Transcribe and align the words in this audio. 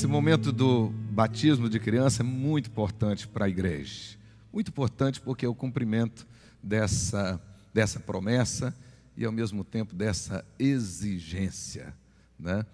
Esse 0.00 0.06
momento 0.06 0.50
do 0.50 0.88
batismo 1.10 1.68
de 1.68 1.78
criança 1.78 2.22
é 2.22 2.24
muito 2.24 2.70
importante 2.70 3.28
para 3.28 3.44
a 3.44 3.48
igreja. 3.50 4.16
Muito 4.50 4.68
importante 4.68 5.20
porque 5.20 5.44
é 5.44 5.48
o 5.48 5.54
cumprimento 5.54 6.26
dessa, 6.62 7.38
dessa 7.70 8.00
promessa 8.00 8.74
e, 9.14 9.26
ao 9.26 9.30
mesmo 9.30 9.62
tempo, 9.62 9.94
dessa 9.94 10.42
exigência. 10.58 11.94
Né? 12.38 12.64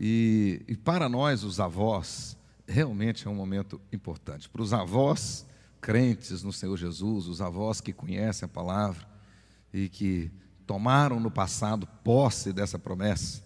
E, 0.00 0.62
e 0.66 0.74
para 0.74 1.10
nós, 1.10 1.44
os 1.44 1.60
avós, 1.60 2.38
realmente 2.66 3.28
é 3.28 3.30
um 3.30 3.34
momento 3.34 3.78
importante. 3.92 4.48
Para 4.48 4.62
os 4.62 4.72
avós 4.72 5.44
crentes 5.78 6.42
no 6.42 6.54
Senhor 6.54 6.78
Jesus, 6.78 7.26
os 7.26 7.42
avós 7.42 7.82
que 7.82 7.92
conhecem 7.92 8.46
a 8.46 8.48
palavra 8.48 9.06
e 9.74 9.90
que 9.90 10.30
tomaram 10.66 11.20
no 11.20 11.30
passado 11.30 11.86
posse 12.02 12.50
dessa 12.50 12.78
promessa, 12.78 13.44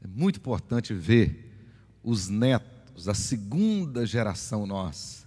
é 0.00 0.06
muito 0.06 0.36
importante 0.36 0.94
ver 0.94 1.47
os 2.02 2.28
netos, 2.28 3.08
a 3.08 3.14
segunda 3.14 4.06
geração 4.06 4.66
nossa, 4.66 5.26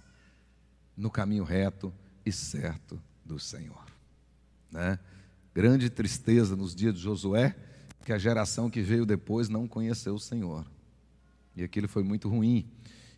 no 0.96 1.10
caminho 1.10 1.44
reto 1.44 1.92
e 2.24 2.32
certo 2.32 3.00
do 3.24 3.38
Senhor. 3.38 3.84
Né? 4.70 4.98
Grande 5.54 5.90
tristeza 5.90 6.56
nos 6.56 6.74
dias 6.74 6.94
de 6.94 7.00
Josué, 7.00 7.54
que 8.04 8.12
a 8.12 8.18
geração 8.18 8.70
que 8.70 8.80
veio 8.80 9.06
depois 9.06 9.48
não 9.48 9.68
conheceu 9.68 10.14
o 10.14 10.20
Senhor. 10.20 10.66
E 11.56 11.62
aquilo 11.62 11.88
foi 11.88 12.02
muito 12.02 12.28
ruim. 12.28 12.66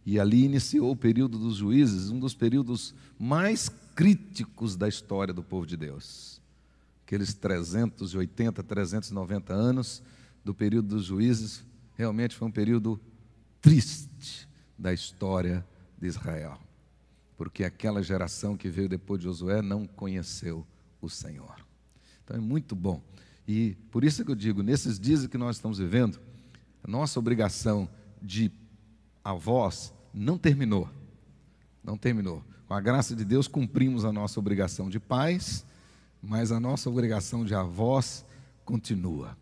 E 0.05 0.21
ali 0.21 0.45
iniciou 0.45 0.91
o 0.91 0.97
período 0.97 1.39
dos 1.39 1.57
juízes, 1.57 2.11
um 2.11 2.19
dos 2.19 2.35
períodos 2.35 2.95
mais 3.19 3.71
críticos 3.95 4.77
da 4.77 4.89
história 4.89 5.33
do 5.33 5.43
povo 5.43 5.67
de 5.67 5.77
Deus. 5.77 6.41
Aqueles 7.07 7.33
380, 7.35 8.63
390 8.63 9.53
anos 9.53 10.03
do 10.45 10.55
período 10.55 10.89
dos 10.89 11.07
juízes, 11.07 11.65
realmente 11.97 12.35
foi 12.35 12.49
um 12.49 12.53
período 12.53 13.01
triste 13.65 14.47
da 14.79 14.93
história 14.93 15.67
de 15.99 16.07
Israel, 16.07 16.59
porque 17.35 17.65
aquela 17.65 18.03
geração 18.03 18.59
que 18.59 18.69
veio 18.69 18.91
depois 18.91 19.19
de 19.19 19.25
Josué 19.25 19.63
não 19.63 19.87
conheceu 19.87 20.67
o 21.01 21.09
Senhor. 21.09 21.65
Então 22.23 22.37
é 22.37 22.41
muito 22.41 22.77
bom. 22.77 23.03
E 23.49 23.75
por 23.91 24.05
isso 24.05 24.23
que 24.23 24.31
eu 24.31 24.35
digo, 24.35 24.63
nesses 24.63 25.01
dias 25.01 25.27
que 25.27 25.39
nós 25.39 25.57
estamos 25.57 25.79
vivendo, 25.79 26.21
a 26.83 26.91
nossa 26.91 27.19
obrigação 27.19 27.89
de 28.21 28.53
avós 29.25 29.95
não 30.13 30.37
terminou. 30.37 30.91
Não 31.83 31.97
terminou. 31.97 32.45
Com 32.69 32.75
a 32.75 32.83
graça 32.83 33.17
de 33.17 33.25
Deus, 33.25 33.49
cumprimos 33.49 34.05
a 34.05 34.13
nossa 34.13 34.39
obrigação 34.39 34.91
de 34.91 35.01
pais, 35.01 35.65
mas 36.23 36.53
a 36.53 36.61
nossa 36.61 36.91
obrigação 36.91 37.47
de 37.47 37.55
avós 37.55 38.27
continua. 38.63 39.39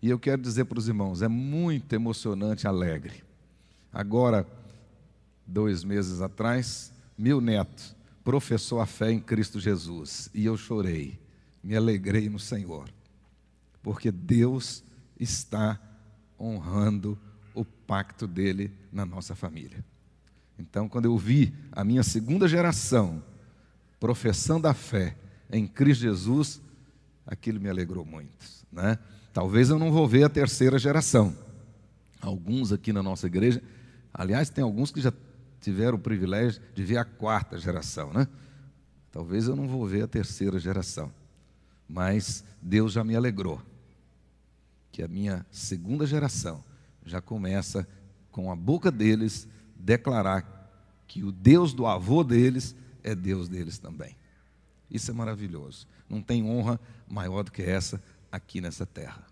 E 0.00 0.08
eu 0.08 0.18
quero 0.18 0.40
dizer 0.40 0.66
para 0.66 0.78
os 0.78 0.86
irmãos: 0.86 1.22
é 1.22 1.28
muito 1.28 1.92
emocionante 1.92 2.68
alegre 2.68 3.26
Agora, 3.92 4.46
dois 5.46 5.82
meses 5.82 6.20
atrás, 6.20 6.92
meu 7.16 7.40
neto 7.40 7.96
professou 8.22 8.80
a 8.80 8.86
fé 8.86 9.10
em 9.10 9.20
Cristo 9.20 9.58
Jesus 9.58 10.28
e 10.34 10.44
eu 10.44 10.56
chorei, 10.56 11.18
me 11.62 11.74
alegrei 11.74 12.28
no 12.28 12.38
Senhor, 12.38 12.88
porque 13.82 14.12
Deus 14.12 14.84
está 15.18 15.80
honrando 16.38 17.18
o 17.54 17.64
pacto 17.64 18.26
dele 18.26 18.70
na 18.92 19.06
nossa 19.06 19.34
família. 19.34 19.84
Então, 20.58 20.88
quando 20.88 21.06
eu 21.06 21.16
vi 21.16 21.54
a 21.72 21.82
minha 21.82 22.02
segunda 22.02 22.46
geração 22.46 23.22
professando 23.98 24.68
a 24.68 24.74
fé 24.74 25.16
em 25.50 25.66
Cristo 25.66 26.02
Jesus, 26.02 26.60
aquilo 27.26 27.60
me 27.60 27.68
alegrou 27.68 28.04
muito, 28.04 28.46
né? 28.70 28.98
Talvez 29.32 29.70
eu 29.70 29.78
não 29.78 29.90
vou 29.90 30.06
ver 30.06 30.24
a 30.24 30.28
terceira 30.28 30.78
geração. 30.78 31.36
Alguns 32.20 32.72
aqui 32.72 32.92
na 32.92 33.02
nossa 33.02 33.26
igreja 33.26 33.62
Aliás, 34.12 34.50
tem 34.50 34.62
alguns 34.64 34.90
que 34.90 35.00
já 35.00 35.12
tiveram 35.60 35.96
o 35.96 36.00
privilégio 36.00 36.60
de 36.74 36.84
ver 36.84 36.98
a 36.98 37.04
quarta 37.04 37.58
geração, 37.58 38.12
né? 38.12 38.26
Talvez 39.10 39.48
eu 39.48 39.56
não 39.56 39.66
vou 39.66 39.86
ver 39.86 40.02
a 40.02 40.08
terceira 40.08 40.58
geração, 40.58 41.12
mas 41.88 42.44
Deus 42.60 42.92
já 42.92 43.02
me 43.02 43.16
alegrou 43.16 43.60
que 44.92 45.02
a 45.02 45.08
minha 45.08 45.46
segunda 45.50 46.06
geração 46.06 46.62
já 47.04 47.20
começa 47.20 47.86
com 48.30 48.50
a 48.52 48.56
boca 48.56 48.90
deles 48.90 49.48
declarar 49.76 50.58
que 51.06 51.24
o 51.24 51.32
Deus 51.32 51.72
do 51.72 51.86
avô 51.86 52.22
deles 52.22 52.76
é 53.02 53.14
Deus 53.14 53.48
deles 53.48 53.78
também. 53.78 54.16
Isso 54.90 55.10
é 55.10 55.14
maravilhoso. 55.14 55.86
Não 56.08 56.22
tem 56.22 56.44
honra 56.44 56.78
maior 57.08 57.42
do 57.42 57.52
que 57.52 57.62
essa 57.62 58.02
aqui 58.30 58.60
nessa 58.60 58.84
terra. 58.84 59.24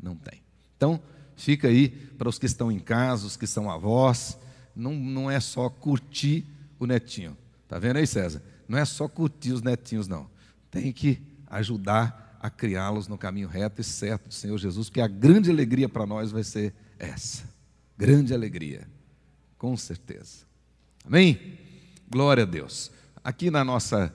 Não 0.00 0.14
tem. 0.14 0.42
Então, 0.76 1.00
Fica 1.36 1.68
aí 1.68 1.88
para 1.88 2.28
os 2.28 2.38
que 2.38 2.46
estão 2.46 2.70
em 2.70 2.78
casa, 2.78 3.26
os 3.26 3.36
que 3.36 3.46
são 3.46 3.70
avós. 3.70 4.38
Não, 4.74 4.94
não 4.94 5.30
é 5.30 5.40
só 5.40 5.68
curtir 5.68 6.46
o 6.78 6.86
netinho. 6.86 7.36
Está 7.62 7.78
vendo 7.78 7.96
aí, 7.96 8.06
César? 8.06 8.42
Não 8.68 8.78
é 8.78 8.84
só 8.84 9.08
curtir 9.08 9.52
os 9.52 9.62
netinhos, 9.62 10.08
não. 10.08 10.28
Tem 10.70 10.92
que 10.92 11.20
ajudar 11.46 12.38
a 12.40 12.50
criá-los 12.50 13.08
no 13.08 13.16
caminho 13.16 13.48
reto 13.48 13.80
e 13.80 13.84
certo 13.84 14.28
do 14.28 14.34
Senhor 14.34 14.58
Jesus, 14.58 14.88
porque 14.88 15.00
a 15.00 15.08
grande 15.08 15.50
alegria 15.50 15.88
para 15.88 16.06
nós 16.06 16.30
vai 16.30 16.44
ser 16.44 16.74
essa. 16.98 17.44
Grande 17.96 18.34
alegria, 18.34 18.86
com 19.56 19.76
certeza. 19.76 20.44
Amém? 21.04 21.58
Glória 22.10 22.42
a 22.42 22.46
Deus. 22.46 22.90
Aqui 23.22 23.50
na 23.50 23.64
nossa. 23.64 24.14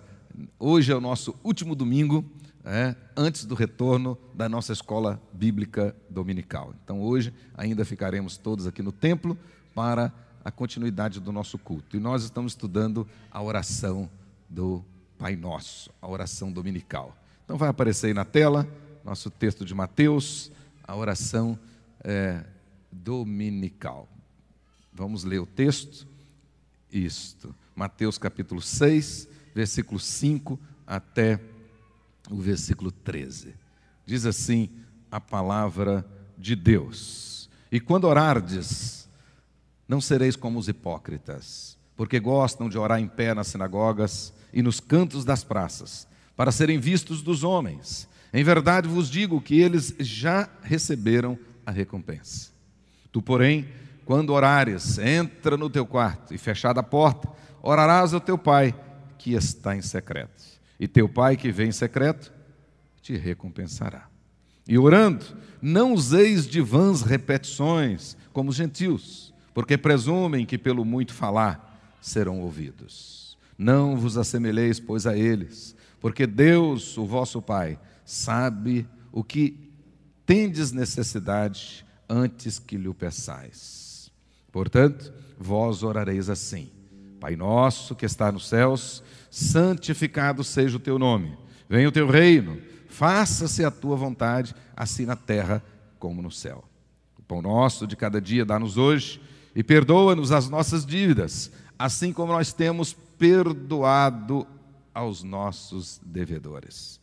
Hoje 0.57 0.91
é 0.91 0.95
o 0.95 1.01
nosso 1.01 1.35
último 1.43 1.75
domingo 1.75 2.23
é, 2.69 2.95
antes 3.17 3.45
do 3.45 3.55
retorno 3.55 4.15
da 4.31 4.47
nossa 4.47 4.71
escola 4.71 5.19
bíblica 5.33 5.95
dominical. 6.07 6.75
Então, 6.83 7.01
hoje 7.01 7.33
ainda 7.55 7.83
ficaremos 7.83 8.37
todos 8.37 8.67
aqui 8.67 8.83
no 8.83 8.91
templo 8.91 9.35
para 9.73 10.13
a 10.45 10.51
continuidade 10.51 11.19
do 11.19 11.31
nosso 11.31 11.57
culto. 11.57 11.97
E 11.97 11.99
nós 11.99 12.23
estamos 12.23 12.51
estudando 12.51 13.07
a 13.31 13.41
oração 13.41 14.07
do 14.47 14.85
Pai 15.17 15.35
Nosso, 15.35 15.89
a 15.99 16.07
oração 16.07 16.51
dominical. 16.51 17.17
Então, 17.43 17.57
vai 17.57 17.69
aparecer 17.69 18.07
aí 18.07 18.13
na 18.13 18.23
tela 18.23 18.67
nosso 19.03 19.31
texto 19.31 19.65
de 19.65 19.73
Mateus, 19.73 20.51
a 20.83 20.95
oração 20.95 21.57
é, 22.03 22.45
dominical. 22.91 24.07
Vamos 24.93 25.23
ler 25.23 25.39
o 25.39 25.45
texto? 25.47 26.07
Isto. 26.91 27.55
Mateus 27.75 28.19
capítulo 28.19 28.61
6, 28.61 29.27
versículo 29.55 29.99
5 29.99 30.59
até 30.85 31.39
o 32.29 32.37
versículo 32.37 32.91
13. 32.91 33.53
Diz 34.05 34.25
assim 34.25 34.69
a 35.11 35.19
palavra 35.19 36.05
de 36.37 36.55
Deus: 36.55 37.49
E 37.71 37.79
quando 37.79 38.05
orardes, 38.05 39.07
não 39.87 39.99
sereis 39.99 40.35
como 40.35 40.59
os 40.59 40.67
hipócritas, 40.67 41.77
porque 41.95 42.19
gostam 42.19 42.69
de 42.69 42.77
orar 42.77 42.99
em 42.99 43.07
pé 43.07 43.33
nas 43.33 43.47
sinagogas 43.47 44.33
e 44.53 44.61
nos 44.61 44.79
cantos 44.79 45.25
das 45.25 45.43
praças, 45.43 46.07
para 46.35 46.51
serem 46.51 46.79
vistos 46.79 47.21
dos 47.21 47.43
homens. 47.43 48.07
Em 48.31 48.43
verdade 48.43 48.87
vos 48.87 49.09
digo 49.09 49.41
que 49.41 49.59
eles 49.59 49.93
já 49.99 50.47
receberam 50.61 51.37
a 51.65 51.71
recompensa. 51.71 52.51
Tu, 53.11 53.21
porém, 53.21 53.67
quando 54.05 54.33
orares, 54.33 54.99
entra 54.99 55.57
no 55.57 55.69
teu 55.69 55.85
quarto 55.85 56.33
e 56.33 56.37
fechada 56.37 56.79
a 56.79 56.83
porta, 56.83 57.27
orarás 57.61 58.13
ao 58.13 58.21
teu 58.21 58.37
pai 58.37 58.73
que 59.17 59.33
está 59.33 59.75
em 59.75 59.81
secreto 59.81 60.58
e 60.79 60.87
teu 60.87 61.09
pai 61.09 61.35
que 61.35 61.51
vem 61.51 61.69
em 61.69 61.71
secreto 61.71 62.31
te 63.01 63.17
recompensará. 63.17 64.07
E 64.67 64.77
orando, 64.77 65.25
não 65.61 65.93
useis 65.93 66.47
de 66.47 66.61
vãs 66.61 67.01
repetições, 67.01 68.15
como 68.31 68.49
os 68.51 68.55
gentios, 68.55 69.33
porque 69.53 69.77
presumem 69.77 70.45
que 70.45 70.57
pelo 70.57 70.85
muito 70.85 71.13
falar 71.13 71.97
serão 72.01 72.39
ouvidos. 72.39 73.37
Não 73.57 73.97
vos 73.97 74.17
assemelheis, 74.17 74.79
pois, 74.79 75.05
a 75.05 75.17
eles, 75.17 75.75
porque 75.99 76.25
Deus, 76.25 76.97
o 76.97 77.05
vosso 77.05 77.41
Pai, 77.41 77.77
sabe 78.05 78.87
o 79.11 79.23
que 79.23 79.69
tendes 80.25 80.71
necessidade 80.71 81.85
antes 82.07 82.57
que 82.59 82.77
lhe 82.77 82.87
o 82.87 82.93
peçais. 82.93 84.11
Portanto, 84.51 85.11
vós 85.37 85.83
orareis 85.83 86.29
assim: 86.29 86.69
Pai 87.19 87.35
nosso 87.35 87.95
que 87.95 88.05
está 88.05 88.31
nos 88.31 88.47
céus, 88.47 89.03
santificado 89.29 90.43
seja 90.43 90.77
o 90.77 90.79
teu 90.79 90.97
nome. 90.97 91.37
Venha 91.67 91.89
o 91.89 91.91
teu 91.91 92.07
reino, 92.07 92.57
faça-se 92.87 93.63
a 93.63 93.69
tua 93.69 93.95
vontade, 93.95 94.55
assim 94.75 95.05
na 95.05 95.15
terra 95.15 95.63
como 95.99 96.21
no 96.21 96.31
céu. 96.31 96.63
O 97.17 97.21
pão 97.21 97.41
nosso 97.41 97.85
de 97.85 97.95
cada 97.95 98.21
dia 98.21 98.45
dá-nos 98.45 98.77
hoje 98.77 99.21
e 99.53 99.63
perdoa-nos 99.63 100.31
as 100.31 100.49
nossas 100.49 100.85
dívidas, 100.85 101.51
assim 101.77 102.13
como 102.13 102.31
nós 102.31 102.53
temos 102.53 102.93
perdoado 102.93 104.47
aos 104.93 105.21
nossos 105.21 105.99
devedores. 106.03 106.99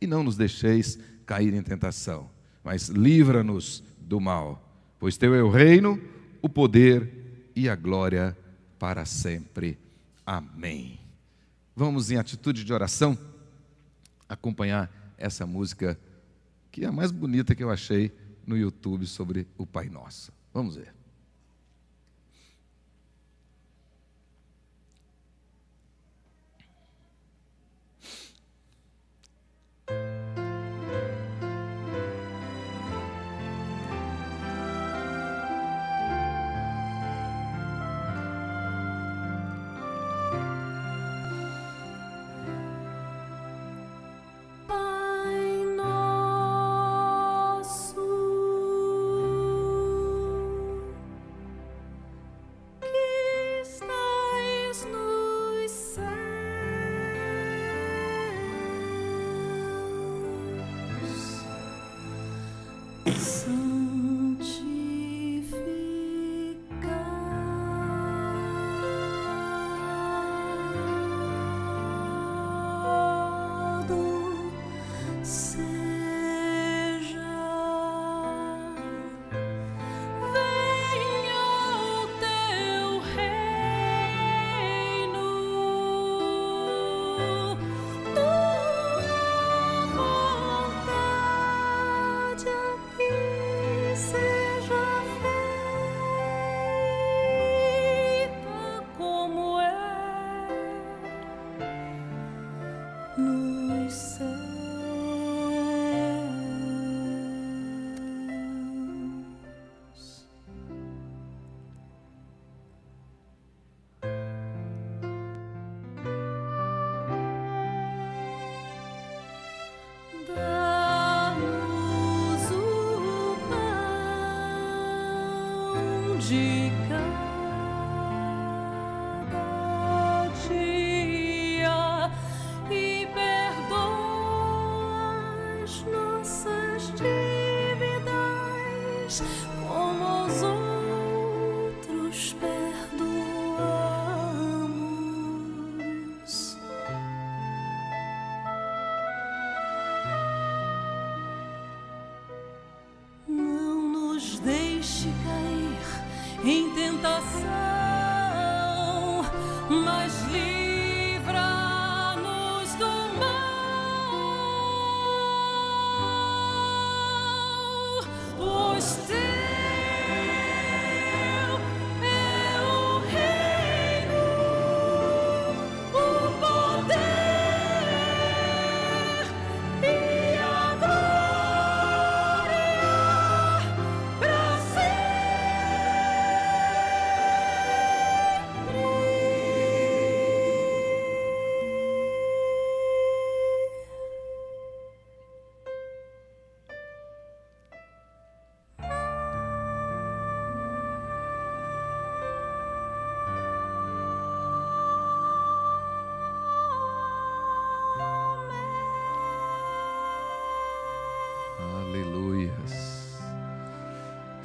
E 0.00 0.06
não 0.06 0.24
nos 0.24 0.36
deixeis 0.36 0.98
cair 1.24 1.54
em 1.54 1.62
tentação, 1.62 2.28
mas 2.64 2.88
livra-nos 2.88 3.82
do 4.00 4.20
mal, 4.20 4.60
pois 4.98 5.16
teu 5.16 5.34
é 5.34 5.42
o 5.42 5.50
reino, 5.50 6.00
o 6.42 6.48
poder 6.48 7.50
e 7.54 7.68
a 7.68 7.76
glória 7.76 8.36
para 8.82 9.04
sempre. 9.04 9.78
Amém. 10.26 10.98
Vamos 11.76 12.10
em 12.10 12.16
atitude 12.16 12.64
de 12.64 12.72
oração 12.72 13.16
acompanhar 14.28 14.90
essa 15.16 15.46
música 15.46 15.96
que 16.72 16.84
é 16.84 16.88
a 16.88 16.90
mais 16.90 17.12
bonita 17.12 17.54
que 17.54 17.62
eu 17.62 17.70
achei 17.70 18.10
no 18.44 18.56
YouTube 18.56 19.06
sobre 19.06 19.46
o 19.56 19.64
Pai 19.64 19.88
Nosso. 19.88 20.32
Vamos 20.52 20.74
ver. 20.74 21.01
So. 63.18 63.61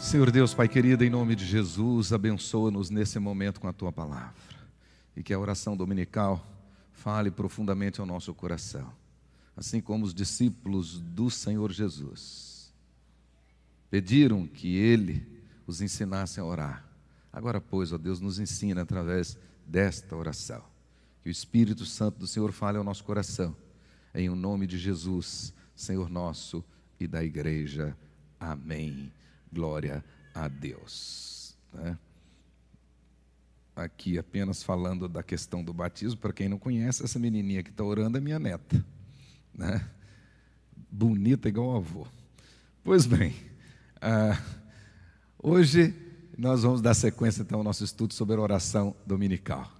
Senhor 0.07 0.31
Deus, 0.31 0.53
Pai 0.53 0.69
querido, 0.69 1.03
em 1.03 1.09
nome 1.09 1.35
de 1.35 1.45
Jesus, 1.45 2.13
abençoa-nos 2.13 2.89
nesse 2.89 3.19
momento 3.19 3.59
com 3.59 3.67
a 3.67 3.73
tua 3.73 3.91
palavra. 3.91 4.33
E 5.13 5.21
que 5.21 5.33
a 5.33 5.37
oração 5.37 5.75
dominical 5.75 6.47
fale 6.93 7.29
profundamente 7.29 7.99
ao 7.99 8.05
nosso 8.05 8.33
coração. 8.33 8.89
Assim 9.53 9.81
como 9.81 10.05
os 10.05 10.13
discípulos 10.13 11.01
do 11.01 11.29
Senhor 11.29 11.73
Jesus 11.73 12.73
pediram 13.91 14.47
que 14.47 14.77
ele 14.77 15.27
os 15.67 15.81
ensinasse 15.81 16.39
a 16.39 16.45
orar. 16.45 16.85
Agora, 17.31 17.59
pois, 17.59 17.91
ó 17.91 17.97
Deus, 17.97 18.21
nos 18.21 18.39
ensina 18.39 18.83
através 18.83 19.37
desta 19.67 20.15
oração. 20.15 20.63
Que 21.21 21.27
o 21.27 21.31
Espírito 21.31 21.85
Santo 21.85 22.17
do 22.17 22.27
Senhor 22.27 22.53
fale 22.53 22.77
ao 22.77 22.83
nosso 22.83 23.03
coração. 23.03 23.53
Em 24.15 24.29
o 24.29 24.37
nome 24.37 24.67
de 24.67 24.77
Jesus, 24.77 25.53
Senhor 25.75 26.09
nosso 26.09 26.63
e 26.97 27.07
da 27.07 27.21
igreja. 27.21 27.93
Amém. 28.39 29.11
Glória 29.51 30.03
a 30.33 30.47
Deus. 30.47 31.55
Né? 31.73 31.97
Aqui 33.75 34.17
apenas 34.17 34.63
falando 34.63 35.07
da 35.07 35.21
questão 35.21 35.63
do 35.63 35.73
batismo, 35.73 36.19
para 36.19 36.33
quem 36.33 36.49
não 36.49 36.57
conhece, 36.57 37.03
essa 37.03 37.19
menininha 37.19 37.63
que 37.63 37.69
está 37.69 37.83
orando 37.83 38.17
é 38.17 38.21
minha 38.21 38.39
neta. 38.39 38.83
Né? 39.53 39.87
Bonita 40.91 41.47
igual 41.47 41.73
o 41.73 41.77
avô. 41.77 42.07
Pois 42.83 43.05
bem, 43.05 43.35
ah, 44.01 44.41
hoje 45.41 45.93
nós 46.37 46.63
vamos 46.63 46.81
dar 46.81 46.93
sequência 46.93 47.41
então 47.41 47.59
ao 47.59 47.63
nosso 47.63 47.83
estudo 47.83 48.13
sobre 48.13 48.35
a 48.35 48.39
oração 48.39 48.95
dominical. 49.05 49.71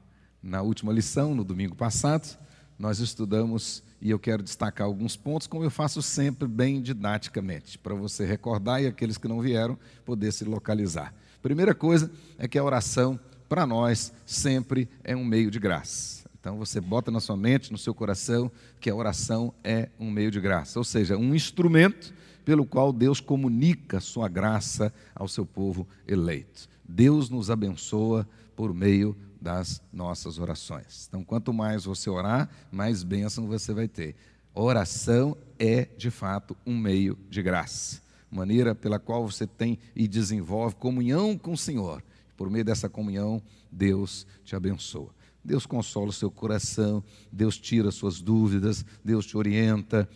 Na 0.42 0.62
última 0.62 0.92
lição, 0.92 1.36
no 1.36 1.44
domingo 1.44 1.76
passado, 1.76 2.38
nós 2.78 3.00
estudamos 3.00 3.84
e 4.02 4.10
eu 4.10 4.20
quero 4.20 4.44
destacar 4.44 4.86
alguns 4.86 5.16
pontos, 5.16 5.48
como 5.48 5.64
eu 5.64 5.72
faço 5.72 6.02
sempre 6.02 6.48
bem 6.48 6.82
didaticamente, 6.82 7.78
para 7.78 7.96
você 7.96 8.26
recordar 8.26 8.82
e 8.82 8.88
aqueles 8.88 9.18
que 9.18 9.28
não 9.28 9.42
vieram 9.42 9.78
poder 10.06 10.32
se 10.32 10.46
localizar. 10.46 11.14
Primeira 11.42 11.74
coisa 11.74 12.12
é 12.38 12.48
que 12.48 12.58
a 12.58 12.64
oração, 12.64 13.20
para 13.50 13.66
nós, 13.66 14.14
sempre 14.26 14.88
é 15.04 15.16
um 15.16 15.26
meio 15.26 15.50
de 15.50 15.60
graça. 15.60 16.28
Então 16.40 16.58
você 16.58 16.80
bota 16.80 17.12
na 17.12 17.20
sua 17.20 17.36
mente, 17.36 17.72
no 17.72 17.78
seu 17.78 17.94
coração, 17.94 18.52
que 18.80 18.90
a 18.90 18.96
oração 18.96 19.54
é 19.64 19.90
um 20.00 20.10
meio 20.10 20.32
de 20.32 20.40
graça, 20.40 20.80
ou 20.80 20.84
seja, 20.84 21.18
um 21.18 21.34
instrumento 21.34 22.14
pelo 22.46 22.66
qual 22.66 22.94
Deus 22.94 23.20
comunica 23.20 24.00
sua 24.00 24.30
graça 24.30 24.94
ao 25.14 25.28
seu 25.28 25.46
povo 25.46 25.86
eleito. 26.08 26.70
Deus 26.88 27.30
nos 27.30 27.50
abençoa 27.50 28.26
por 28.56 28.74
meio 28.74 29.18
das 29.40 29.82
nossas 29.92 30.40
orações. 30.40 31.06
Então, 31.08 31.24
quanto 31.24 31.54
mais 31.54 31.86
você 31.86 32.10
orar, 32.10 32.50
mais 32.72 33.04
bênção 33.04 33.48
você 33.48 33.74
vai 33.74 33.88
ter. 33.88 34.16
Oração 34.54 35.38
é, 35.60 35.88
de 35.98 36.10
fato, 36.10 36.58
um 36.66 36.76
meio 36.78 37.18
de 37.30 37.42
graça, 37.42 38.02
maneira 38.32 38.74
pela 38.74 39.00
qual 39.00 39.30
você 39.30 39.46
tem 39.46 39.78
e 39.96 40.08
desenvolve 40.08 40.76
comunhão 40.76 41.38
com 41.38 41.54
o 41.54 41.58
Senhor. 41.58 42.04
Por 42.36 42.50
meio 42.50 42.66
dessa 42.66 42.90
comunhão, 42.90 43.42
Deus 43.72 44.26
te 44.44 44.56
abençoa. 44.56 45.16
Deus 45.44 45.66
consola 45.66 46.10
o 46.10 46.14
seu 46.14 46.30
coração, 46.30 47.04
Deus 47.32 47.58
tira 47.58 47.90
suas 47.90 48.20
dúvidas, 48.20 48.84
Deus 49.04 49.26
te 49.26 49.38
orienta, 49.38 50.10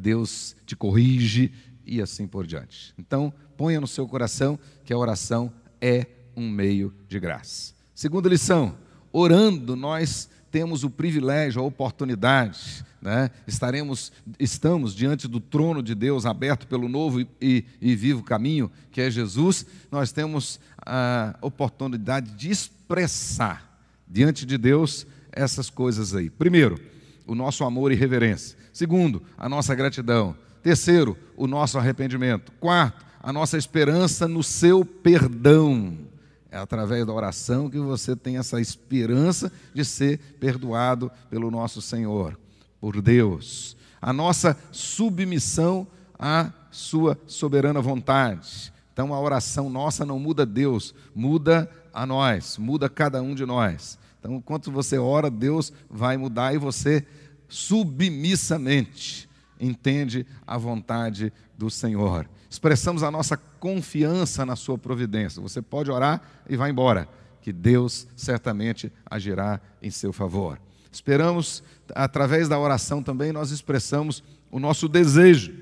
Deus 0.00 0.56
te 0.64 0.74
corrige 0.74 1.52
e 1.84 2.00
assim 2.00 2.26
por 2.26 2.46
diante. 2.46 2.94
Então, 2.98 3.32
ponha 3.56 3.80
no 3.80 3.86
seu 3.86 4.08
coração 4.08 4.58
que 4.84 4.92
a 4.92 4.96
oração 4.96 5.52
é 5.80 6.06
um 6.34 6.48
meio 6.48 6.94
de 7.06 7.20
graça. 7.20 7.77
Segunda 7.98 8.28
lição: 8.28 8.76
orando, 9.12 9.74
nós 9.74 10.28
temos 10.52 10.84
o 10.84 10.88
privilégio, 10.88 11.60
a 11.60 11.64
oportunidade, 11.64 12.84
né? 13.02 13.28
Estaremos, 13.44 14.12
estamos 14.38 14.94
diante 14.94 15.26
do 15.26 15.40
trono 15.40 15.82
de 15.82 15.96
Deus 15.96 16.24
aberto 16.24 16.68
pelo 16.68 16.88
novo 16.88 17.20
e, 17.20 17.64
e, 17.82 17.96
vivo 17.96 18.22
caminho 18.22 18.70
que 18.92 19.00
é 19.00 19.10
Jesus. 19.10 19.66
Nós 19.90 20.12
temos 20.12 20.60
a 20.86 21.36
oportunidade 21.42 22.30
de 22.36 22.52
expressar 22.52 23.80
diante 24.06 24.46
de 24.46 24.56
Deus 24.56 25.04
essas 25.32 25.68
coisas 25.68 26.14
aí. 26.14 26.30
Primeiro, 26.30 26.80
o 27.26 27.34
nosso 27.34 27.64
amor 27.64 27.90
e 27.90 27.96
reverência. 27.96 28.56
Segundo, 28.72 29.24
a 29.36 29.48
nossa 29.48 29.74
gratidão. 29.74 30.36
Terceiro, 30.62 31.18
o 31.36 31.48
nosso 31.48 31.76
arrependimento. 31.76 32.52
Quarto, 32.60 33.04
a 33.20 33.32
nossa 33.32 33.58
esperança 33.58 34.28
no 34.28 34.44
seu 34.44 34.84
perdão. 34.84 36.07
É 36.50 36.56
através 36.56 37.06
da 37.06 37.12
oração 37.12 37.68
que 37.68 37.78
você 37.78 38.16
tem 38.16 38.38
essa 38.38 38.60
esperança 38.60 39.52
de 39.74 39.84
ser 39.84 40.18
perdoado 40.40 41.10
pelo 41.28 41.50
nosso 41.50 41.82
Senhor, 41.82 42.38
por 42.80 43.00
Deus. 43.02 43.76
A 44.00 44.12
nossa 44.12 44.56
submissão 44.72 45.86
à 46.18 46.50
sua 46.70 47.18
soberana 47.26 47.80
vontade. 47.80 48.72
Então 48.92 49.12
a 49.12 49.20
oração 49.20 49.68
nossa 49.68 50.06
não 50.06 50.18
muda 50.18 50.46
Deus, 50.46 50.94
muda 51.14 51.70
a 51.92 52.06
nós, 52.06 52.56
muda 52.56 52.88
cada 52.88 53.20
um 53.20 53.34
de 53.34 53.44
nós. 53.44 53.98
Então, 54.18 54.34
enquanto 54.34 54.70
você 54.70 54.98
ora, 54.98 55.30
Deus 55.30 55.72
vai 55.88 56.16
mudar 56.16 56.54
e 56.54 56.58
você 56.58 57.06
submissamente 57.48 59.28
entende 59.60 60.26
a 60.46 60.56
vontade 60.58 61.32
do 61.56 61.70
Senhor. 61.70 62.28
Expressamos 62.50 63.02
a 63.02 63.10
nossa 63.10 63.36
confiança 63.36 64.46
na 64.46 64.56
Sua 64.56 64.78
providência. 64.78 65.42
Você 65.42 65.60
pode 65.60 65.90
orar 65.90 66.22
e 66.48 66.56
vai 66.56 66.70
embora, 66.70 67.08
que 67.42 67.52
Deus 67.52 68.06
certamente 68.16 68.92
agirá 69.08 69.60
em 69.82 69.90
seu 69.90 70.12
favor. 70.12 70.60
Esperamos, 70.90 71.62
através 71.94 72.48
da 72.48 72.58
oração 72.58 73.02
também, 73.02 73.32
nós 73.32 73.50
expressamos 73.50 74.22
o 74.50 74.58
nosso 74.58 74.88
desejo 74.88 75.54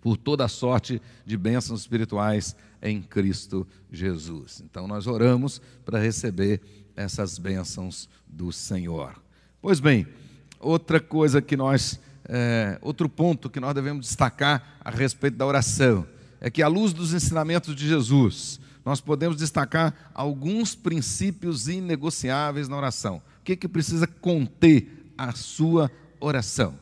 por 0.00 0.16
toda 0.16 0.48
sorte 0.48 1.00
de 1.24 1.36
bênçãos 1.36 1.80
espirituais 1.80 2.54
em 2.82 3.00
Cristo 3.00 3.66
Jesus. 3.90 4.62
Então, 4.64 4.86
nós 4.86 5.06
oramos 5.06 5.62
para 5.84 5.98
receber 5.98 6.60
essas 6.96 7.38
bênçãos 7.38 8.08
do 8.26 8.52
Senhor. 8.52 9.14
Pois 9.60 9.80
bem, 9.80 10.06
outra 10.58 11.00
coisa 11.00 11.40
que 11.40 11.56
nós, 11.56 12.00
é, 12.28 12.78
outro 12.80 13.08
ponto 13.08 13.50
que 13.50 13.60
nós 13.60 13.74
devemos 13.74 14.06
destacar 14.06 14.78
a 14.80 14.90
respeito 14.90 15.36
da 15.36 15.46
oração 15.46 16.06
é 16.40 16.50
que, 16.50 16.62
à 16.62 16.68
luz 16.68 16.92
dos 16.92 17.14
ensinamentos 17.14 17.74
de 17.76 17.86
Jesus, 17.86 18.60
nós 18.84 19.00
podemos 19.00 19.36
destacar 19.36 19.94
alguns 20.12 20.74
princípios 20.74 21.68
inegociáveis 21.68 22.68
na 22.68 22.76
oração. 22.76 23.22
O 23.40 23.44
que, 23.44 23.56
que 23.56 23.68
precisa 23.68 24.06
conter 24.06 25.12
a 25.16 25.32
sua 25.32 25.90
oração? 26.20 26.74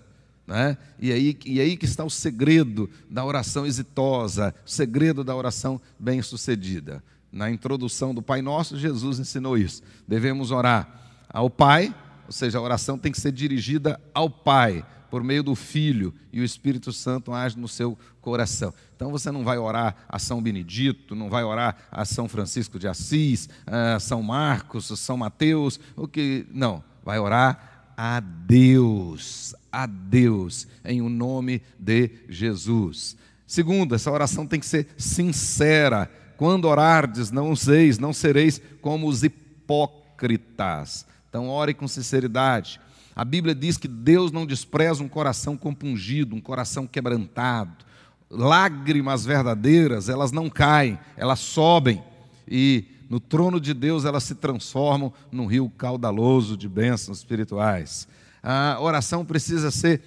Né? 0.46 0.76
E, 0.98 1.12
aí, 1.12 1.38
e 1.44 1.60
aí 1.60 1.76
que 1.76 1.84
está 1.84 2.04
o 2.04 2.10
segredo 2.10 2.88
da 3.08 3.24
oração 3.24 3.66
exitosa, 3.66 4.54
o 4.66 4.70
segredo 4.70 5.22
da 5.22 5.36
oração 5.36 5.80
bem-sucedida. 5.98 7.04
Na 7.30 7.50
introdução 7.50 8.12
do 8.12 8.22
Pai 8.22 8.42
Nosso, 8.42 8.78
Jesus 8.78 9.18
ensinou 9.18 9.56
isso. 9.56 9.82
Devemos 10.08 10.50
orar 10.50 10.88
ao 11.28 11.48
Pai, 11.48 11.94
ou 12.26 12.32
seja, 12.32 12.58
a 12.58 12.62
oração 12.62 12.98
tem 12.98 13.12
que 13.12 13.20
ser 13.20 13.30
dirigida 13.30 14.00
ao 14.12 14.28
Pai, 14.28 14.84
por 15.10 15.24
meio 15.24 15.42
do 15.42 15.54
Filho, 15.54 16.14
e 16.32 16.40
o 16.40 16.44
Espírito 16.44 16.92
Santo 16.92 17.32
age 17.32 17.58
no 17.58 17.68
seu 17.68 17.98
coração. 18.20 18.72
Então 18.94 19.10
você 19.10 19.30
não 19.30 19.42
vai 19.42 19.58
orar 19.58 19.96
a 20.08 20.18
São 20.18 20.40
Benedito, 20.40 21.14
não 21.14 21.28
vai 21.28 21.42
orar 21.42 21.76
a 21.90 22.04
São 22.04 22.28
Francisco 22.28 22.78
de 22.78 22.86
Assis, 22.86 23.48
a 23.66 23.98
São 23.98 24.22
Marcos, 24.22 24.86
São 24.98 25.16
Mateus, 25.16 25.80
o 25.96 26.06
que. 26.06 26.46
Não, 26.52 26.82
vai 27.04 27.18
orar 27.18 27.92
a 27.96 28.20
Deus, 28.20 29.54
a 29.70 29.86
Deus, 29.86 30.66
em 30.84 31.02
o 31.02 31.08
nome 31.08 31.60
de 31.78 32.10
Jesus. 32.28 33.16
Segundo, 33.46 33.94
essa 33.94 34.10
oração 34.10 34.46
tem 34.46 34.60
que 34.60 34.66
ser 34.66 34.86
sincera. 34.96 36.10
Quando 36.36 36.66
orardes, 36.66 37.30
não 37.30 37.50
useis, 37.50 37.98
não 37.98 38.12
sereis 38.12 38.60
como 38.80 39.08
os 39.08 39.22
hipócritas. 39.22 41.04
Então, 41.28 41.48
ore 41.48 41.74
com 41.74 41.86
sinceridade 41.86 42.80
a 43.14 43.24
Bíblia 43.24 43.54
diz 43.54 43.76
que 43.76 43.88
Deus 43.88 44.30
não 44.32 44.46
despreza 44.46 45.02
um 45.02 45.08
coração 45.08 45.56
compungido, 45.56 46.34
um 46.34 46.40
coração 46.40 46.86
quebrantado. 46.86 47.84
Lágrimas 48.30 49.24
verdadeiras, 49.24 50.08
elas 50.08 50.30
não 50.30 50.48
caem, 50.48 50.98
elas 51.16 51.40
sobem 51.40 52.02
e 52.48 52.84
no 53.08 53.18
trono 53.18 53.60
de 53.60 53.74
Deus 53.74 54.04
elas 54.04 54.22
se 54.22 54.36
transformam 54.36 55.12
num 55.32 55.46
rio 55.46 55.68
caudaloso 55.68 56.56
de 56.56 56.68
bênçãos 56.68 57.18
espirituais. 57.18 58.06
A 58.42 58.78
oração 58.80 59.24
precisa 59.24 59.70
ser 59.70 60.02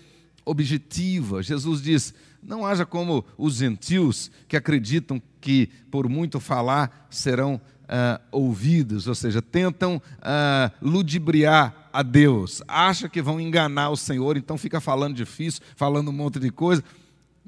objetiva. 0.45 1.43
Jesus 1.43 1.81
diz: 1.81 2.13
não 2.41 2.65
haja 2.65 2.85
como 2.85 3.25
os 3.37 3.55
gentios 3.55 4.31
que 4.47 4.57
acreditam 4.57 5.21
que 5.41 5.67
por 5.91 6.07
muito 6.07 6.39
falar 6.39 7.07
serão 7.09 7.55
uh, 7.55 8.21
ouvidos, 8.31 9.07
ou 9.07 9.15
seja, 9.15 9.41
tentam 9.41 9.97
uh, 9.97 10.71
ludibriar 10.81 11.82
a 11.93 12.01
Deus, 12.01 12.63
acha 12.67 13.07
que 13.07 13.21
vão 13.21 13.39
enganar 13.39 13.91
o 13.91 13.95
Senhor, 13.95 14.35
então 14.35 14.57
fica 14.57 14.81
falando 14.81 15.15
difícil, 15.15 15.61
falando 15.75 16.09
um 16.09 16.13
monte 16.13 16.39
de 16.39 16.49
coisa. 16.49 16.83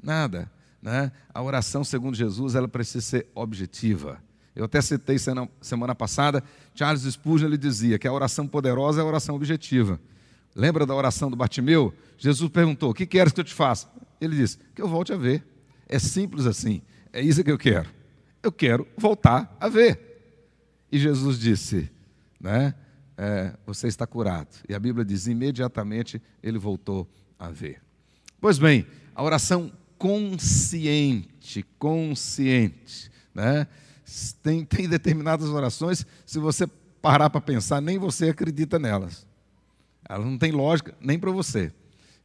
Nada. 0.00 0.50
Né? 0.80 1.10
A 1.34 1.42
oração, 1.42 1.82
segundo 1.82 2.16
Jesus, 2.16 2.54
ela 2.54 2.68
precisa 2.68 3.04
ser 3.04 3.26
objetiva. 3.34 4.22
Eu 4.54 4.64
até 4.64 4.80
citei 4.80 5.18
semana 5.60 5.94
passada, 5.94 6.42
Charles 6.74 7.02
Spurgeon 7.02 7.48
ele 7.48 7.58
dizia 7.58 7.98
que 7.98 8.06
a 8.06 8.12
oração 8.12 8.46
poderosa 8.46 9.00
é 9.00 9.02
a 9.02 9.06
oração 9.06 9.34
objetiva. 9.34 10.00
Lembra 10.54 10.86
da 10.86 10.94
oração 10.94 11.28
do 11.28 11.36
Bartimeu? 11.36 11.92
Jesus 12.16 12.48
perguntou: 12.50 12.90
O 12.90 12.94
que 12.94 13.04
queres 13.04 13.32
que 13.32 13.40
eu 13.40 13.44
te 13.44 13.52
faça? 13.52 13.90
Ele 14.18 14.36
disse: 14.36 14.58
Que 14.74 14.80
eu 14.80 14.88
volte 14.88 15.12
a 15.12 15.16
ver. 15.16 15.44
É 15.86 15.98
simples 15.98 16.46
assim. 16.46 16.80
É 17.12 17.20
isso 17.20 17.44
que 17.44 17.50
eu 17.50 17.58
quero. 17.58 17.88
Eu 18.42 18.52
quero 18.52 18.86
voltar 18.96 19.54
a 19.60 19.68
ver. 19.68 20.06
E 20.90 20.98
Jesus 20.98 21.38
disse, 21.38 21.90
né? 22.40 22.74
É, 23.18 23.54
você 23.64 23.86
está 23.88 24.06
curado. 24.06 24.48
E 24.68 24.74
a 24.74 24.78
Bíblia 24.78 25.04
diz: 25.04 25.26
imediatamente 25.26 26.20
ele 26.42 26.58
voltou 26.58 27.08
a 27.38 27.50
ver. 27.50 27.80
Pois 28.40 28.58
bem, 28.58 28.86
a 29.14 29.22
oração 29.22 29.72
consciente, 29.98 31.64
consciente, 31.78 33.10
né? 33.34 33.66
Tem, 34.42 34.64
tem 34.64 34.88
determinadas 34.88 35.48
orações, 35.48 36.06
se 36.24 36.38
você 36.38 36.66
parar 37.02 37.30
para 37.30 37.40
pensar, 37.40 37.80
nem 37.80 37.98
você 37.98 38.28
acredita 38.28 38.78
nelas. 38.78 39.26
Elas 40.08 40.26
não 40.26 40.38
têm 40.38 40.52
lógica 40.52 40.94
nem 41.00 41.18
para 41.18 41.30
você. 41.30 41.72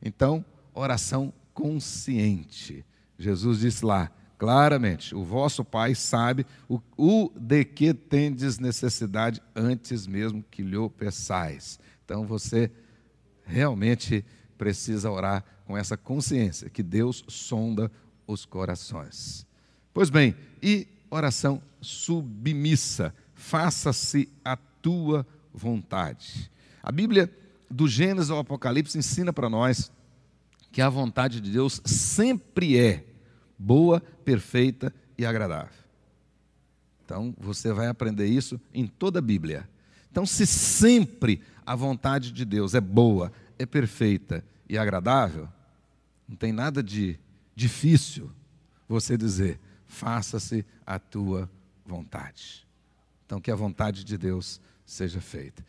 Então, 0.01 0.45
oração 0.73 1.33
consciente. 1.53 2.85
Jesus 3.17 3.59
disse 3.59 3.85
lá: 3.85 4.11
claramente: 4.41 5.13
o 5.13 5.23
vosso 5.23 5.63
Pai 5.63 5.93
sabe 5.93 6.47
o, 6.67 6.81
o, 6.97 7.31
de 7.35 7.63
que 7.63 7.93
tendes 7.93 8.57
necessidade 8.57 9.39
antes 9.55 10.07
mesmo 10.07 10.43
que 10.49 10.63
lhe 10.63 10.89
peçais. 10.89 11.79
Então 12.03 12.25
você 12.25 12.71
realmente 13.45 14.25
precisa 14.57 15.11
orar 15.11 15.45
com 15.63 15.77
essa 15.77 15.95
consciência 15.95 16.71
que 16.71 16.81
Deus 16.81 17.23
sonda 17.27 17.91
os 18.25 18.43
corações. 18.43 19.45
Pois 19.93 20.09
bem, 20.09 20.35
e 20.59 20.87
oração 21.11 21.61
submissa: 21.79 23.13
faça-se 23.35 24.27
a 24.43 24.57
tua 24.57 25.23
vontade. 25.53 26.49
A 26.81 26.91
Bíblia, 26.91 27.31
do 27.69 27.87
Gênesis 27.87 28.31
ao 28.31 28.39
Apocalipse, 28.39 28.97
ensina 28.97 29.31
para 29.31 29.51
nós 29.51 29.91
que 30.71 30.81
a 30.81 30.89
vontade 30.89 31.39
de 31.39 31.51
Deus 31.51 31.79
sempre 31.85 32.75
é 32.75 33.10
boa, 33.61 34.01
perfeita 34.25 34.93
e 35.17 35.25
agradável. 35.25 35.79
Então, 37.05 37.35
você 37.37 37.71
vai 37.71 37.87
aprender 37.87 38.25
isso 38.25 38.59
em 38.73 38.87
toda 38.87 39.19
a 39.19 39.21
Bíblia. 39.21 39.69
Então, 40.09 40.25
se 40.25 40.47
sempre 40.47 41.41
a 41.65 41.75
vontade 41.75 42.31
de 42.31 42.43
Deus 42.43 42.73
é 42.73 42.81
boa, 42.81 43.31
é 43.59 43.65
perfeita 43.65 44.43
e 44.67 44.77
agradável, 44.77 45.47
não 46.27 46.35
tem 46.35 46.51
nada 46.51 46.81
de 46.81 47.19
difícil 47.55 48.31
você 48.87 49.17
dizer: 49.17 49.59
faça-se 49.85 50.65
a 50.85 50.97
tua 50.97 51.49
vontade. 51.85 52.65
Então, 53.25 53.39
que 53.39 53.51
a 53.51 53.55
vontade 53.55 54.03
de 54.03 54.17
Deus 54.17 54.59
seja 54.85 55.21
feita. 55.21 55.63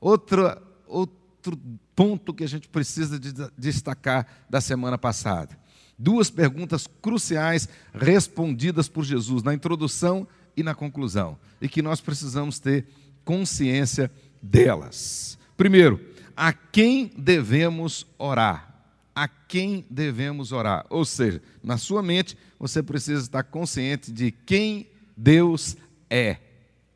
Outra, 0.00 0.60
outro 0.86 1.58
ponto 1.96 2.34
que 2.34 2.44
a 2.44 2.48
gente 2.48 2.68
precisa 2.68 3.18
de 3.18 3.32
destacar 3.56 4.26
da 4.48 4.60
semana 4.60 4.98
passada 4.98 5.58
duas 6.00 6.30
perguntas 6.30 6.88
cruciais 7.02 7.68
respondidas 7.92 8.88
por 8.88 9.04
Jesus 9.04 9.42
na 9.42 9.52
introdução 9.52 10.26
e 10.56 10.62
na 10.62 10.74
conclusão, 10.74 11.38
e 11.60 11.68
que 11.68 11.82
nós 11.82 12.00
precisamos 12.00 12.58
ter 12.58 12.86
consciência 13.22 14.10
delas. 14.42 15.38
Primeiro, 15.56 16.00
a 16.34 16.54
quem 16.54 17.12
devemos 17.18 18.06
orar? 18.18 18.82
A 19.14 19.28
quem 19.28 19.84
devemos 19.90 20.52
orar? 20.52 20.86
Ou 20.88 21.04
seja, 21.04 21.42
na 21.62 21.76
sua 21.76 22.02
mente, 22.02 22.36
você 22.58 22.82
precisa 22.82 23.20
estar 23.20 23.42
consciente 23.42 24.10
de 24.10 24.30
quem 24.30 24.88
Deus 25.14 25.76
é. 26.08 26.38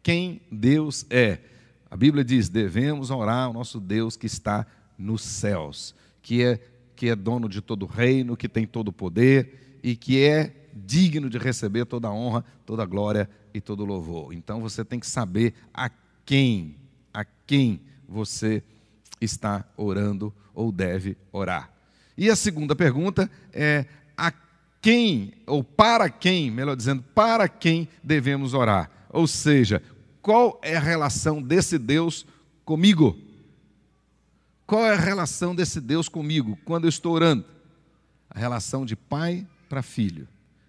Quem 0.03 0.41
Deus 0.51 1.05
é. 1.11 1.41
A 1.91 1.97
Bíblia 1.97 2.25
diz: 2.25 2.49
devemos 2.49 3.11
orar 3.11 3.45
ao 3.45 3.53
nosso 3.53 3.79
Deus 3.79 4.17
que 4.17 4.27
está 4.27 4.67
nos 4.97 5.23
céus, 5.23 5.95
que 6.23 6.43
é 6.43 6.59
que 6.97 7.09
é 7.09 7.17
dono 7.17 7.49
de 7.49 7.61
todo 7.61 7.85
o 7.85 7.89
reino, 7.89 8.37
que 8.37 8.49
tem 8.49 8.67
todo 8.67 8.89
o 8.89 8.93
poder 8.93 9.79
e 9.83 9.97
que 9.97 10.23
é 10.25 10.55
digno 10.75 11.31
de 11.31 11.39
receber 11.39 11.85
toda 11.85 12.11
honra, 12.11 12.45
toda 12.67 12.85
glória 12.85 13.29
e 13.53 13.61
todo 13.61 13.83
o 13.83 13.87
louvor. 13.87 14.33
Então 14.33 14.61
você 14.61 14.85
tem 14.85 14.99
que 14.99 15.07
saber 15.07 15.55
a 15.73 15.91
quem, 16.25 16.77
a 17.13 17.25
quem 17.25 17.81
você 18.09 18.63
está 19.21 19.65
orando 19.77 20.33
ou 20.55 20.73
deve 20.73 21.17
orar. 21.33 21.71
E 22.17 22.31
a 22.31 22.37
segunda 22.37 22.77
pergunta 22.77 23.31
é 23.53 23.87
a 24.17 24.33
quem, 24.81 25.33
ou 25.47 25.65
para 25.65 26.09
quem, 26.09 26.51
melhor 26.51 26.77
dizendo, 26.77 27.03
para 27.15 27.49
quem 27.49 27.89
devemos 28.03 28.55
orar? 28.55 28.91
Ou 29.11 29.27
seja, 29.27 29.83
qual 30.21 30.61
é 30.63 30.77
a 30.77 30.81
relação 30.81 31.43
desse 31.43 31.79
Deus 31.79 32.27
comigo? 32.65 33.17
Qual 34.67 34.85
é 34.85 34.95
a 34.95 34.99
relação 34.99 35.55
desse 35.55 35.81
Deus 35.81 36.09
comigo 36.09 36.59
quando 36.65 36.85
eu 36.85 36.89
estou 36.89 37.13
orando? 37.13 37.45
A 38.31 38.39
relação 38.39 38.87
de 38.87 38.97
pai 38.97 39.47
para 39.69 39.83
filho. 39.83 40.27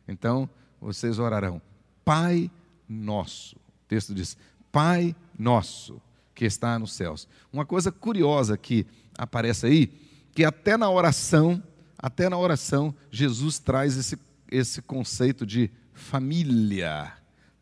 Então, 0.08 0.50
vocês 0.82 1.18
orarão: 1.18 1.62
Pai 2.04 2.52
nosso. 2.88 3.56
O 3.56 3.88
texto 3.88 4.14
diz: 4.14 4.38
Pai 4.72 5.16
nosso 5.38 6.02
que 6.34 6.46
está 6.46 6.78
nos 6.78 6.94
céus. 6.94 7.28
Uma 7.52 7.66
coisa 7.66 7.92
curiosa 7.92 8.58
que 8.58 8.86
aparece 9.18 9.66
aí, 9.66 9.88
que 10.34 10.44
até 10.44 10.76
na 10.76 10.90
oração, 10.90 11.64
até 11.98 12.28
na 12.28 12.38
oração, 12.38 12.94
Jesus 13.10 13.58
traz 13.58 13.96
esse, 13.96 14.20
esse 14.52 14.82
conceito 14.82 15.46
de 15.46 15.72
família, 15.94 17.14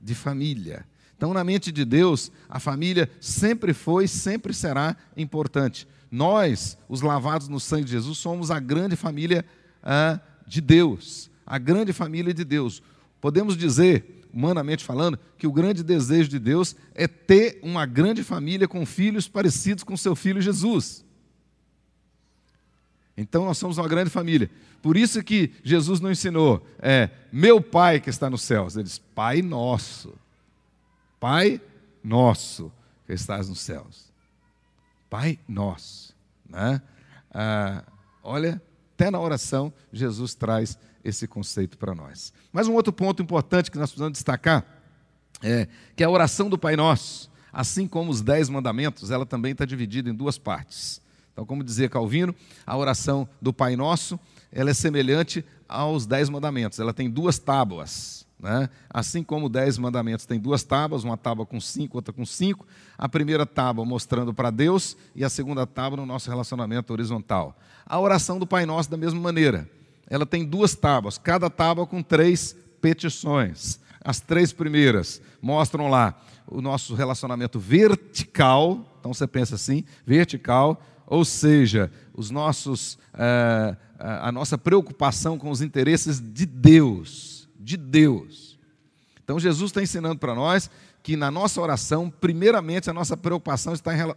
de 0.02 0.16
família. 0.16 0.86
Então, 1.16 1.34
na 1.34 1.44
mente 1.44 1.72
de 1.72 1.86
Deus, 1.86 2.32
a 2.50 2.60
família 2.60 3.10
sempre 3.22 3.74
foi, 3.74 4.08
sempre 4.08 4.54
será 4.54 4.98
importante. 5.16 5.88
Nós, 6.14 6.78
os 6.88 7.02
lavados 7.02 7.48
no 7.48 7.60
sangue 7.60 7.86
de 7.86 7.92
Jesus, 7.94 8.20
somos 8.20 8.52
a 8.52 8.60
grande 8.60 8.96
família 8.96 9.44
ah, 9.82 10.20
de 10.46 10.62
Deus, 10.62 11.28
a 11.44 11.58
grande 11.58 11.92
família 11.92 12.32
de 12.32 12.46
Deus. 12.46 12.84
Podemos 13.20 13.58
dizer, 13.58 14.24
humanamente 14.32 14.86
falando, 14.86 15.18
que 15.40 15.48
o 15.48 15.52
grande 15.52 15.82
desejo 15.82 16.30
de 16.30 16.38
Deus 16.38 16.76
é 16.94 17.08
ter 17.08 17.60
uma 17.64 17.88
grande 17.88 18.24
família 18.24 18.68
com 18.68 18.86
filhos 18.86 19.28
parecidos 19.28 19.84
com 19.84 19.98
seu 19.98 20.16
filho 20.16 20.40
Jesus. 20.40 21.04
Então 23.18 23.46
nós 23.46 23.58
somos 23.58 23.80
uma 23.80 23.88
grande 23.88 24.12
família. 24.12 24.52
Por 24.84 24.96
isso 24.96 25.24
que 25.24 25.52
Jesus 25.64 26.00
não 26.00 26.12
ensinou, 26.12 26.64
é, 26.78 27.10
meu 27.32 27.60
Pai 27.60 28.00
que 28.00 28.12
está 28.12 28.30
nos 28.30 28.44
céus. 28.44 28.76
Ele 28.76 28.84
diz, 28.84 29.00
Pai 29.00 29.42
nosso. 29.42 30.14
Pai 31.20 31.60
nosso 32.04 32.72
que 33.08 33.14
estás 33.14 33.50
nos 33.50 33.62
céus. 33.62 34.13
Pai 35.14 35.38
nosso. 35.48 36.16
Né? 36.50 36.82
Ah, 37.32 37.84
olha, 38.24 38.60
até 38.96 39.12
na 39.12 39.20
oração, 39.20 39.72
Jesus 39.92 40.34
traz 40.34 40.76
esse 41.04 41.28
conceito 41.28 41.78
para 41.78 41.94
nós. 41.94 42.34
Mas 42.52 42.68
um 42.68 42.74
outro 42.74 42.92
ponto 42.92 43.22
importante 43.22 43.70
que 43.70 43.78
nós 43.78 43.92
precisamos 43.92 44.14
destacar 44.14 44.66
é 45.44 45.68
que 45.96 46.04
a 46.04 46.10
oração 46.10 46.50
do 46.50 46.58
Pai 46.58 46.76
Nosso, 46.76 47.30
assim 47.52 47.88
como 47.88 48.10
os 48.10 48.24
dez 48.24 48.50
mandamentos, 48.50 49.12
ela 49.12 49.24
também 49.24 49.52
está 49.52 49.66
dividida 49.66 50.10
em 50.10 50.16
duas 50.16 50.40
partes. 50.40 51.00
Então, 51.32 51.46
como 51.46 51.64
dizia 51.64 51.88
Calvino, 51.88 52.34
a 52.66 52.76
oração 52.76 53.30
do 53.40 53.54
Pai 53.54 53.76
Nosso, 53.76 54.20
ela 54.52 54.72
é 54.72 54.74
semelhante 54.74 55.46
aos 55.70 56.08
dez 56.08 56.28
mandamentos. 56.28 56.80
Ela 56.80 56.92
tem 56.92 57.08
duas 57.08 57.38
tábuas. 57.38 58.23
Né? 58.44 58.70
Assim 58.90 59.24
como 59.24 59.48
dez 59.48 59.78
mandamentos 59.78 60.26
tem 60.26 60.38
duas 60.38 60.64
tábuas, 60.64 61.06
uma 61.06 61.16
tábua 61.16 61.46
com 61.46 61.62
cinco, 61.62 61.98
outra 61.98 62.14
com 62.14 62.26
cinco. 62.26 62.68
A 62.98 63.08
primeira 63.08 63.46
tábua 63.46 63.86
mostrando 63.86 64.34
para 64.34 64.52
Deus 64.52 64.98
e 65.16 65.24
a 65.24 65.30
segunda 65.30 65.66
tábua 65.66 65.96
no 65.96 66.06
nosso 66.06 66.30
relacionamento 66.30 66.92
horizontal. 66.92 67.58
A 67.86 67.98
oração 67.98 68.38
do 68.38 68.46
Pai 68.46 68.66
Nosso 68.66 68.92
da 68.92 68.98
mesma 68.98 69.22
maneira 69.22 69.70
ela 70.08 70.26
tem 70.26 70.46
duas 70.46 70.76
tábuas, 70.76 71.18
cada 71.18 71.50
tábua 71.50 71.88
com 71.88 72.04
três 72.04 72.54
petições. 72.82 73.80
As 74.04 74.20
três 74.20 74.52
primeiras 74.52 75.22
mostram 75.42 75.88
lá 75.88 76.22
o 76.46 76.62
nosso 76.62 76.94
relacionamento 76.94 77.58
vertical, 77.58 78.86
então 79.00 79.14
você 79.14 79.26
pensa 79.26 79.56
assim, 79.56 79.86
vertical, 80.06 80.82
ou 81.08 81.24
seja, 81.24 81.90
os 82.14 82.30
nossos, 82.30 82.98
é, 83.14 83.76
a 83.98 84.32
nossa 84.34 84.58
preocupação 84.58 85.38
com 85.38 85.50
os 85.50 85.62
interesses 85.62 86.20
de 86.20 86.46
Deus, 86.46 87.33
de 87.64 87.78
Deus. 87.78 88.60
Então 89.24 89.40
Jesus 89.40 89.72
está 89.72 89.82
ensinando 89.82 90.20
para 90.20 90.36
nós 90.36 90.70
que 91.02 91.16
na 91.16 91.32
nossa 91.32 91.62
oração, 91.62 92.10
primeiramente 92.10 92.90
a 92.90 92.94
nossa 92.94 93.16
preocupação 93.16 93.74
está 93.74 93.96
em, 93.96 94.14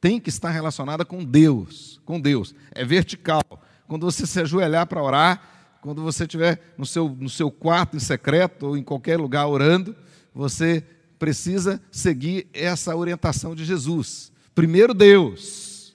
tem 0.00 0.20
que 0.20 0.28
estar 0.28 0.50
relacionada 0.50 1.04
com 1.04 1.24
Deus, 1.24 2.00
com 2.04 2.20
Deus. 2.20 2.54
É 2.72 2.84
vertical 2.84 3.42
quando 3.86 4.04
você 4.10 4.26
se 4.26 4.40
ajoelhar 4.40 4.86
para 4.86 5.02
orar, 5.02 5.78
quando 5.80 6.02
você 6.02 6.24
estiver 6.24 6.74
no 6.78 6.86
seu, 6.86 7.08
no 7.08 7.28
seu 7.28 7.50
quarto 7.50 7.96
em 7.96 8.00
secreto 8.00 8.66
ou 8.66 8.76
em 8.76 8.82
qualquer 8.82 9.18
lugar 9.18 9.46
orando, 9.46 9.94
você 10.34 10.84
precisa 11.18 11.80
seguir 11.90 12.48
essa 12.52 12.96
orientação 12.96 13.54
de 13.54 13.64
Jesus. 13.64 14.32
Primeiro 14.54 14.94
Deus, 14.94 15.94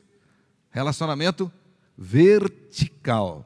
relacionamento 0.69 1.51
vertical. 1.97 3.45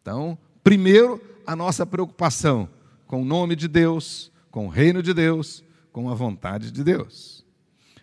Então, 0.00 0.38
primeiro 0.62 1.20
a 1.50 1.56
nossa 1.56 1.84
preocupação 1.84 2.68
com 3.06 3.22
o 3.22 3.24
nome 3.24 3.56
de 3.56 3.66
Deus, 3.66 4.30
com 4.52 4.66
o 4.66 4.68
reino 4.68 5.02
de 5.02 5.12
Deus, 5.12 5.64
com 5.92 6.08
a 6.08 6.14
vontade 6.14 6.70
de 6.70 6.84
Deus. 6.84 7.44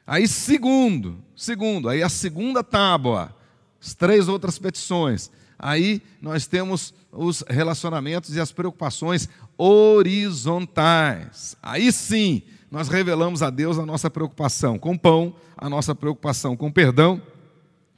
Aí 0.06 0.28
segundo, 0.28 1.24
segundo, 1.36 1.88
aí 1.88 2.04
a 2.04 2.10
segunda 2.10 2.62
tábua, 2.62 3.34
as 3.82 3.94
três 3.94 4.28
outras 4.28 4.60
petições 4.60 5.32
aí 5.58 6.02
nós 6.22 6.46
temos 6.46 6.94
os 7.12 7.44
relacionamentos 7.48 8.36
e 8.36 8.40
as 8.40 8.52
preocupações 8.52 9.28
horizontais. 9.58 11.56
Aí 11.64 11.92
sim, 11.92 12.44
nós 12.70 12.90
revelamos 12.90 13.42
a 13.42 13.50
Deus 13.50 13.80
a 13.80 13.86
nossa 13.86 14.10
preocupação 14.10 14.78
com 14.78 14.98
pão, 14.98 15.34
a 15.56 15.70
nossa 15.70 15.96
preocupação 15.96 16.58
com 16.58 16.72
perdão 16.72 17.22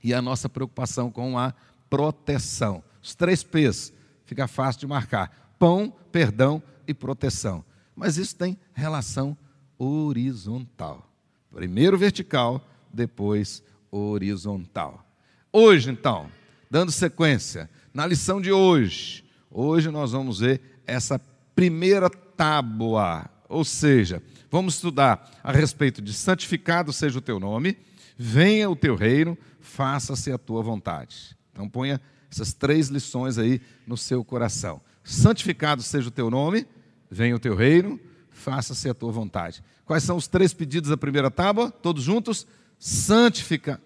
e 0.03 0.13
a 0.13 0.21
nossa 0.21 0.47
preocupação 0.47 1.11
com 1.11 1.37
a 1.37 1.53
proteção. 1.89 2.83
Os 3.01 3.15
três 3.15 3.43
P's, 3.43 3.91
fica 4.25 4.47
fácil 4.47 4.81
de 4.81 4.87
marcar: 4.87 5.38
pão, 5.59 5.93
perdão 6.11 6.63
e 6.87 6.93
proteção. 6.93 7.63
Mas 7.95 8.17
isso 8.17 8.35
tem 8.35 8.57
relação 8.73 9.37
horizontal. 9.77 11.07
Primeiro 11.53 11.97
vertical, 11.97 12.65
depois 12.91 13.61
horizontal. 13.91 15.05
Hoje, 15.51 15.91
então, 15.91 16.31
dando 16.71 16.91
sequência, 16.91 17.69
na 17.93 18.07
lição 18.07 18.39
de 18.39 18.51
hoje, 18.51 19.25
hoje 19.51 19.89
nós 19.89 20.13
vamos 20.13 20.39
ver 20.39 20.81
essa 20.87 21.19
primeira 21.53 22.09
tábua, 22.09 23.29
ou 23.49 23.65
seja, 23.65 24.23
vamos 24.49 24.75
estudar 24.75 25.29
a 25.43 25.51
respeito 25.51 26.01
de 26.01 26.13
santificado 26.13 26.93
seja 26.93 27.17
o 27.17 27.21
teu 27.21 27.39
nome, 27.39 27.77
venha 28.17 28.69
o 28.69 28.75
teu 28.75 28.95
reino, 28.95 29.37
faça-se 29.59 30.31
a 30.31 30.37
tua 30.37 30.61
vontade. 30.61 31.35
Então 31.51 31.67
ponha 31.67 31.99
essas 32.31 32.53
três 32.53 32.87
lições 32.87 33.37
aí 33.37 33.59
no 33.85 33.97
seu 33.97 34.23
coração. 34.23 34.81
Santificado 35.03 35.81
seja 35.81 36.07
o 36.07 36.11
teu 36.11 36.29
nome, 36.29 36.67
venha 37.09 37.35
o 37.35 37.39
teu 37.39 37.55
reino, 37.55 37.99
faça-se 38.29 38.89
a 38.89 38.93
tua 38.93 39.11
vontade. 39.11 39.63
Quais 39.85 40.03
são 40.03 40.17
os 40.17 40.27
três 40.27 40.53
pedidos 40.53 40.89
da 40.89 40.97
primeira 40.97 41.31
tábua? 41.31 41.71
Todos 41.71 42.03
juntos? 42.03 42.45
Santifica, 42.77 43.81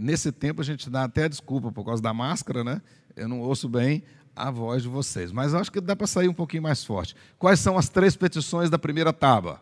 Nesse 0.00 0.30
tempo 0.30 0.60
a 0.60 0.64
gente 0.64 0.88
dá 0.88 1.04
até 1.04 1.28
desculpa 1.28 1.72
por 1.72 1.84
causa 1.84 2.00
da 2.00 2.14
máscara, 2.14 2.62
né? 2.62 2.80
Eu 3.16 3.28
não 3.28 3.40
ouço 3.40 3.68
bem 3.68 4.04
a 4.34 4.50
voz 4.50 4.82
de 4.82 4.88
vocês, 4.88 5.32
mas 5.32 5.54
acho 5.54 5.72
que 5.72 5.80
dá 5.80 5.96
para 5.96 6.06
sair 6.06 6.28
um 6.28 6.34
pouquinho 6.34 6.62
mais 6.62 6.84
forte. 6.84 7.16
Quais 7.38 7.58
são 7.58 7.76
as 7.76 7.88
três 7.88 8.16
petições 8.16 8.70
da 8.70 8.78
primeira 8.78 9.12
tábua? 9.12 9.60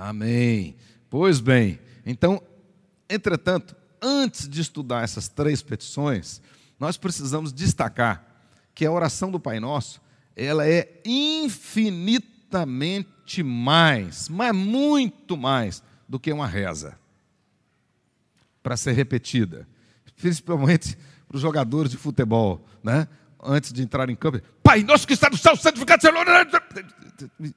Amém. 0.00 0.76
Pois 1.08 1.40
bem, 1.40 1.78
então, 2.06 2.42
entretanto, 3.08 3.76
antes 4.00 4.48
de 4.48 4.60
estudar 4.60 5.04
essas 5.04 5.28
três 5.28 5.62
petições, 5.62 6.40
nós 6.78 6.96
precisamos 6.96 7.52
destacar 7.52 8.24
que 8.74 8.86
a 8.86 8.92
oração 8.92 9.30
do 9.30 9.38
Pai 9.38 9.60
Nosso, 9.60 10.00
ela 10.34 10.66
é 10.66 11.00
infinita 11.04 12.40
infinitamente 12.50 13.44
mais, 13.44 14.28
mas 14.28 14.54
muito 14.54 15.36
mais 15.36 15.82
do 16.08 16.18
que 16.18 16.32
uma 16.32 16.48
reza 16.48 16.98
para 18.62 18.76
ser 18.76 18.92
repetida, 18.92 19.68
principalmente 20.16 20.98
para 21.28 21.36
os 21.36 21.40
jogadores 21.40 21.92
de 21.92 21.96
futebol, 21.96 22.66
né? 22.82 23.06
Antes 23.42 23.72
de 23.72 23.82
entrar 23.82 24.10
em 24.10 24.16
campo, 24.16 24.40
Pai, 24.62 24.82
nosso 24.82 25.06
que 25.06 25.14
está 25.14 25.30
no 25.30 25.36
céu, 25.36 25.56
santificado 25.56 26.02
seja 26.02 26.14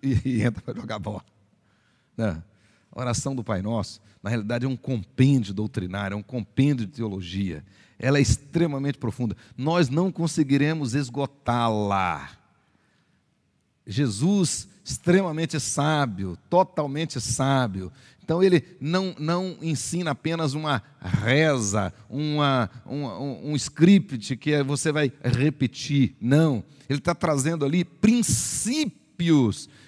e 0.01 0.41
entra 0.41 0.61
para 0.61 0.79
jogar 0.79 0.99
bola. 0.99 1.25
Né? 2.17 2.41
A 2.91 2.99
oração 3.01 3.35
do 3.35 3.43
Pai 3.43 3.61
Nosso, 3.61 4.01
na 4.21 4.29
realidade, 4.29 4.65
é 4.65 4.67
um 4.67 4.77
compêndio 4.77 5.53
doutrinário, 5.53 6.15
é 6.15 6.17
um 6.17 6.23
compêndio 6.23 6.85
de 6.85 6.93
teologia. 6.93 7.63
Ela 7.99 8.17
é 8.17 8.21
extremamente 8.21 8.97
profunda. 8.97 9.35
Nós 9.57 9.89
não 9.89 10.11
conseguiremos 10.11 10.93
esgotá-la. 10.93 12.29
Jesus 13.85 14.67
extremamente 14.83 15.59
sábio, 15.59 16.37
totalmente 16.49 17.19
sábio. 17.19 17.91
Então 18.23 18.41
ele 18.41 18.63
não, 18.79 19.15
não 19.19 19.57
ensina 19.61 20.11
apenas 20.11 20.53
uma 20.53 20.81
reza, 21.01 21.93
uma, 22.09 22.69
um, 22.85 23.51
um 23.51 23.55
script 23.55 24.37
que 24.37 24.63
você 24.63 24.91
vai 24.91 25.11
repetir. 25.23 26.15
Não. 26.21 26.63
Ele 26.89 26.99
está 26.99 27.13
trazendo 27.13 27.65
ali 27.65 27.83
princípios 27.83 29.02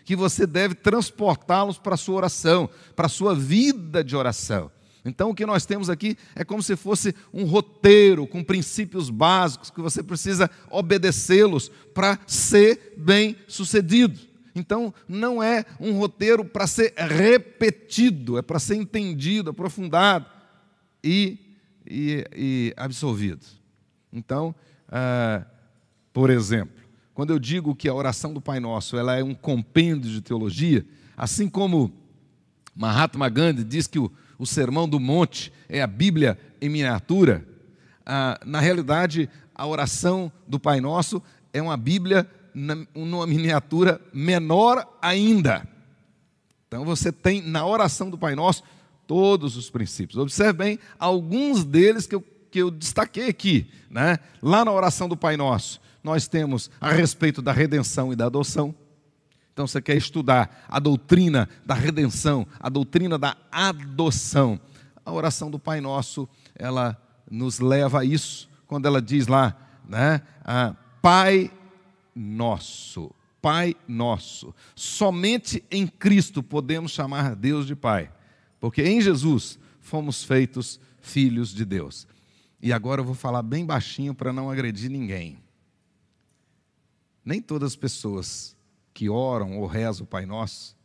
que 0.03 0.15
você 0.15 0.45
deve 0.45 0.75
transportá-los 0.75 1.77
para 1.77 1.95
a 1.95 1.97
sua 1.97 2.15
oração, 2.15 2.69
para 2.95 3.07
a 3.07 3.09
sua 3.09 3.33
vida 3.33 4.03
de 4.03 4.15
oração. 4.15 4.71
Então, 5.03 5.29
o 5.29 5.35
que 5.35 5.45
nós 5.45 5.65
temos 5.65 5.89
aqui 5.89 6.17
é 6.35 6.43
como 6.43 6.63
se 6.63 6.75
fosse 6.75 7.13
um 7.31 7.45
roteiro 7.45 8.25
com 8.25 8.43
princípios 8.43 9.11
básicos 9.11 9.69
que 9.69 9.79
você 9.79 10.01
precisa 10.01 10.49
obedecê-los 10.69 11.69
para 11.93 12.19
ser 12.25 12.95
bem 12.97 13.35
sucedido. 13.47 14.19
Então, 14.55 14.93
não 15.07 15.43
é 15.43 15.65
um 15.79 15.97
roteiro 15.97 16.43
para 16.43 16.65
ser 16.65 16.93
repetido, 16.95 18.37
é 18.37 18.41
para 18.41 18.57
ser 18.57 18.75
entendido, 18.75 19.51
aprofundado 19.51 20.25
e, 21.03 21.37
e, 21.85 22.25
e 22.35 22.73
absolvido. 22.75 23.45
Então, 24.11 24.55
ah, 24.87 25.45
por 26.13 26.29
exemplo, 26.29 26.84
quando 27.15 27.31
eu 27.31 27.39
digo 27.39 27.73
que 27.73 27.89
a 27.89 27.93
oração 27.93 28.31
do 28.33 28.41
Pai 28.41 28.59
Nosso 28.59 28.95
ela 28.95 29.15
é 29.15 29.23
um 29.23 29.33
compêndio 29.33 30.11
de 30.11 30.21
teologia, 30.21 30.85
assim 31.17 31.49
como 31.49 31.91
Mahatma 32.75 33.29
Gandhi 33.29 33.63
diz 33.63 33.87
que 33.87 33.97
o, 33.97 34.11
o 34.37 34.45
Sermão 34.45 34.87
do 34.87 34.99
Monte 34.99 35.51
é 35.67 35.81
a 35.81 35.87
Bíblia 35.87 36.37
em 36.61 36.69
miniatura, 36.69 37.43
ah, 38.05 38.39
na 38.45 38.59
realidade, 38.59 39.29
a 39.55 39.65
oração 39.65 40.31
do 40.47 40.59
Pai 40.59 40.79
Nosso 40.79 41.23
é 41.51 41.61
uma 41.61 41.77
Bíblia 41.77 42.29
numa 42.93 43.25
miniatura 43.25 43.99
menor 44.13 44.85
ainda. 45.01 45.67
Então 46.67 46.85
você 46.85 47.11
tem 47.11 47.41
na 47.41 47.65
oração 47.65 48.09
do 48.09 48.17
Pai 48.17 48.35
Nosso 48.35 48.61
todos 49.07 49.55
os 49.55 49.69
princípios. 49.69 50.17
Observe 50.19 50.53
bem 50.53 50.79
alguns 50.99 51.63
deles 51.63 52.05
que 52.05 52.15
eu, 52.15 52.23
que 52.51 52.59
eu 52.59 52.69
destaquei 52.69 53.29
aqui. 53.29 53.69
Né? 53.89 54.19
Lá 54.41 54.63
na 54.63 54.71
oração 54.71 55.07
do 55.07 55.17
Pai 55.17 55.37
Nosso, 55.37 55.81
nós 56.05 56.27
temos 56.27 56.69
a 56.79 56.91
respeito 56.91 57.41
da 57.41 57.51
redenção 57.51 58.13
e 58.13 58.15
da 58.15 58.27
adoção. 58.27 58.75
Então 59.51 59.65
você 59.65 59.81
quer 59.81 59.97
estudar 59.97 60.63
a 60.69 60.79
doutrina 60.79 61.49
da 61.65 61.73
redenção, 61.73 62.45
a 62.59 62.69
doutrina 62.69 63.17
da 63.17 63.35
adoção. 63.51 64.59
A 65.03 65.11
oração 65.11 65.49
do 65.49 65.57
Pai 65.57 65.81
Nosso, 65.81 66.29
ela 66.53 66.95
nos 67.29 67.59
leva 67.59 68.01
a 68.01 68.05
isso, 68.05 68.47
quando 68.67 68.85
ela 68.85 69.01
diz 69.01 69.25
lá, 69.25 69.57
né? 69.89 70.21
Ah, 70.43 70.75
Pai 71.01 71.51
nosso, 72.13 73.11
Pai 73.41 73.75
nosso. 73.87 74.53
Somente 74.75 75.63
em 75.71 75.87
Cristo 75.87 76.43
podemos 76.43 76.91
chamar 76.91 77.35
Deus 77.35 77.65
de 77.65 77.75
Pai, 77.75 78.11
porque 78.59 78.83
em 78.83 79.01
Jesus 79.01 79.57
fomos 79.79 80.23
feitos 80.23 80.79
filhos 81.01 81.51
de 81.51 81.65
Deus. 81.65 82.07
E 82.61 82.71
agora 82.71 83.01
eu 83.01 83.05
vou 83.05 83.15
falar 83.15 83.41
bem 83.41 83.65
baixinho 83.65 84.13
para 84.13 84.31
não 84.31 84.51
agredir 84.51 84.91
ninguém. 84.91 85.44
Nem 87.25 87.41
todas 87.41 87.71
as 87.71 87.75
pessoas 87.75 88.55
que 88.93 89.09
oram 89.09 89.59
ou 89.59 89.65
rezam 89.65 90.05
o 90.05 90.07
Pai 90.07 90.25
Nosso, 90.25 90.77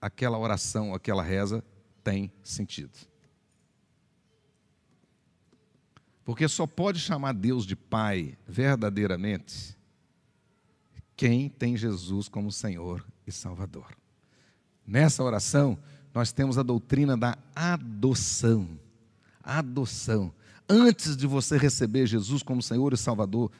aquela 0.00 0.38
oração, 0.38 0.94
aquela 0.94 1.22
reza 1.22 1.62
tem 2.02 2.32
sentido. 2.42 2.98
Porque 6.24 6.48
só 6.48 6.66
pode 6.66 6.98
chamar 6.98 7.34
Deus 7.34 7.66
de 7.66 7.76
Pai 7.76 8.36
verdadeiramente 8.46 9.76
quem 11.14 11.48
tem 11.48 11.76
Jesus 11.76 12.28
como 12.28 12.50
Senhor 12.50 13.04
e 13.26 13.30
Salvador. 13.30 13.96
Nessa 14.86 15.22
oração, 15.22 15.78
nós 16.12 16.32
temos 16.32 16.58
a 16.58 16.62
doutrina 16.62 17.16
da 17.16 17.38
adoção. 17.54 18.68
Adoção. 19.42 20.32
Antes 20.68 21.16
de 21.16 21.26
você 21.26 21.56
receber 21.56 22.06
Jesus 22.06 22.42
como 22.42 22.62
Senhor 22.62 22.92
e 22.92 22.96
Salvador 22.96 23.50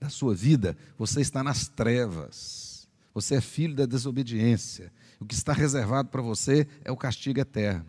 da 0.00 0.08
sua 0.08 0.34
vida, 0.34 0.76
você 0.98 1.20
está 1.20 1.42
nas 1.42 1.68
trevas. 1.68 2.88
Você 3.14 3.36
é 3.36 3.40
filho 3.40 3.74
da 3.74 3.86
desobediência. 3.86 4.92
O 5.18 5.24
que 5.24 5.34
está 5.34 5.52
reservado 5.52 6.10
para 6.10 6.20
você 6.20 6.66
é 6.84 6.92
o 6.92 6.96
castigo 6.96 7.40
eterno. 7.40 7.86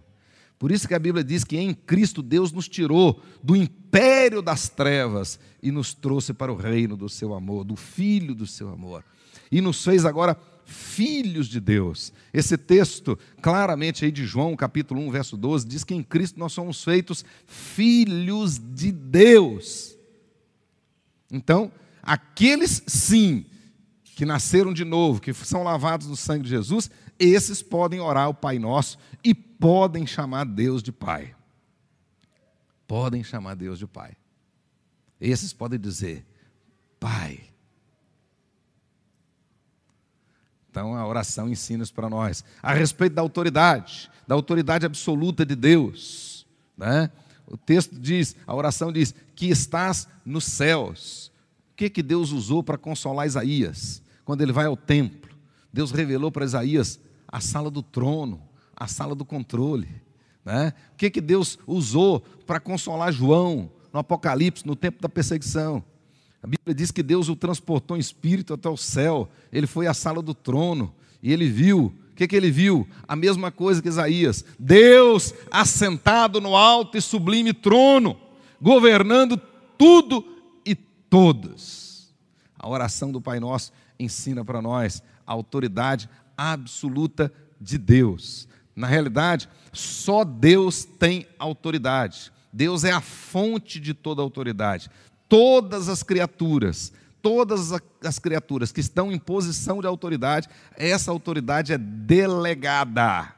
Por 0.58 0.72
isso 0.72 0.88
que 0.88 0.96
a 0.96 1.00
Bíblia 1.00 1.24
diz 1.24 1.44
que 1.44 1.58
em 1.58 1.74
Cristo 1.74 2.22
Deus 2.24 2.52
nos 2.52 2.68
tirou 2.68 3.22
do 3.44 3.56
império 3.56 4.42
das 4.42 4.70
trevas 4.70 5.40
e 5.62 5.70
nos 5.72 5.94
trouxe 5.94 6.34
para 6.34 6.52
o 6.52 6.56
reino 6.56 6.98
do 6.98 7.08
seu 7.10 7.34
amor, 7.34 7.64
do 7.64 7.76
filho 7.76 8.34
do 8.34 8.48
seu 8.48 8.70
amor. 8.70 9.04
E 9.52 9.62
nos 9.62 9.84
fez 9.84 10.06
agora 10.06 10.40
filhos 10.66 11.48
de 11.48 11.60
Deus. 11.60 12.12
Esse 12.34 12.58
texto, 12.58 13.18
claramente 13.42 14.04
aí 14.04 14.12
de 14.12 14.26
João, 14.26 14.56
capítulo 14.56 15.00
1, 15.02 15.12
verso 15.12 15.38
12, 15.38 15.68
diz 15.68 15.84
que 15.84 15.94
em 15.94 16.04
Cristo 16.04 16.40
nós 16.40 16.54
somos 16.54 16.84
feitos 16.84 17.24
filhos 17.46 18.60
de 18.60 18.92
Deus. 18.92 19.98
Então, 21.32 21.72
aqueles 22.08 22.82
sim 22.88 23.46
que 24.04 24.26
nasceram 24.26 24.74
de 24.74 24.84
novo, 24.84 25.22
que 25.22 25.34
são 25.34 25.62
lavados 25.62 26.08
no 26.08 26.16
sangue 26.16 26.46
de 26.46 26.50
Jesus, 26.50 26.90
esses 27.20 27.62
podem 27.62 28.00
orar 28.00 28.30
o 28.30 28.34
Pai 28.34 28.58
Nosso 28.58 28.98
e 29.24 29.36
podem 29.36 30.08
chamar 30.08 30.46
Deus 30.46 30.82
de 30.82 30.92
Pai. 30.92 31.36
Podem 32.88 33.24
chamar 33.24 33.56
Deus 33.56 33.78
de 33.78 33.86
Pai. 33.86 34.16
Esses 35.20 35.52
podem 35.52 35.80
dizer, 35.80 36.26
Pai. 37.00 37.42
Então 40.70 40.96
a 40.96 41.06
oração 41.06 41.50
ensina 41.50 41.84
isso 41.84 41.94
para 41.94 42.10
nós. 42.10 42.44
A 42.62 42.74
respeito 42.74 43.14
da 43.14 43.22
autoridade, 43.22 44.10
da 44.28 44.36
autoridade 44.36 44.86
absoluta 44.86 45.46
de 45.46 45.56
Deus. 45.56 46.46
Né? 46.78 47.12
O 47.48 47.58
texto 47.58 48.00
diz, 48.00 48.36
a 48.46 48.54
oração 48.54 48.92
diz, 48.92 49.14
que 49.36 49.48
estás 49.48 50.08
nos 50.26 50.46
céus. 50.46 51.32
Que, 51.78 51.92
que 51.92 52.02
Deus 52.02 52.32
usou 52.32 52.64
para 52.64 52.76
consolar 52.76 53.28
Isaías? 53.28 54.02
Quando 54.26 54.42
ele 54.42 54.52
vai 54.52 54.66
ao 54.66 54.76
templo, 54.76 55.30
Deus 55.72 55.92
revelou 55.92 56.32
para 56.32 56.44
Isaías 56.44 57.00
a 57.28 57.40
sala 57.40 57.70
do 57.70 57.84
trono, 57.84 58.42
a 58.76 58.88
sala 58.88 59.14
do 59.14 59.24
controle. 59.24 59.88
Né? 60.44 60.74
O 60.94 60.98
que, 60.98 61.12
que 61.12 61.22
Deus 61.22 61.60
usou 61.68 62.22
para 62.48 62.60
consolar 62.60 63.14
João 63.14 63.70
no 63.94 64.00
Apocalipse, 64.00 64.66
no 64.66 64.76
tempo 64.76 65.00
da 65.00 65.08
perseguição? 65.08 65.84
A 66.42 66.48
Bíblia 66.48 66.74
diz 66.74 66.90
que 66.90 67.04
Deus 67.04 67.30
o 67.30 67.36
transportou 67.36 67.96
em 67.96 68.00
espírito 68.00 68.56
até 68.56 68.68
o 68.68 68.76
céu. 68.76 69.30
Ele 69.54 69.68
foi 69.68 69.86
à 69.86 69.94
sala 69.94 70.24
do 70.24 70.34
trono 70.34 70.92
e 71.22 71.32
ele 71.32 71.48
viu. 71.48 71.94
O 72.12 72.16
que, 72.16 72.28
que 72.28 72.36
ele 72.36 72.50
viu? 72.50 72.88
A 73.08 73.16
mesma 73.16 73.52
coisa 73.52 73.84
que 73.84 73.88
Isaías: 73.88 74.44
Deus 74.58 75.32
assentado 75.52 76.42
no 76.42 76.56
alto 76.56 76.98
e 76.98 77.02
sublime 77.02 77.54
trono, 77.54 78.18
governando 78.60 79.40
tudo 79.78 80.37
todos. 81.10 82.14
A 82.58 82.68
oração 82.68 83.12
do 83.12 83.22
Pai 83.22 83.40
Nosso 83.40 83.72
ensina 84.00 84.44
para 84.44 84.62
nós 84.62 85.02
a 85.26 85.32
autoridade 85.32 86.10
absoluta 86.36 87.32
de 87.60 87.78
Deus. 87.78 88.48
Na 88.76 88.88
realidade, 88.88 89.50
só 89.74 90.24
Deus 90.24 90.84
tem 90.86 91.28
autoridade. 91.40 92.32
Deus 92.54 92.84
é 92.84 92.92
a 92.92 93.02
fonte 93.02 93.80
de 93.80 93.94
toda 93.94 94.22
autoridade. 94.22 94.90
Todas 95.28 95.90
as 95.90 96.04
criaturas, 96.04 96.94
todas 97.22 97.72
as 98.04 98.20
criaturas 98.20 98.72
que 98.72 98.80
estão 98.80 99.12
em 99.12 99.20
posição 99.20 99.82
de 99.82 99.88
autoridade, 99.88 100.48
essa 100.76 101.12
autoridade 101.12 101.74
é 101.74 101.78
delegada. 101.78 103.34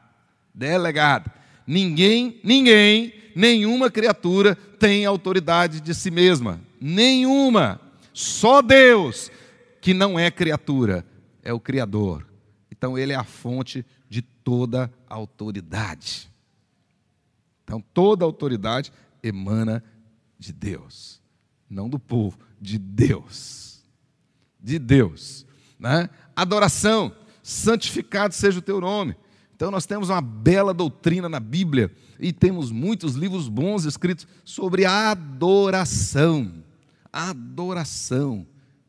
Delegada. 0.54 1.34
Ninguém, 1.66 2.40
ninguém, 2.44 3.14
nenhuma 3.36 3.90
criatura 3.90 4.56
tem 4.56 5.06
autoridade 5.06 5.82
de 5.82 5.94
si 5.94 6.12
mesma. 6.12 6.60
Nenhuma. 6.80 7.80
Só 8.14 8.62
Deus, 8.62 9.32
que 9.82 9.94
não 9.94 10.20
é 10.20 10.30
criatura, 10.30 11.06
é 11.44 11.54
o 11.54 11.60
Criador. 11.60 12.28
Então, 12.72 12.98
Ele 12.98 13.14
é 13.14 13.16
a 13.16 13.24
fonte 13.24 13.86
de 14.10 14.22
toda 14.22 14.92
autoridade. 15.08 16.30
Então, 17.64 17.84
toda 17.94 18.26
autoridade 18.26 18.92
emana 19.22 19.84
de 20.38 20.52
Deus, 20.52 21.22
não 21.70 21.90
do 21.90 22.00
povo, 22.00 22.38
de 22.60 22.78
Deus. 22.78 23.84
De 24.60 24.80
Deus. 24.80 25.46
Né? 25.78 26.10
Adoração, 26.36 27.16
santificado 27.44 28.34
seja 28.34 28.60
o 28.60 28.62
teu 28.62 28.82
nome. 28.82 29.16
Então, 29.56 29.70
nós 29.70 29.86
temos 29.86 30.10
uma 30.10 30.22
bela 30.22 30.74
doutrina 30.74 31.28
na 31.28 31.40
Bíblia 31.40 31.94
e 32.20 32.32
temos 32.32 32.72
muitos 32.72 33.16
livros 33.16 33.50
bons 33.50 33.86
escritos 33.86 34.28
sobre 34.44 34.86
adoração. 34.86 36.64
Adoração. 37.12 38.46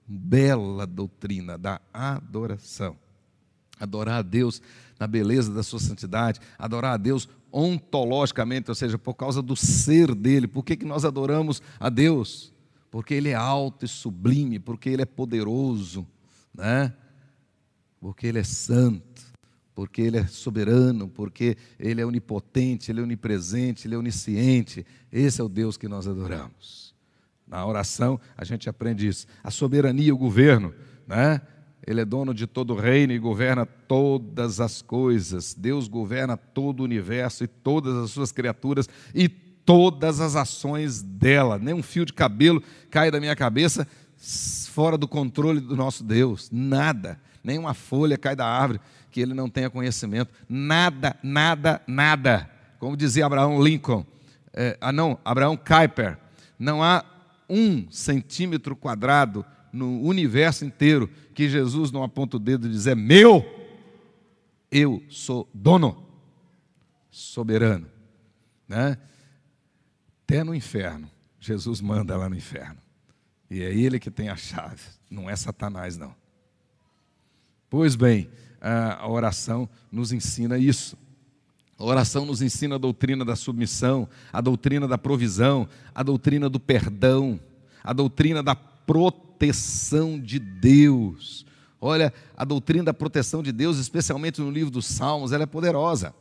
Bela 0.07 0.87
doutrina 0.87 1.57
da 1.57 1.81
adoração 1.93 2.97
adorar 3.81 4.19
a 4.19 4.23
Deus 4.23 4.61
na 4.99 5.07
beleza 5.07 5.53
da 5.53 5.63
sua 5.63 5.81
santidade, 5.81 6.39
adorar 6.59 6.93
a 6.93 6.97
Deus 6.99 7.27
ontologicamente, 7.51 8.71
ou 8.71 8.75
seja, 8.75 8.99
por 8.99 9.15
causa 9.15 9.41
do 9.41 9.57
ser 9.57 10.15
dele. 10.15 10.47
Por 10.47 10.63
que, 10.63 10.77
que 10.77 10.85
nós 10.85 11.05
adoramos 11.05 11.63
a 11.81 11.89
Deus? 11.89 12.53
Porque 12.91 13.15
ele 13.15 13.31
é 13.31 13.35
alto 13.35 13.85
e 13.87 13.89
sublime, 13.89 14.59
porque 14.59 14.91
ele 14.91 15.03
é 15.03 15.07
poderoso, 15.07 16.07
né? 16.55 16.93
porque 17.99 18.27
ele 18.27 18.39
é 18.39 18.45
santo, 18.45 19.23
porque 19.75 20.03
ele 20.03 20.19
é 20.19 20.27
soberano, 20.27 21.09
porque 21.09 21.57
ele 21.79 22.01
é 22.01 22.07
onipotente, 22.07 22.91
ele 22.91 23.01
é 23.01 23.03
onipresente, 23.03 23.87
ele 23.87 23.95
é 23.95 23.99
onisciente. 23.99 24.87
Esse 25.11 25.41
é 25.41 25.45
o 25.45 25.49
Deus 25.49 25.77
que 25.77 25.89
nós 25.89 26.07
adoramos. 26.07 26.90
Na 27.51 27.67
oração 27.67 28.21
a 28.37 28.45
gente 28.45 28.69
aprende 28.69 29.09
isso. 29.09 29.27
A 29.43 29.51
soberania, 29.51 30.15
o 30.15 30.19
governo, 30.19 30.73
né? 31.07 31.41
Ele 31.87 32.03
é 32.03 32.05
dono 32.05 32.33
de 32.33 32.47
todo 32.47 32.75
o 32.75 32.77
reino 32.77 33.13
e 33.13 33.19
governa 33.19 33.67
todas 33.67 34.61
as 34.61 34.81
coisas. 34.81 35.55
Deus 35.55 35.89
governa 35.89 36.37
todo 36.37 36.81
o 36.81 36.85
universo 36.85 37.43
e 37.43 37.49
todas 37.49 37.97
as 37.97 38.11
suas 38.11 38.31
criaturas 38.31 38.89
e 39.15 39.29
todas 39.29 40.21
as 40.21 40.37
ações 40.37 41.03
dela. 41.03 41.59
Nem 41.59 41.75
um 41.75 41.83
fio 41.83 42.05
de 42.05 42.13
cabelo 42.13 42.63
cai 42.91 43.11
da 43.11 43.19
minha 43.19 43.35
cabeça 43.35 43.89
fora 44.71 44.97
do 44.97 45.09
controle 45.09 45.59
do 45.59 45.75
nosso 45.75 46.05
Deus. 46.05 46.49
Nada. 46.53 47.19
Nenhuma 47.43 47.75
folha 47.75 48.19
cai 48.19 48.37
da 48.37 48.47
árvore 48.47 48.81
que 49.11 49.21
ele 49.21 49.35
não 49.35 49.49
tenha 49.49 49.71
conhecimento. 49.71 50.33
Nada, 50.49 51.17
nada, 51.23 51.83
nada. 51.87 52.49
Como 52.79 52.97
dizia 52.97 53.27
Abraão 53.27 53.63
Lincoln, 53.63 54.05
é, 54.53 54.77
ah 54.81 54.93
não, 54.93 55.19
Abraão 55.25 55.57
Kuyper, 55.57 56.19
não 56.59 56.83
há 56.83 57.05
um 57.51 57.91
centímetro 57.91 58.77
quadrado 58.77 59.45
no 59.73 60.01
universo 60.01 60.65
inteiro 60.65 61.11
que 61.35 61.49
Jesus 61.49 61.91
não 61.91 62.03
aponta 62.03 62.37
o 62.37 62.41
dedo 62.41 62.67
e 62.67 62.71
diz: 62.71 62.87
é 62.87 62.95
meu, 62.95 63.45
eu 64.71 65.03
sou 65.09 65.49
dono, 65.53 66.07
soberano. 67.11 67.87
Né? 68.69 68.97
Até 70.25 70.45
no 70.45 70.55
inferno, 70.55 71.11
Jesus 71.41 71.81
manda 71.81 72.17
lá 72.17 72.29
no 72.29 72.37
inferno. 72.37 72.79
E 73.51 73.63
é 73.63 73.75
ele 73.75 73.99
que 73.99 74.11
tem 74.11 74.29
a 74.29 74.37
chave, 74.37 74.83
não 75.11 75.29
é 75.29 75.35
Satanás, 75.35 75.97
não. 75.97 76.15
Pois 77.69 77.97
bem, 77.97 78.31
a 78.61 79.09
oração 79.09 79.69
nos 79.91 80.13
ensina 80.13 80.57
isso. 80.57 80.97
A 81.81 81.85
oração 81.85 82.27
nos 82.27 82.43
ensina 82.43 82.75
a 82.75 82.79
doutrina 82.79 83.25
da 83.25 83.35
submissão, 83.35 84.07
a 84.31 84.43
doutrina 84.43 84.87
da 84.87 84.99
provisão, 84.99 85.67
a 85.95 86.03
doutrina 86.03 86.47
do 86.47 86.61
perdão, 86.61 87.41
a 87.83 87.95
doutrina 87.95 88.43
da 88.43 88.55
proteção 88.55 90.21
de 90.21 90.39
Deus. 90.39 91.47
Olha, 91.81 92.13
a 92.37 92.45
doutrina 92.45 92.85
da 92.85 92.93
proteção 92.93 93.43
de 93.43 93.51
Deus, 93.51 93.79
especialmente 93.79 94.43
no 94.43 94.51
livro 94.51 94.71
dos 94.71 94.85
Salmos, 94.85 95.33
ela 95.33 95.45
é 95.45 95.47
poderosa. 95.47 96.15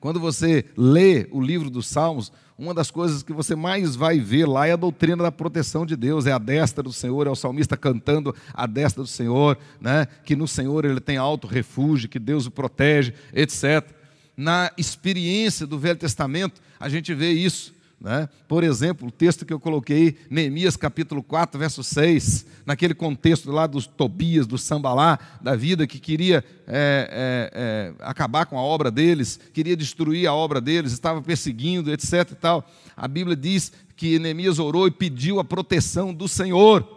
Quando 0.00 0.18
você 0.18 0.64
lê 0.74 1.28
o 1.30 1.42
livro 1.42 1.68
dos 1.68 1.86
Salmos, 1.86 2.32
uma 2.56 2.72
das 2.72 2.90
coisas 2.90 3.22
que 3.22 3.34
você 3.34 3.54
mais 3.54 3.94
vai 3.94 4.18
ver 4.18 4.46
lá 4.46 4.66
é 4.66 4.72
a 4.72 4.76
doutrina 4.76 5.22
da 5.22 5.30
proteção 5.30 5.84
de 5.84 5.94
Deus, 5.94 6.24
é 6.24 6.32
a 6.32 6.38
destra 6.38 6.82
do 6.82 6.92
Senhor, 6.92 7.26
é 7.26 7.30
o 7.30 7.36
salmista 7.36 7.76
cantando 7.76 8.34
a 8.54 8.66
destra 8.66 9.02
do 9.02 9.08
Senhor, 9.08 9.58
né? 9.78 10.06
que 10.24 10.34
no 10.34 10.48
Senhor 10.48 10.86
ele 10.86 11.00
tem 11.00 11.18
alto 11.18 11.46
refúgio, 11.46 12.08
que 12.08 12.18
Deus 12.18 12.46
o 12.46 12.50
protege, 12.50 13.12
etc. 13.34 13.99
Na 14.40 14.72
experiência 14.78 15.66
do 15.66 15.78
Velho 15.78 15.98
Testamento, 15.98 16.62
a 16.80 16.88
gente 16.88 17.12
vê 17.12 17.30
isso. 17.30 17.74
Né? 18.00 18.26
Por 18.48 18.64
exemplo, 18.64 19.08
o 19.08 19.10
texto 19.10 19.44
que 19.44 19.52
eu 19.52 19.60
coloquei, 19.60 20.16
Neemias 20.30 20.78
capítulo 20.78 21.22
4, 21.22 21.60
verso 21.60 21.84
6, 21.84 22.46
naquele 22.64 22.94
contexto 22.94 23.52
lá 23.52 23.66
dos 23.66 23.86
Tobias, 23.86 24.46
do 24.46 24.56
Sambalá, 24.56 25.18
da 25.42 25.54
vida, 25.54 25.86
que 25.86 25.98
queria 25.98 26.42
é, 26.66 26.72
é, 26.72 27.50
é, 27.52 27.94
acabar 28.02 28.46
com 28.46 28.58
a 28.58 28.62
obra 28.62 28.90
deles, 28.90 29.38
queria 29.52 29.76
destruir 29.76 30.26
a 30.26 30.32
obra 30.32 30.58
deles, 30.58 30.92
estava 30.92 31.20
perseguindo, 31.20 31.92
etc. 31.92 32.30
E 32.30 32.34
tal. 32.34 32.66
A 32.96 33.06
Bíblia 33.06 33.36
diz 33.36 33.70
que 33.94 34.18
Neemias 34.18 34.58
orou 34.58 34.86
e 34.86 34.90
pediu 34.90 35.38
a 35.38 35.44
proteção 35.44 36.14
do 36.14 36.26
Senhor. 36.26 36.88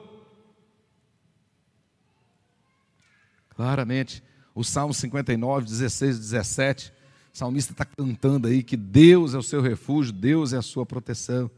Claramente, 3.53 4.23
o 4.55 4.63
Salmo 4.63 4.93
59, 4.93 5.65
16 5.65 6.15
e 6.15 6.19
17 6.21 7.02
o 7.33 7.37
salmista 7.37 7.71
está 7.71 7.83
cantando 7.83 8.47
aí 8.47 8.61
que 8.61 8.77
Deus 8.77 9.33
é 9.33 9.37
o 9.39 9.41
seu 9.41 9.59
refúgio, 9.59 10.13
Deus 10.13 10.53
é 10.53 10.57
a 10.57 10.61
sua 10.61 10.85
proteção. 10.85 11.49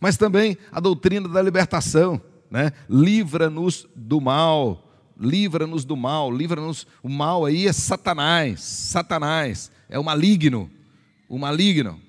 Mas 0.00 0.16
também 0.16 0.56
a 0.72 0.80
doutrina 0.80 1.28
da 1.28 1.42
libertação, 1.42 2.18
né? 2.50 2.72
Livra-nos 2.88 3.86
do 3.94 4.22
mal, 4.22 4.90
livra-nos 5.20 5.84
do 5.84 5.94
mal, 5.94 6.32
livra-nos. 6.32 6.86
O 7.02 7.10
mal 7.10 7.44
aí 7.44 7.66
é 7.66 7.72
Satanás, 7.74 8.62
Satanás 8.62 9.70
é 9.86 9.98
o 9.98 10.04
maligno, 10.04 10.70
o 11.28 11.38
maligno, 11.38 12.00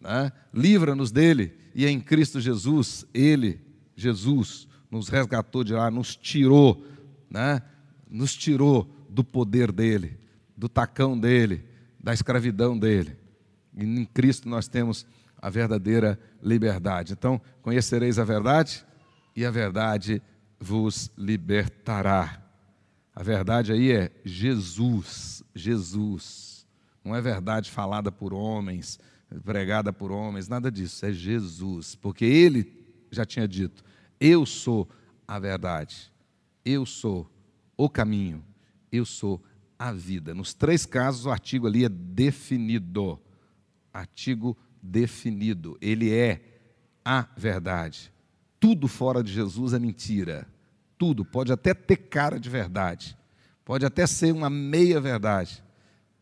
né? 0.00 0.32
Livra-nos 0.52 1.12
dele 1.12 1.52
e 1.76 1.86
é 1.86 1.90
em 1.90 2.00
Cristo 2.00 2.40
Jesus, 2.40 3.06
ele, 3.14 3.60
Jesus, 3.94 4.66
nos 4.90 5.08
resgatou 5.08 5.62
de 5.62 5.74
lá, 5.74 5.92
nos 5.92 6.16
tirou, 6.16 6.84
né? 7.30 7.62
Nos 8.10 8.34
tirou 8.34 8.90
do 9.08 9.22
poder 9.22 9.70
dele, 9.70 10.18
do 10.56 10.68
tacão 10.68 11.16
dele 11.16 11.72
da 12.04 12.12
escravidão 12.12 12.78
dele. 12.78 13.16
E 13.74 13.82
em 13.82 14.04
Cristo 14.04 14.46
nós 14.46 14.68
temos 14.68 15.06
a 15.40 15.48
verdadeira 15.48 16.20
liberdade. 16.42 17.14
Então, 17.14 17.40
conhecereis 17.62 18.18
a 18.18 18.24
verdade 18.24 18.84
e 19.34 19.42
a 19.42 19.50
verdade 19.50 20.22
vos 20.60 21.10
libertará. 21.16 22.42
A 23.14 23.22
verdade 23.22 23.72
aí 23.72 23.90
é 23.90 24.10
Jesus, 24.22 25.42
Jesus. 25.54 26.66
Não 27.02 27.16
é 27.16 27.22
verdade 27.22 27.70
falada 27.70 28.12
por 28.12 28.34
homens, 28.34 28.98
pregada 29.42 29.90
por 29.90 30.12
homens, 30.12 30.46
nada 30.46 30.70
disso, 30.70 31.06
é 31.06 31.12
Jesus, 31.12 31.94
porque 31.94 32.26
ele 32.26 32.70
já 33.10 33.24
tinha 33.24 33.48
dito: 33.48 33.82
Eu 34.20 34.44
sou 34.44 34.88
a 35.26 35.38
verdade, 35.38 36.12
eu 36.66 36.84
sou 36.84 37.30
o 37.78 37.88
caminho, 37.88 38.44
eu 38.92 39.06
sou 39.06 39.42
a 39.42 39.53
vida. 39.92 40.34
Nos 40.34 40.54
três 40.54 40.86
casos, 40.86 41.26
o 41.26 41.30
artigo 41.30 41.66
ali 41.66 41.84
é 41.84 41.88
definido. 41.88 43.20
Artigo 43.92 44.56
definido. 44.82 45.76
Ele 45.80 46.12
é 46.12 46.40
a 47.04 47.26
verdade. 47.36 48.12
Tudo 48.58 48.88
fora 48.88 49.22
de 49.22 49.32
Jesus 49.32 49.72
é 49.72 49.78
mentira. 49.78 50.46
Tudo. 50.96 51.24
Pode 51.24 51.52
até 51.52 51.74
ter 51.74 51.96
cara 51.96 52.38
de 52.38 52.48
verdade. 52.48 53.16
Pode 53.64 53.84
até 53.84 54.06
ser 54.06 54.32
uma 54.32 54.50
meia 54.50 55.00
verdade. 55.00 55.62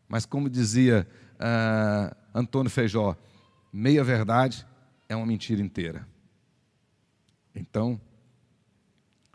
Mas, 0.07 0.25
como 0.25 0.49
dizia 0.49 1.07
uh, 1.35 2.15
Antônio 2.33 2.69
Feijó, 2.69 3.15
meia 3.71 4.03
verdade 4.03 4.65
é 5.07 5.15
uma 5.15 5.25
mentira 5.25 5.61
inteira. 5.61 6.07
Então, 7.55 7.99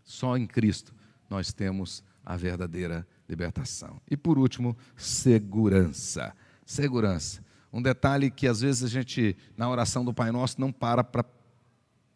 só 0.05 0.37
em 0.37 0.47
Cristo 0.47 0.95
nós 1.29 1.53
temos 1.53 2.03
a 2.25 2.37
verdadeira 2.37 2.95
verdade 2.95 3.18
libertação. 3.29 4.01
E 4.11 4.17
por 4.17 4.39
último, 4.39 4.77
segurança. 4.97 6.35
Segurança. 6.65 7.45
Um 7.73 7.83
detalhe 7.83 8.31
que 8.31 8.47
às 8.47 8.61
vezes 8.61 8.83
a 8.83 8.89
gente, 8.89 9.37
na 9.57 9.69
oração 9.69 10.05
do 10.05 10.15
Pai 10.15 10.33
Nosso, 10.33 10.61
não 10.61 10.73
para 10.73 11.05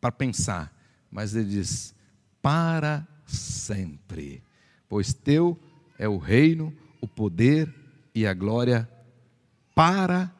para 0.03 0.11
pensar, 0.11 0.77
mas 1.09 1.37
ele 1.37 1.48
diz: 1.48 1.94
para 2.42 3.07
sempre, 3.25 4.42
pois 4.88 5.14
teu 5.14 5.57
é 5.96 6.09
o 6.09 6.18
reino, 6.18 6.77
o 7.01 7.07
poder 7.07 7.72
e 8.12 8.27
a 8.27 8.35
glória 8.35 8.90
para 9.77 10.35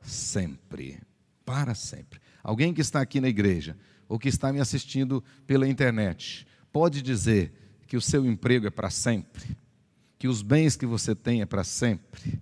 sempre. 0.00 0.98
Para 1.44 1.74
sempre. 1.74 2.18
Alguém 2.42 2.72
que 2.72 2.80
está 2.80 3.02
aqui 3.02 3.20
na 3.20 3.28
igreja, 3.28 3.76
ou 4.08 4.18
que 4.18 4.28
está 4.28 4.50
me 4.50 4.60
assistindo 4.60 5.22
pela 5.46 5.68
internet, 5.68 6.46
pode 6.72 7.02
dizer 7.02 7.82
que 7.86 7.96
o 7.96 8.00
seu 8.00 8.24
emprego 8.24 8.66
é 8.66 8.70
para 8.70 8.88
sempre? 8.88 9.54
Que 10.24 10.28
os 10.28 10.40
bens 10.40 10.74
que 10.74 10.86
você 10.86 11.14
tem 11.14 11.42
é 11.42 11.44
para 11.44 11.62
sempre. 11.62 12.40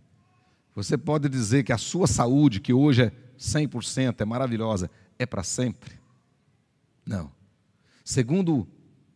Você 0.72 0.96
pode 0.96 1.28
dizer 1.28 1.64
que 1.64 1.72
a 1.72 1.76
sua 1.76 2.06
saúde, 2.06 2.60
que 2.60 2.72
hoje 2.72 3.02
é 3.02 3.12
100%, 3.36 4.20
é 4.20 4.24
maravilhosa, 4.24 4.88
é 5.18 5.26
para 5.26 5.42
sempre? 5.42 5.98
Não. 7.04 7.32
Segundo 8.04 8.68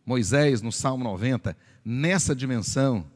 Moisés, 0.05 0.61
no 0.61 0.69
Salmo 0.69 1.01
90, 1.01 1.55
nessa 1.85 2.35
dimensão, 2.35 3.09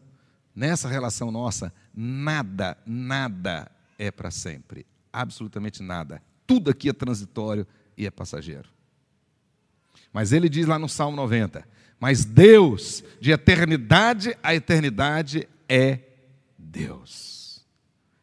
nessa 0.55 0.87
relação 0.87 1.29
nossa, 1.31 1.73
nada, 1.93 2.77
nada 2.85 3.69
é 3.99 4.09
para 4.09 4.31
sempre. 4.31 4.85
Absolutamente 5.11 5.83
nada. 5.83 6.23
Tudo 6.47 6.71
aqui 6.71 6.87
é 6.87 6.93
transitório 6.93 7.67
e 7.97 8.07
é 8.07 8.09
passageiro. 8.09 8.69
Mas 10.13 10.31
ele 10.31 10.47
diz 10.47 10.65
lá 10.65 10.79
no 10.79 10.87
Salmo 10.87 11.17
90: 11.17 11.67
mas 12.01 12.25
Deus, 12.25 13.03
de 13.19 13.31
eternidade 13.31 14.35
a 14.41 14.55
eternidade, 14.55 15.47
é 15.69 15.99
Deus. 16.57 17.63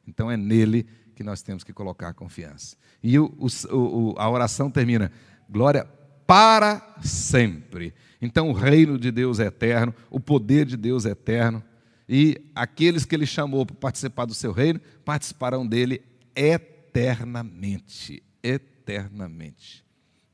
Então 0.05 0.29
é 0.29 0.37
nele 0.37 0.85
que 1.15 1.23
nós 1.23 1.43
temos 1.43 1.63
que 1.63 1.73
colocar 1.73 2.09
a 2.09 2.13
confiança. 2.13 2.77
E 3.01 3.17
o, 3.21 3.33
o, 3.71 4.15
a 4.19 4.29
oração 4.29 4.69
termina: 4.69 5.13
glória 5.49 5.87
para 6.27 6.97
sempre. 7.01 7.95
Então 8.21 8.51
o 8.51 8.53
reino 8.53 8.99
de 8.99 9.13
Deus 9.13 9.39
é 9.39 9.47
eterno, 9.47 9.95
o 10.11 10.19
poder 10.19 10.67
de 10.67 10.77
Deus 10.77 11.07
é 11.07 11.11
eterno, 11.11 11.63
e 12.09 12.51
aqueles 12.57 13.05
que 13.05 13.15
ele 13.15 13.27
chamou 13.27 13.65
para 13.65 13.77
participar 13.77 14.25
do 14.25 14.35
seu 14.35 14.51
reino 14.51 14.81
participarão 15.05 15.65
dele 15.65 16.03
eternamente. 16.35 18.25
Eternamente. 18.43 19.85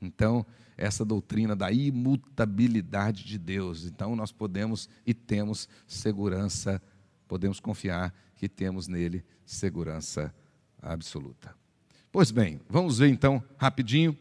Então, 0.01 0.47
essa 0.77 1.05
doutrina 1.05 1.55
da 1.55 1.71
imutabilidade 1.71 3.25
de 3.25 3.39
Deus. 3.39 3.85
Então 3.85 4.17
nós 4.17 4.33
podemos 4.33 4.89
e 5.07 5.15
temos 5.15 5.69
segurança, 5.87 6.81
podemos 7.29 7.61
confiar 7.61 8.15
que 8.37 8.49
temos 8.49 8.89
nele 8.89 9.25
segurança 9.45 10.35
absoluta. 10.83 11.55
Pois 12.11 12.31
bem, 12.31 12.61
vamos 12.69 12.99
ver 12.99 13.09
então 13.09 13.43
rapidinho 13.57 14.17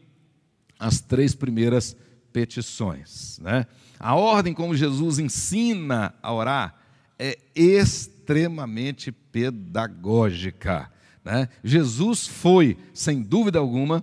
as 0.78 1.00
três 1.00 1.34
primeiras 1.34 1.96
petições. 2.32 3.38
Né? 3.38 3.66
A 3.98 4.14
ordem 4.16 4.52
como 4.52 4.76
Jesus 4.76 5.18
ensina 5.18 6.14
a 6.22 6.32
orar 6.32 6.74
é 7.18 7.38
extremamente 7.54 9.12
pedagógica. 9.12 10.90
Né? 11.24 11.48
Jesus 11.62 12.26
foi, 12.26 12.76
sem 12.92 13.22
dúvida 13.22 13.58
alguma, 13.58 14.02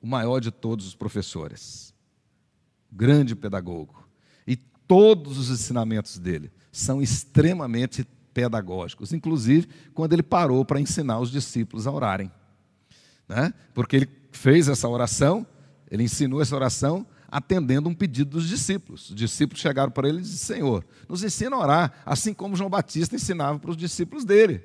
o 0.00 0.06
maior 0.06 0.40
de 0.40 0.50
todos 0.50 0.86
os 0.86 0.94
professores, 0.94 1.94
grande 2.90 3.36
pedagogo. 3.36 4.08
E 4.46 4.56
todos 4.56 5.38
os 5.38 5.50
ensinamentos 5.50 6.18
dele 6.18 6.50
são 6.72 7.02
extremamente 7.02 8.06
pedagógicos, 8.32 9.12
inclusive 9.12 9.68
quando 9.92 10.12
ele 10.12 10.22
parou 10.22 10.64
para 10.64 10.80
ensinar 10.80 11.20
os 11.20 11.30
discípulos 11.30 11.86
a 11.86 11.92
orarem. 11.92 12.30
Né? 13.28 13.52
Porque 13.74 13.96
ele 13.96 14.08
fez 14.32 14.68
essa 14.68 14.88
oração, 14.88 15.46
ele 15.90 16.04
ensinou 16.04 16.40
essa 16.40 16.54
oração 16.54 17.06
atendendo 17.30 17.88
um 17.88 17.94
pedido 17.94 18.30
dos 18.30 18.48
discípulos. 18.48 19.10
Os 19.10 19.14
discípulos 19.14 19.60
chegaram 19.60 19.92
para 19.92 20.08
ele 20.08 20.18
e 20.18 20.22
disseram: 20.22 20.60
Senhor, 20.60 20.84
nos 21.08 21.22
ensina 21.22 21.54
a 21.56 21.58
orar, 21.60 22.02
assim 22.04 22.34
como 22.34 22.56
João 22.56 22.68
Batista 22.70 23.14
ensinava 23.14 23.58
para 23.58 23.70
os 23.70 23.76
discípulos 23.76 24.24
dele. 24.24 24.62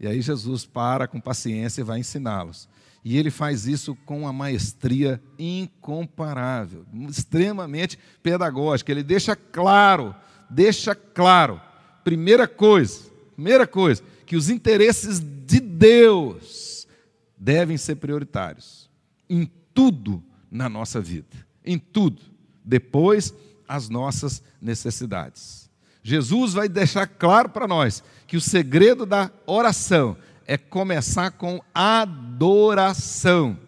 E 0.00 0.06
aí 0.06 0.20
Jesus 0.20 0.64
para 0.64 1.06
com 1.08 1.20
paciência 1.20 1.80
e 1.80 1.84
vai 1.84 2.00
ensiná-los. 2.00 2.68
E 3.08 3.16
ele 3.16 3.30
faz 3.30 3.66
isso 3.66 3.96
com 4.04 4.20
uma 4.20 4.34
maestria 4.34 5.18
incomparável, 5.38 6.84
extremamente 7.08 7.98
pedagógica. 8.22 8.92
Ele 8.92 9.02
deixa 9.02 9.34
claro, 9.34 10.14
deixa 10.50 10.94
claro, 10.94 11.58
primeira 12.04 12.46
coisa, 12.46 13.10
primeira 13.34 13.66
coisa, 13.66 14.02
que 14.26 14.36
os 14.36 14.50
interesses 14.50 15.20
de 15.20 15.58
Deus 15.58 16.86
devem 17.34 17.78
ser 17.78 17.96
prioritários 17.96 18.90
em 19.26 19.50
tudo 19.72 20.22
na 20.50 20.68
nossa 20.68 21.00
vida, 21.00 21.34
em 21.64 21.78
tudo. 21.78 22.20
Depois, 22.62 23.32
as 23.66 23.88
nossas 23.88 24.42
necessidades. 24.60 25.70
Jesus 26.02 26.52
vai 26.52 26.68
deixar 26.68 27.06
claro 27.06 27.48
para 27.48 27.66
nós 27.66 28.04
que 28.26 28.36
o 28.36 28.40
segredo 28.40 29.06
da 29.06 29.30
oração 29.46 30.14
é 30.48 30.56
começar 30.56 31.30
com 31.32 31.62
adoração, 31.74 33.60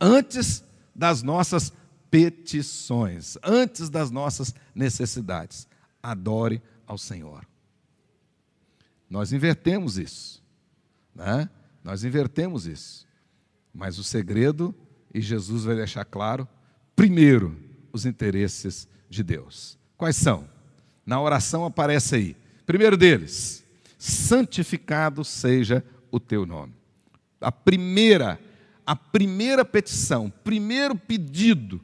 antes 0.00 0.64
das 0.94 1.20
nossas 1.20 1.72
petições, 2.08 3.36
antes 3.42 3.90
das 3.90 4.08
nossas 4.12 4.54
necessidades. 4.72 5.66
Adore 6.00 6.62
ao 6.86 6.96
Senhor. 6.96 7.44
Nós 9.10 9.32
invertemos 9.32 9.98
isso, 9.98 10.40
né? 11.12 11.50
Nós 11.82 12.04
invertemos 12.04 12.66
isso. 12.66 13.04
Mas 13.74 13.98
o 13.98 14.04
segredo, 14.04 14.72
e 15.12 15.20
Jesus 15.20 15.64
vai 15.64 15.74
deixar 15.74 16.04
claro, 16.04 16.46
primeiro, 16.94 17.58
os 17.92 18.06
interesses 18.06 18.86
de 19.10 19.24
Deus. 19.24 19.76
Quais 19.96 20.14
são? 20.16 20.48
Na 21.04 21.20
oração 21.20 21.64
aparece 21.64 22.14
aí. 22.14 22.36
Primeiro 22.64 22.96
deles, 22.96 23.64
santificado 23.98 25.24
seja 25.24 25.84
o 26.12 26.20
teu 26.20 26.46
nome. 26.46 26.72
A 27.40 27.50
primeira, 27.50 28.38
a 28.86 28.94
primeira 28.94 29.64
petição, 29.64 30.32
primeiro 30.44 30.94
pedido 30.94 31.80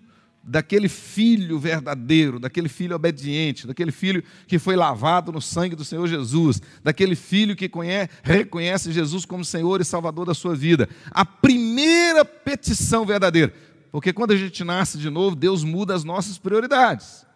daquele 0.49 0.89
filho 0.89 1.59
verdadeiro, 1.59 2.39
daquele 2.39 2.69
filho 2.69 2.95
obediente, 2.95 3.67
daquele 3.67 3.91
filho 3.91 4.23
que 4.47 4.59
foi 4.59 4.77
lavado 4.77 5.33
no 5.33 5.43
sangue 5.43 5.77
do 5.77 5.85
Senhor 5.85 6.07
Jesus, 6.07 6.63
daquele 6.83 7.15
filho 7.17 7.57
que 7.57 7.69
conhece, 7.69 8.11
reconhece 8.23 8.93
Jesus 8.93 9.25
como 9.25 9.45
Senhor 9.45 9.81
e 9.81 9.85
Salvador 9.85 10.27
da 10.27 10.35
sua 10.35 10.55
vida. 10.55 10.89
A 11.11 11.25
primeira 11.25 12.25
petição 12.25 13.05
verdadeira, 13.05 13.53
porque 13.91 14.13
quando 14.13 14.31
a 14.33 14.37
gente 14.37 14.63
nasce 14.65 14.97
de 14.97 15.11
novo, 15.11 15.35
Deus 15.35 15.65
muda 15.65 15.95
as 15.95 16.05
nossas 16.05 16.39
prioridades. 16.39 17.27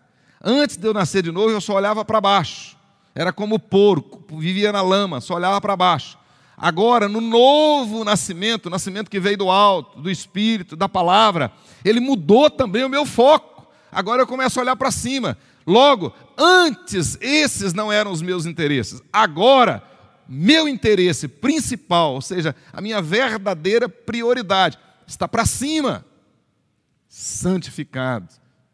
Antes 0.42 0.76
de 0.76 0.86
eu 0.86 0.94
nascer 0.94 1.22
de 1.22 1.30
novo, 1.30 1.50
eu 1.50 1.60
só 1.60 1.74
olhava 1.74 2.04
para 2.04 2.20
baixo. 2.20 2.76
Era 3.14 3.32
como 3.32 3.58
porco, 3.58 4.38
vivia 4.38 4.72
na 4.72 4.80
lama, 4.80 5.20
só 5.20 5.34
olhava 5.34 5.60
para 5.60 5.76
baixo. 5.76 6.18
Agora, 6.56 7.08
no 7.08 7.20
novo 7.20 8.04
nascimento, 8.04 8.66
o 8.66 8.70
nascimento 8.70 9.10
que 9.10 9.20
veio 9.20 9.38
do 9.38 9.50
alto, 9.50 10.00
do 10.00 10.10
Espírito, 10.10 10.76
da 10.76 10.88
palavra, 10.88 11.52
ele 11.84 12.00
mudou 12.00 12.50
também 12.50 12.84
o 12.84 12.88
meu 12.88 13.04
foco. 13.06 13.66
Agora 13.90 14.22
eu 14.22 14.26
começo 14.26 14.58
a 14.58 14.62
olhar 14.62 14.76
para 14.76 14.90
cima. 14.90 15.36
Logo, 15.66 16.12
antes 16.36 17.16
esses 17.20 17.72
não 17.72 17.90
eram 17.90 18.10
os 18.10 18.22
meus 18.22 18.46
interesses. 18.46 19.02
Agora, 19.12 19.82
meu 20.28 20.68
interesse 20.68 21.28
principal, 21.28 22.14
ou 22.14 22.22
seja, 22.22 22.54
a 22.72 22.80
minha 22.80 23.02
verdadeira 23.02 23.88
prioridade, 23.88 24.78
está 25.06 25.28
para 25.28 25.44
cima. 25.44 26.04
Santificado 27.08 28.28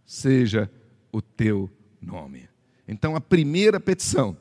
seja 0.06 0.70
o 1.10 1.20
teu 1.20 1.70
nome. 2.00 2.48
Então, 2.86 3.16
a 3.16 3.20
primeira 3.20 3.80
petição 3.80 4.36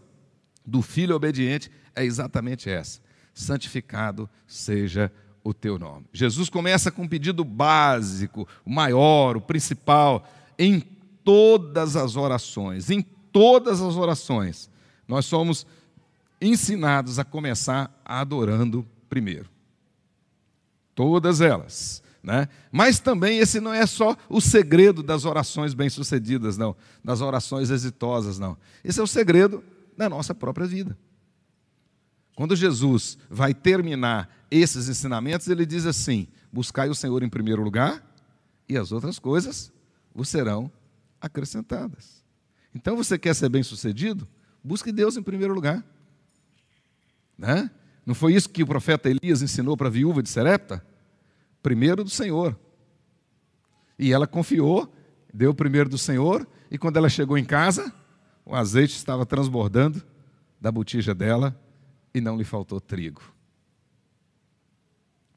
do 0.65 0.81
filho 0.81 1.15
obediente 1.15 1.71
é 1.95 2.05
exatamente 2.05 2.69
essa: 2.69 3.01
santificado 3.37 4.29
seja 4.45 5.11
o 5.43 5.53
teu 5.53 5.77
nome. 5.79 6.05
Jesus 6.11 6.49
começa 6.49 6.91
com 6.91 7.03
um 7.03 7.07
pedido 7.07 7.43
básico, 7.43 8.47
o 8.65 8.69
maior, 8.69 9.37
o 9.37 9.41
principal, 9.41 10.27
em 10.57 10.79
todas 11.23 11.95
as 11.95 12.15
orações, 12.15 12.89
em 12.89 13.01
todas 13.31 13.81
as 13.81 13.95
orações, 13.95 14.69
nós 15.07 15.25
somos 15.25 15.65
ensinados 16.41 17.19
a 17.19 17.23
começar 17.23 18.01
adorando 18.03 18.85
primeiro. 19.09 19.49
Todas 20.95 21.39
elas. 21.39 22.01
Né? 22.23 22.49
Mas 22.71 22.99
também 22.99 23.39
esse 23.39 23.61
não 23.61 23.73
é 23.73 23.85
só 23.85 24.17
o 24.27 24.41
segredo 24.41 25.01
das 25.01 25.23
orações 25.23 25.73
bem-sucedidas, 25.73 26.57
não, 26.57 26.75
das 27.03 27.21
orações 27.21 27.69
exitosas, 27.69 28.37
não. 28.37 28.57
Esse 28.83 28.99
é 28.99 29.03
o 29.03 29.07
segredo 29.07 29.63
da 29.95 30.09
nossa 30.09 30.35
própria 30.35 30.67
vida. 30.67 30.97
Quando 32.37 32.55
Jesus 32.55 33.17
vai 33.31 33.51
terminar 33.51 34.29
esses 34.51 34.87
ensinamentos, 34.87 35.47
ele 35.47 35.65
diz 35.65 35.87
assim: 35.87 36.27
Buscai 36.53 36.87
o 36.87 36.93
Senhor 36.93 37.23
em 37.23 37.29
primeiro 37.29 37.63
lugar, 37.63 38.05
e 38.69 38.77
as 38.77 38.91
outras 38.91 39.17
coisas 39.17 39.73
vos 40.13 40.29
serão 40.29 40.71
acrescentadas. 41.19 42.23
Então 42.75 42.95
você 42.95 43.17
quer 43.17 43.33
ser 43.33 43.49
bem-sucedido? 43.49 44.27
Busque 44.63 44.91
Deus 44.91 45.17
em 45.17 45.23
primeiro 45.23 45.51
lugar. 45.51 45.83
Né? 47.35 47.71
Não 48.05 48.13
foi 48.13 48.35
isso 48.35 48.47
que 48.47 48.61
o 48.61 48.67
profeta 48.67 49.09
Elias 49.09 49.41
ensinou 49.41 49.75
para 49.75 49.87
a 49.87 49.91
viúva 49.91 50.21
de 50.21 50.29
Serepta? 50.29 50.85
primeiro 51.63 52.03
do 52.03 52.09
Senhor. 52.11 52.55
E 53.97 54.13
ela 54.13 54.27
confiou, 54.27 54.93
deu 55.33 55.55
primeiro 55.55 55.89
do 55.89 55.97
Senhor, 55.97 56.47
e 56.69 56.77
quando 56.77 56.97
ela 56.97 57.09
chegou 57.09 57.35
em 57.35 57.43
casa, 57.43 57.91
o 58.45 58.55
azeite 58.55 58.95
estava 58.95 59.25
transbordando 59.25 60.03
da 60.61 60.71
botija 60.71 61.15
dela 61.15 61.59
e 62.17 62.21
não 62.21 62.37
lhe 62.37 62.43
faltou 62.43 62.79
trigo. 62.79 63.21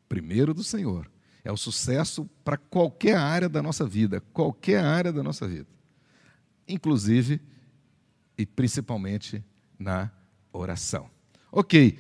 Primeiro 0.09 0.53
do 0.53 0.65
Senhor. 0.65 1.11
É 1.43 1.51
o 1.51 1.57
sucesso 1.57 2.29
para 2.45 2.59
qualquer 2.59 3.17
área 3.17 3.49
da 3.49 3.63
nossa 3.63 3.87
vida, 3.87 4.21
qualquer 4.33 4.85
área 4.85 5.13
da 5.13 5.23
nossa 5.23 5.49
vida. 5.49 5.69
Inclusive 6.69 7.41
e 8.37 8.45
principalmente 8.45 9.43
na 9.79 10.11
oração. 10.53 11.09
Ok, 11.51 11.99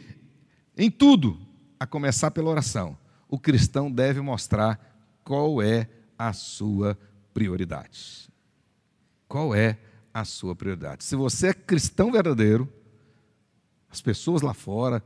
em 0.77 0.91
tudo, 0.91 1.41
a 1.79 1.87
começar 1.87 2.31
pela 2.31 2.51
oração 2.51 2.99
o 3.31 3.39
cristão 3.39 3.91
deve 3.91 4.21
mostrar 4.21 4.79
qual 5.23 5.63
é 5.63 5.89
a 6.19 6.33
sua 6.33 6.99
prioridade. 7.33 8.29
Qual 9.29 9.55
é 9.55 9.79
a 10.13 10.25
sua 10.25 10.57
prioridade? 10.57 11.05
Se 11.05 11.15
você 11.15 11.49
é 11.49 11.55
cristão 11.55 12.11
verdadeiro, 12.11 12.71
as 13.91 14.01
pessoas 14.01 14.43
lá 14.43 14.55
fora, 14.55 15.03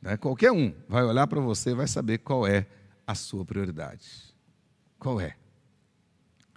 né, 0.00 0.16
qualquer 0.16 0.52
um, 0.52 0.72
vai 0.88 1.02
olhar 1.04 1.26
para 1.26 1.40
você 1.40 1.70
e 1.70 1.74
vai 1.74 1.88
saber 1.88 2.18
qual 2.18 2.46
é 2.46 2.66
a 3.06 3.14
sua 3.14 3.44
prioridade. 3.44 4.06
Qual 4.98 5.20
é? 5.20 5.36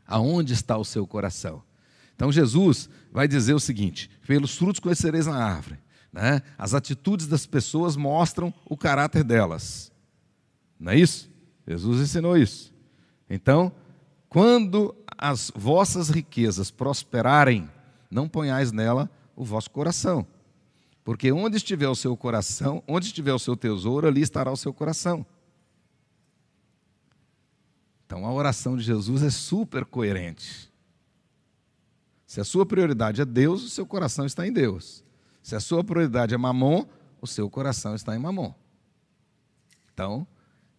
Aonde 0.06 0.54
está 0.54 0.78
o 0.78 0.86
seu 0.86 1.08
coração? 1.08 1.64
Então 2.16 2.32
Jesus 2.32 2.90
vai 3.12 3.28
dizer 3.28 3.54
o 3.54 3.60
seguinte: 3.60 4.10
pelos 4.28 4.58
frutos 4.58 4.80
conhecereis 4.80 5.26
na 5.26 5.44
árvore. 5.44 5.80
Né? 6.12 6.42
As 6.58 6.74
atitudes 6.74 7.26
das 7.26 7.46
pessoas 7.46 7.96
mostram 7.96 8.54
o 8.66 8.76
caráter 8.76 9.24
delas. 9.24 9.92
Não 10.80 10.92
é 10.92 10.98
isso? 10.98 11.30
Jesus 11.66 12.02
ensinou 12.02 12.38
isso. 12.38 12.74
Então, 13.30 13.72
quando 14.28 14.94
as 15.18 15.52
vossas 15.56 16.10
riquezas 16.10 16.70
prosperarem, 16.70 17.70
não 18.10 18.28
ponhais 18.28 18.72
nela 18.72 19.10
o 19.36 19.46
vosso 19.46 19.72
coração. 19.72 20.28
Porque 21.04 21.32
onde 21.32 21.58
estiver 21.58 21.88
o 21.88 21.96
seu 21.96 22.16
coração, 22.16 22.84
onde 22.88 23.08
estiver 23.08 23.34
o 23.34 23.40
seu 23.40 23.56
tesouro, 23.56 24.08
ali 24.08 24.22
estará 24.22 24.52
o 24.52 24.58
seu 24.58 24.74
coração. 24.74 25.26
Então 28.06 28.26
a 28.26 28.34
oração 28.34 28.78
de 28.78 28.84
Jesus 28.84 29.24
é 29.24 29.30
super 29.30 29.86
coerente. 29.86 30.72
Se 32.28 32.40
a 32.40 32.44
sua 32.44 32.66
prioridade 32.66 33.22
é 33.22 33.26
Deus, 33.26 33.64
o 33.64 33.70
seu 33.70 33.86
coração 33.86 34.26
está 34.26 34.48
em 34.48 34.54
Deus. 34.54 35.04
Se 35.42 35.56
a 35.56 35.60
sua 35.60 35.84
prioridade 35.84 36.34
é 36.34 36.38
Mamon, 36.38 36.86
o 37.20 37.28
seu 37.28 37.50
coração 37.50 37.96
está 37.96 38.16
em 38.16 38.20
Mamon. 38.20 38.54
Então, 39.94 40.28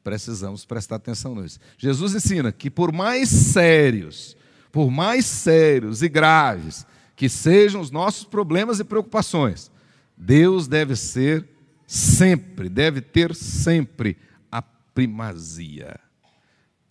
Precisamos 0.02 0.64
prestar 0.64 0.96
atenção 0.96 1.34
nisso. 1.34 1.60
Jesus 1.78 2.14
ensina 2.14 2.50
que 2.50 2.68
por 2.68 2.92
mais 2.92 3.28
sérios, 3.28 4.36
por 4.72 4.90
mais 4.90 5.24
sérios 5.26 6.02
e 6.02 6.08
graves 6.08 6.84
que 7.14 7.28
sejam 7.28 7.80
os 7.80 7.90
nossos 7.90 8.24
problemas 8.24 8.80
e 8.80 8.84
preocupações, 8.84 9.70
Deus 10.24 10.68
deve 10.68 10.94
ser 10.94 11.48
sempre, 11.84 12.68
deve 12.68 13.00
ter 13.00 13.34
sempre 13.34 14.16
a 14.52 14.62
primazia. 14.62 15.98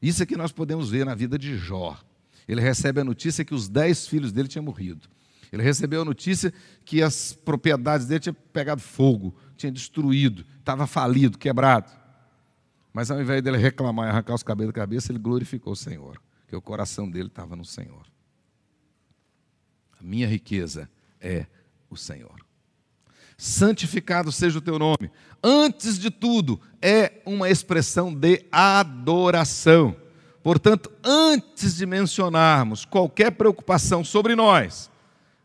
Isso 0.02 0.22
é 0.22 0.26
que 0.26 0.36
nós 0.36 0.52
podemos 0.52 0.90
ver 0.90 1.06
na 1.06 1.16
vida 1.16 1.40
de 1.40 1.58
Jó. 1.58 1.98
Ele 2.46 2.60
recebe 2.60 3.00
a 3.00 3.06
notícia 3.06 3.46
que 3.46 3.54
os 3.54 3.70
dez 3.70 4.06
filhos 4.06 4.34
dele 4.34 4.50
tinham 4.50 4.66
morrido. 4.66 5.08
Ele 5.50 5.64
recebeu 5.64 6.02
a 6.02 6.06
notícia 6.06 6.54
que 6.84 7.02
as 7.02 7.32
propriedades 7.32 8.06
dele 8.06 8.20
tinham 8.20 8.36
pegado 8.52 8.82
fogo, 8.82 9.34
tinha 9.56 9.72
destruído, 9.72 10.46
estava 10.60 10.86
falido, 10.86 11.38
quebrado. 11.38 11.90
Mas 12.92 13.10
ao 13.10 13.22
invés 13.22 13.42
dele 13.42 13.58
reclamar 13.58 14.08
e 14.08 14.10
arrancar 14.10 14.34
os 14.34 14.44
cabelos 14.44 14.74
da 14.74 14.82
cabeça, 14.82 15.10
ele 15.10 15.20
glorificou 15.20 15.72
o 15.72 15.76
Senhor, 15.76 16.22
que 16.50 16.56
o 16.56 16.62
coração 16.62 17.10
dele 17.10 17.28
estava 17.28 17.56
no 17.56 17.64
Senhor. 17.64 18.06
A 19.98 20.04
minha 20.04 20.28
riqueza 20.28 20.90
é 21.22 21.46
o 21.90 21.96
Senhor. 21.96 22.51
Santificado 23.42 24.32
seja 24.32 24.60
o 24.60 24.62
teu 24.62 24.78
nome. 24.78 25.10
Antes 25.44 25.98
de 25.98 26.12
tudo, 26.12 26.62
é 26.80 27.24
uma 27.26 27.50
expressão 27.50 28.14
de 28.14 28.46
adoração. 28.52 29.96
Portanto, 30.44 30.92
antes 31.04 31.76
de 31.76 31.88
mencionarmos 31.88 32.86
qualquer 32.86 33.32
preocupação 33.32 34.04
sobre 34.04 34.36
nós, 34.36 34.92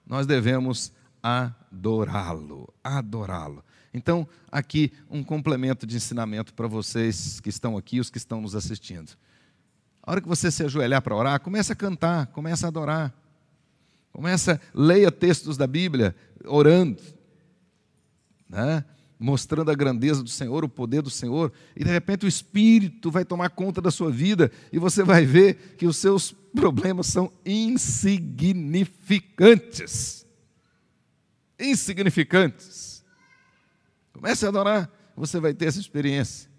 nós 0.07 0.27
devemos 0.27 0.93
adorá-lo, 1.23 2.69
adorá-lo. 2.85 3.65
Então, 3.95 4.29
aqui 4.53 4.93
um 5.09 5.25
complemento 5.25 5.87
de 5.87 5.97
ensinamento 5.97 6.53
para 6.53 6.69
vocês 6.69 7.41
que 7.41 7.49
estão 7.49 7.79
aqui, 7.79 7.99
os 7.99 8.11
que 8.11 8.19
estão 8.19 8.43
nos 8.43 8.55
assistindo. 8.55 9.13
A 10.03 10.11
hora 10.11 10.21
que 10.21 10.29
você 10.29 10.51
se 10.51 10.63
ajoelhar 10.63 11.01
para 11.01 11.17
orar, 11.17 11.41
comece 11.41 11.73
a 11.73 11.75
cantar, 11.75 12.27
comece 12.27 12.63
a 12.67 12.69
adorar. 12.69 13.11
Começa, 14.13 14.61
leia 14.75 15.11
textos 15.11 15.57
da 15.57 15.67
Bíblia, 15.67 16.15
orando, 16.45 17.03
né? 18.49 18.85
mostrando 19.19 19.71
a 19.71 19.75
grandeza 19.75 20.23
do 20.23 20.29
Senhor, 20.29 20.63
o 20.63 20.69
poder 20.69 21.01
do 21.03 21.09
Senhor, 21.11 21.51
e 21.75 21.83
de 21.83 21.91
repente 21.91 22.27
o 22.27 22.29
Espírito 22.29 23.11
vai 23.11 23.25
tomar 23.25 23.49
conta 23.51 23.81
da 23.81 23.91
sua 23.91 24.11
vida 24.11 24.53
e 24.71 24.79
você 24.79 25.03
vai 25.03 25.25
ver 25.25 25.75
que 25.79 25.87
os 25.87 25.97
seus 25.97 26.33
problemas 26.55 27.07
são 27.07 27.33
insignificantes. 27.45 30.27
Insignificantes. 31.59 33.03
Comece 34.13 34.45
a 34.45 34.49
adorar, 34.49 34.91
você 35.17 35.41
vai 35.41 35.55
ter 35.55 35.65
essa 35.67 35.81
experiência. 35.81 36.55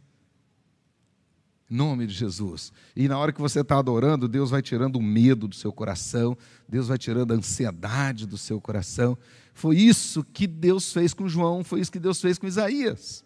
Em 1.69 1.75
nome 1.75 2.07
de 2.07 2.13
Jesus. 2.13 2.71
E 2.95 3.09
na 3.09 3.19
hora 3.19 3.33
que 3.33 3.41
você 3.41 3.59
está 3.59 3.77
adorando, 3.77 4.27
Deus 4.27 4.49
vai 4.49 4.61
tirando 4.61 4.95
o 4.95 5.01
medo 5.01 5.49
do 5.49 5.55
seu 5.55 5.71
coração, 5.71 6.35
Deus 6.67 6.88
vai 6.88 6.97
tirando 6.97 7.33
a 7.33 7.35
ansiedade 7.35 8.25
do 8.25 8.38
seu 8.38 8.59
coração. 8.61 9.17
Foi 9.58 9.76
isso 9.76 10.24
que 10.24 10.45
Deus 10.45 10.93
fez 10.93 11.16
com 11.16 11.28
João, 11.28 11.64
foi 11.64 11.80
isso 11.80 11.91
que 11.91 11.97
Deus 11.99 12.22
fez 12.22 12.38
com 12.38 12.45
Isaías. 12.45 13.26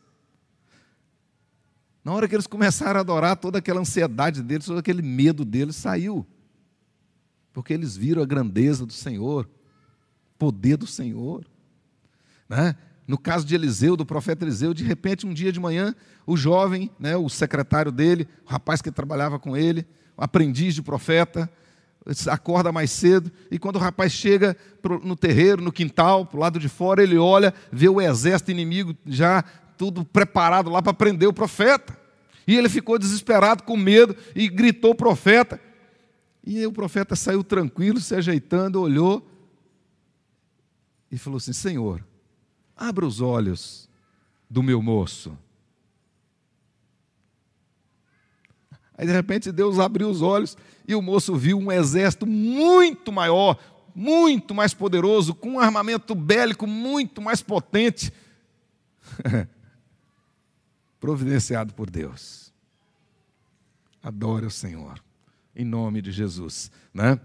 Na 2.06 2.14
hora 2.14 2.26
que 2.26 2.34
eles 2.34 2.48
começaram 2.48 3.00
a 3.00 3.02
adorar, 3.02 3.36
toda 3.36 3.60
aquela 3.60 3.82
ansiedade 3.82 4.42
deles, 4.42 4.66
todo 4.66 4.80
aquele 4.80 5.02
medo 5.02 5.44
deles 5.44 5.76
saiu. 5.76 6.26
Porque 7.52 7.74
eles 7.74 7.98
viram 7.98 8.24
a 8.24 8.26
grandeza 8.26 8.86
do 8.86 8.94
Senhor, 8.94 9.50
poder 10.40 10.78
do 10.78 10.88
Senhor. 10.88 11.46
Né? 12.48 12.78
No 13.06 13.18
caso 13.18 13.46
de 13.46 13.54
Eliseu, 13.54 13.98
do 13.98 14.06
profeta 14.06 14.46
Eliseu, 14.46 14.74
de 14.74 14.86
repente, 14.86 15.28
um 15.28 15.34
dia 15.34 15.52
de 15.52 15.60
manhã, 15.60 15.94
o 16.26 16.38
jovem, 16.38 16.90
né, 16.98 17.18
o 17.18 17.28
secretário 17.28 17.92
dele, 17.92 18.26
o 18.46 18.50
rapaz 18.50 18.82
que 18.82 18.90
trabalhava 18.90 19.38
com 19.38 19.58
ele, 19.58 19.86
o 20.16 20.24
aprendiz 20.24 20.76
de 20.76 20.82
profeta, 20.82 21.52
acorda 22.28 22.72
mais 22.72 22.92
cedo, 22.92 23.32
e 23.50 23.60
quando 23.60 23.76
o 23.76 23.80
rapaz 23.80 24.12
chega 24.12 24.58
no 25.04 25.16
terreiro, 25.16 25.62
no 25.62 25.72
quintal, 25.72 26.26
para 26.26 26.38
o 26.38 26.40
lado 26.40 26.60
de 26.60 26.68
fora, 26.68 27.04
ele 27.04 27.18
olha, 27.18 27.54
vê 27.72 27.88
o 27.88 28.02
exército 28.02 28.52
inimigo 28.52 28.96
já 29.06 29.44
tudo 29.78 30.04
preparado 30.04 30.70
lá 30.70 30.82
para 30.82 30.94
prender 30.94 31.28
o 31.28 31.34
profeta. 31.34 31.98
E 32.48 32.58
ele 32.58 32.70
ficou 32.70 32.98
desesperado, 32.98 33.64
com 33.64 33.78
medo, 33.78 34.16
e 34.36 34.48
gritou 34.50 34.96
profeta. 34.96 35.60
E 36.44 36.66
o 36.66 36.72
profeta 36.72 37.16
saiu 37.16 37.44
tranquilo, 37.44 38.00
se 38.00 38.16
ajeitando, 38.16 38.82
olhou 38.82 39.28
e 41.12 41.18
falou 41.18 41.38
assim: 41.38 41.54
Senhor, 41.54 42.04
Abra 42.82 43.06
os 43.06 43.22
olhos 43.22 43.88
do 44.50 44.64
meu 44.64 44.82
moço. 44.82 45.38
Aí 48.98 49.06
de 49.06 49.12
repente 49.12 49.52
Deus 49.52 49.80
abriu 49.80 50.10
os 50.10 50.22
olhos 50.22 50.58
e 50.88 50.94
o 50.94 51.02
moço 51.02 51.36
viu 51.36 51.58
um 51.58 51.72
exército 51.72 52.26
muito 52.26 53.12
maior, 53.12 53.58
muito 53.96 54.54
mais 54.54 54.74
poderoso, 54.74 55.34
com 55.34 55.52
um 55.52 55.60
armamento 55.60 56.14
bélico 56.14 56.68
muito 56.68 57.22
mais 57.22 57.42
potente, 57.42 58.12
providenciado 61.00 61.74
por 61.74 61.90
Deus. 61.90 62.54
Adore 64.04 64.46
o 64.46 64.52
Senhor, 64.52 65.02
em 65.56 65.66
nome 65.66 66.02
de 66.02 66.12
Jesus, 66.12 66.72
né? 66.94 67.20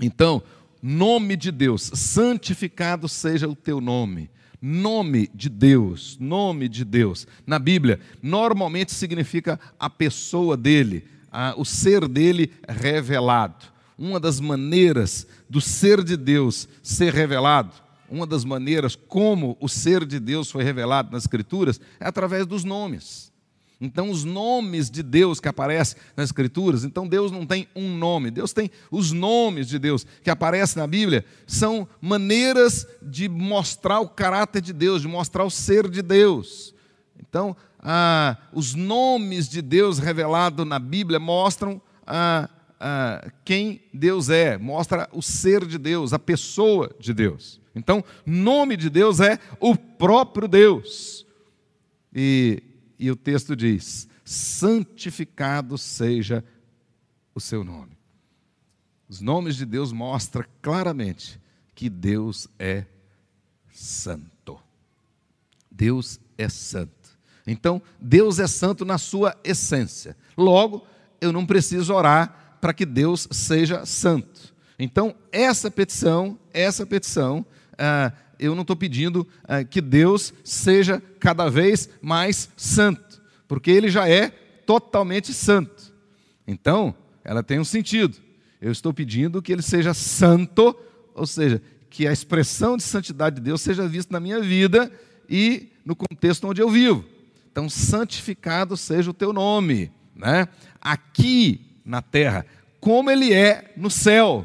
Então, 0.00 0.42
nome 0.86 1.36
de 1.36 1.50
Deus, 1.50 1.90
santificado 1.94 3.08
seja 3.08 3.48
o 3.48 3.56
teu 3.56 3.80
nome. 3.80 4.30
Nome 4.62 5.28
de 5.34 5.48
Deus, 5.48 6.16
nome 6.20 6.68
de 6.68 6.84
Deus. 6.84 7.26
Na 7.44 7.58
Bíblia, 7.58 8.00
normalmente 8.22 8.94
significa 8.94 9.58
a 9.78 9.90
pessoa 9.90 10.56
dele, 10.56 11.04
a, 11.30 11.54
o 11.56 11.64
ser 11.64 12.06
dele 12.06 12.52
revelado. 12.68 13.66
Uma 13.98 14.20
das 14.20 14.38
maneiras 14.38 15.26
do 15.50 15.60
ser 15.60 16.04
de 16.04 16.16
Deus 16.16 16.68
ser 16.82 17.12
revelado, 17.12 17.72
uma 18.08 18.26
das 18.26 18.44
maneiras 18.44 18.94
como 18.94 19.56
o 19.60 19.68
ser 19.68 20.04
de 20.04 20.20
Deus 20.20 20.50
foi 20.50 20.62
revelado 20.62 21.10
nas 21.10 21.24
Escrituras, 21.24 21.80
é 21.98 22.06
através 22.06 22.46
dos 22.46 22.62
nomes. 22.62 23.32
Então, 23.80 24.10
os 24.10 24.24
nomes 24.24 24.90
de 24.90 25.02
Deus 25.02 25.38
que 25.38 25.48
aparecem 25.48 25.98
nas 26.16 26.30
Escrituras, 26.30 26.82
então 26.82 27.06
Deus 27.06 27.30
não 27.30 27.44
tem 27.44 27.68
um 27.76 27.94
nome, 27.94 28.30
Deus 28.30 28.52
tem 28.52 28.70
os 28.90 29.12
nomes 29.12 29.68
de 29.68 29.78
Deus 29.78 30.06
que 30.22 30.30
aparecem 30.30 30.80
na 30.80 30.86
Bíblia, 30.86 31.24
são 31.46 31.86
maneiras 32.00 32.86
de 33.02 33.28
mostrar 33.28 34.00
o 34.00 34.08
caráter 34.08 34.62
de 34.62 34.72
Deus, 34.72 35.02
de 35.02 35.08
mostrar 35.08 35.44
o 35.44 35.50
ser 35.50 35.90
de 35.90 36.00
Deus. 36.00 36.74
Então, 37.20 37.54
ah, 37.80 38.38
os 38.52 38.74
nomes 38.74 39.46
de 39.46 39.60
Deus 39.60 39.98
revelados 39.98 40.66
na 40.66 40.78
Bíblia 40.78 41.20
mostram 41.20 41.80
ah, 42.06 42.48
ah, 42.80 43.30
quem 43.44 43.82
Deus 43.92 44.30
é, 44.30 44.56
mostra 44.56 45.06
o 45.12 45.20
ser 45.20 45.66
de 45.66 45.76
Deus, 45.76 46.14
a 46.14 46.18
pessoa 46.18 46.90
de 46.98 47.12
Deus. 47.12 47.60
Então, 47.74 48.02
nome 48.24 48.74
de 48.74 48.88
Deus 48.88 49.20
é 49.20 49.38
o 49.60 49.76
próprio 49.76 50.48
Deus. 50.48 51.26
E 52.14 52.62
e 52.98 53.10
o 53.10 53.16
texto 53.16 53.54
diz: 53.54 54.08
santificado 54.24 55.76
seja 55.76 56.44
o 57.34 57.40
seu 57.40 57.62
nome. 57.62 57.96
Os 59.08 59.20
nomes 59.20 59.56
de 59.56 59.64
Deus 59.64 59.92
mostram 59.92 60.44
claramente 60.60 61.40
que 61.74 61.88
Deus 61.88 62.48
é 62.58 62.84
santo. 63.72 64.58
Deus 65.70 66.18
é 66.36 66.48
santo. 66.48 66.92
Então, 67.46 67.80
Deus 68.00 68.38
é 68.40 68.46
santo 68.46 68.84
na 68.84 68.98
sua 68.98 69.38
essência. 69.44 70.16
Logo, 70.36 70.84
eu 71.20 71.30
não 71.32 71.46
preciso 71.46 71.94
orar 71.94 72.58
para 72.60 72.74
que 72.74 72.84
Deus 72.84 73.28
seja 73.30 73.86
santo. 73.86 74.54
Então, 74.78 75.14
essa 75.30 75.70
petição, 75.70 76.38
essa 76.52 76.84
petição, 76.84 77.46
ah, 77.78 78.12
eu 78.38 78.54
não 78.54 78.62
estou 78.62 78.76
pedindo 78.76 79.26
é, 79.46 79.64
que 79.64 79.80
Deus 79.80 80.32
seja 80.44 81.02
cada 81.18 81.48
vez 81.48 81.88
mais 82.00 82.50
santo, 82.56 83.20
porque 83.48 83.70
Ele 83.70 83.88
já 83.88 84.08
é 84.08 84.28
totalmente 84.66 85.32
santo. 85.32 85.92
Então, 86.46 86.94
ela 87.24 87.42
tem 87.42 87.58
um 87.58 87.64
sentido. 87.64 88.16
Eu 88.60 88.72
estou 88.72 88.92
pedindo 88.92 89.42
que 89.42 89.52
Ele 89.52 89.62
seja 89.62 89.94
santo, 89.94 90.76
ou 91.14 91.26
seja, 91.26 91.60
que 91.88 92.06
a 92.06 92.12
expressão 92.12 92.76
de 92.76 92.82
santidade 92.82 93.36
de 93.36 93.42
Deus 93.42 93.60
seja 93.60 93.88
vista 93.88 94.12
na 94.12 94.20
minha 94.20 94.40
vida 94.40 94.90
e 95.28 95.68
no 95.84 95.96
contexto 95.96 96.46
onde 96.46 96.60
eu 96.60 96.68
vivo. 96.68 97.04
Então, 97.50 97.70
santificado 97.70 98.76
seja 98.76 99.10
o 99.10 99.14
teu 99.14 99.32
nome, 99.32 99.90
né? 100.14 100.48
Aqui 100.80 101.60
na 101.84 102.02
terra, 102.02 102.44
como 102.80 103.10
ele 103.10 103.32
é 103.32 103.72
no 103.76 103.90
céu, 103.90 104.44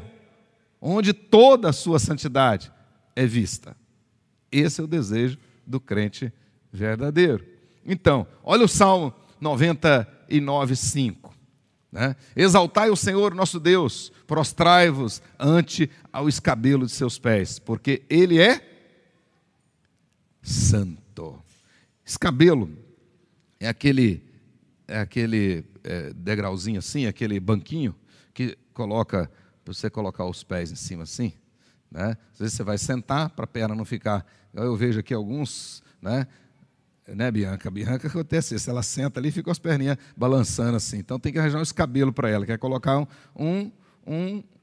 onde 0.80 1.12
toda 1.12 1.68
a 1.68 1.72
sua 1.72 1.98
santidade 1.98 2.72
é 3.14 3.26
vista. 3.26 3.76
Esse 4.52 4.80
é 4.80 4.84
o 4.84 4.86
desejo 4.86 5.38
do 5.66 5.80
crente 5.80 6.32
verdadeiro. 6.70 7.44
Então, 7.84 8.26
olha 8.44 8.64
o 8.64 8.68
Salmo 8.68 9.12
99, 9.40 10.76
5. 10.76 11.34
Né? 11.90 12.14
Exaltai 12.36 12.90
o 12.90 12.96
Senhor 12.96 13.34
nosso 13.34 13.58
Deus, 13.58 14.12
prostrai-vos 14.26 15.20
ante 15.38 15.90
ao 16.12 16.28
escabelo 16.28 16.86
de 16.86 16.92
seus 16.92 17.18
pés, 17.18 17.58
porque 17.58 18.02
Ele 18.08 18.40
é 18.40 18.60
santo. 20.40 21.42
Escabelo 22.04 22.70
é 23.60 23.68
aquele, 23.68 24.22
é 24.88 24.98
aquele 24.98 25.64
é, 25.84 26.12
degrauzinho 26.14 26.78
assim, 26.78 27.06
aquele 27.06 27.38
banquinho 27.38 27.94
que 28.32 28.56
coloca, 28.72 29.30
para 29.64 29.74
você 29.74 29.90
colocar 29.90 30.24
os 30.24 30.42
pés 30.42 30.72
em 30.72 30.76
cima 30.76 31.02
assim. 31.02 31.32
Né? 31.92 32.16
Às 32.32 32.38
vezes 32.38 32.54
você 32.54 32.62
vai 32.64 32.78
sentar 32.78 33.28
para 33.30 33.44
a 33.44 33.46
perna 33.46 33.74
não 33.74 33.84
ficar. 33.84 34.24
Eu 34.54 34.74
vejo 34.74 34.98
aqui 34.98 35.12
alguns, 35.12 35.82
né? 36.00 36.26
Né, 37.06 37.30
Bianca? 37.30 37.70
Bianca 37.70 38.06
acontece 38.06 38.54
isso, 38.54 38.70
ela 38.70 38.82
senta 38.82 39.18
ali 39.18 39.28
e 39.28 39.32
fica 39.32 39.44
com 39.44 39.50
as 39.50 39.58
perninhas 39.58 39.98
balançando 40.16 40.76
assim. 40.76 40.98
Então 40.98 41.18
tem 41.18 41.32
que 41.32 41.38
arranjar 41.38 41.58
um 41.58 41.62
escabelo 41.62 42.12
para 42.12 42.30
ela, 42.30 42.46
quer 42.46 42.58
colocar 42.58 42.98
um, 42.98 43.06
um, 43.36 43.72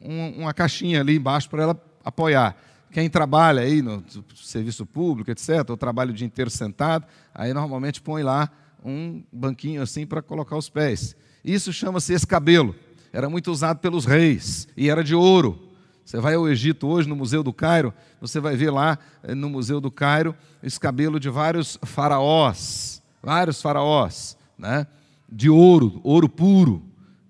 um, 0.02 0.42
uma 0.42 0.54
caixinha 0.54 1.02
ali 1.02 1.18
embaixo 1.18 1.50
para 1.50 1.64
ela 1.64 1.84
apoiar. 2.04 2.56
Quem 2.92 3.10
trabalha 3.10 3.62
aí 3.62 3.82
no 3.82 4.04
serviço 4.36 4.86
público, 4.86 5.30
etc., 5.30 5.70
ou 5.70 5.78
trabalha 5.78 6.12
o 6.12 6.14
dia 6.14 6.26
inteiro 6.26 6.50
sentado, 6.50 7.06
aí 7.36 7.54
normalmente 7.54 8.02
põe 8.02 8.24
lá 8.24 8.50
um 8.84 9.22
banquinho 9.32 9.82
assim 9.82 10.08
para 10.08 10.22
colocar 10.22 10.58
os 10.58 10.70
pés. 10.70 11.16
Isso 11.44 11.72
chama-se 11.72 12.14
escabelo. 12.14 12.76
Era 13.14 13.30
muito 13.30 13.52
usado 13.52 13.80
pelos 13.80 14.06
reis 14.06 14.68
e 14.76 14.90
era 14.90 15.04
de 15.04 15.14
ouro. 15.14 15.69
Você 16.10 16.20
vai 16.20 16.34
ao 16.34 16.50
Egito 16.50 16.88
hoje, 16.88 17.08
no 17.08 17.16
Museu 17.16 17.44
do 17.44 17.54
Cairo, 17.54 17.94
você 18.20 18.40
vai 18.40 18.56
ver 18.56 18.72
lá 18.72 18.98
eh, 19.22 19.36
no 19.36 19.48
Museu 19.48 19.80
do 19.80 19.92
Cairo 19.92 20.36
o 20.60 20.66
escabelo 20.66 21.20
de 21.20 21.30
vários 21.30 21.78
faraós, 21.84 23.00
vários 23.22 23.62
faraós, 23.62 24.36
né? 24.58 24.88
de 25.32 25.52
ouro, 25.52 26.02
ouro 26.04 26.28
puro. 26.28 26.84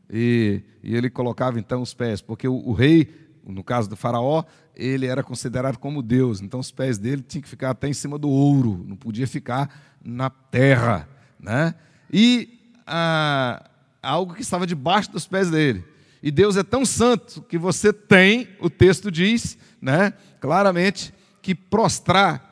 E, 0.09 0.63
e 0.81 0.95
ele 0.95 1.09
colocava 1.09 1.59
então 1.59 1.81
os 1.81 1.93
pés, 1.93 2.21
porque 2.21 2.47
o, 2.47 2.53
o, 2.53 2.71
rei, 2.71 3.13
no 3.45 3.65
caso 3.65 3.89
do 3.89 3.97
faraó, 3.97 4.45
ele 4.73 5.07
era 5.07 5.23
considerado 5.23 5.77
como 5.77 6.01
Deus, 6.01 6.39
então 6.39 6.61
os 6.61 6.71
pés 6.71 6.97
dele 6.97 7.21
tinham 7.21 7.41
que 7.41 7.49
ficar 7.49 7.71
até 7.71 7.89
em 7.89 7.93
cima 7.93 8.17
do 8.17 8.29
ouro, 8.29 8.85
não 8.87 8.95
podia 8.95 9.27
ficar 9.27 9.97
na 10.01 10.29
terra. 10.29 11.05
Né? 11.37 11.75
E 12.09 12.57
ah, 12.87 13.61
algo 14.01 14.35
que 14.35 14.41
estava 14.41 14.65
debaixo 14.65 15.11
dos 15.11 15.27
pés 15.27 15.51
dele. 15.51 15.83
E 16.21 16.31
Deus 16.31 16.57
é 16.57 16.63
tão 16.63 16.85
santo 16.85 17.41
que 17.41 17.57
você 17.57 17.93
tem, 17.93 18.49
o 18.59 18.69
texto 18.69 19.09
diz, 19.09 19.57
né, 19.81 20.13
claramente, 20.39 21.13
que 21.41 21.55
prostrar 21.55 22.45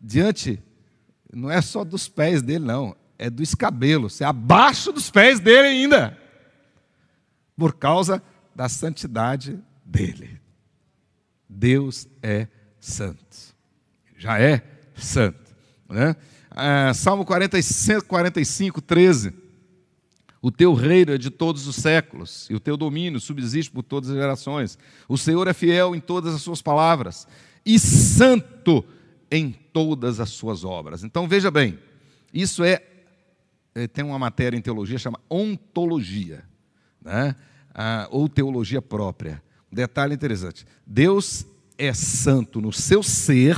diante 0.00 0.62
não 1.32 1.50
é 1.50 1.60
só 1.60 1.82
dos 1.82 2.08
pés 2.08 2.40
dele, 2.40 2.64
não, 2.64 2.96
é 3.18 3.28
do 3.28 3.42
escabelo, 3.42 4.08
você 4.08 4.22
é 4.22 4.26
abaixo 4.26 4.92
dos 4.92 5.10
pés 5.10 5.40
dele 5.40 5.68
ainda, 5.68 6.16
por 7.56 7.74
causa 7.74 8.22
da 8.54 8.68
santidade 8.68 9.58
dele. 9.84 10.40
Deus 11.48 12.06
é 12.22 12.46
santo, 12.78 13.54
já 14.16 14.38
é 14.40 14.62
santo. 14.94 15.54
Né? 15.88 16.14
Ah, 16.50 16.92
Salmo 16.94 17.24
45, 17.24 18.06
45, 18.06 18.80
13. 18.80 19.43
O 20.44 20.50
teu 20.50 20.74
reino 20.74 21.10
é 21.10 21.16
de 21.16 21.30
todos 21.30 21.66
os 21.66 21.76
séculos, 21.76 22.46
e 22.50 22.54
o 22.54 22.60
teu 22.60 22.76
domínio 22.76 23.18
subsiste 23.18 23.72
por 23.72 23.82
todas 23.82 24.10
as 24.10 24.16
gerações. 24.16 24.78
O 25.08 25.16
Senhor 25.16 25.48
é 25.48 25.54
fiel 25.54 25.94
em 25.94 26.00
todas 26.00 26.34
as 26.34 26.42
suas 26.42 26.60
palavras, 26.60 27.26
e 27.64 27.78
santo 27.78 28.84
em 29.30 29.52
todas 29.72 30.20
as 30.20 30.28
suas 30.28 30.62
obras. 30.62 31.02
Então 31.02 31.26
veja 31.26 31.50
bem, 31.50 31.78
isso 32.30 32.62
é, 32.62 32.82
é 33.74 33.86
tem 33.88 34.04
uma 34.04 34.18
matéria 34.18 34.54
em 34.54 34.60
teologia 34.60 34.98
chama 34.98 35.18
ontologia, 35.30 36.44
né? 37.02 37.34
ah, 37.74 38.06
ou 38.10 38.28
teologia 38.28 38.82
própria. 38.82 39.42
Um 39.72 39.74
detalhe 39.74 40.12
interessante: 40.12 40.66
Deus 40.86 41.46
é 41.78 41.94
santo 41.94 42.60
no 42.60 42.70
seu 42.70 43.02
ser, 43.02 43.56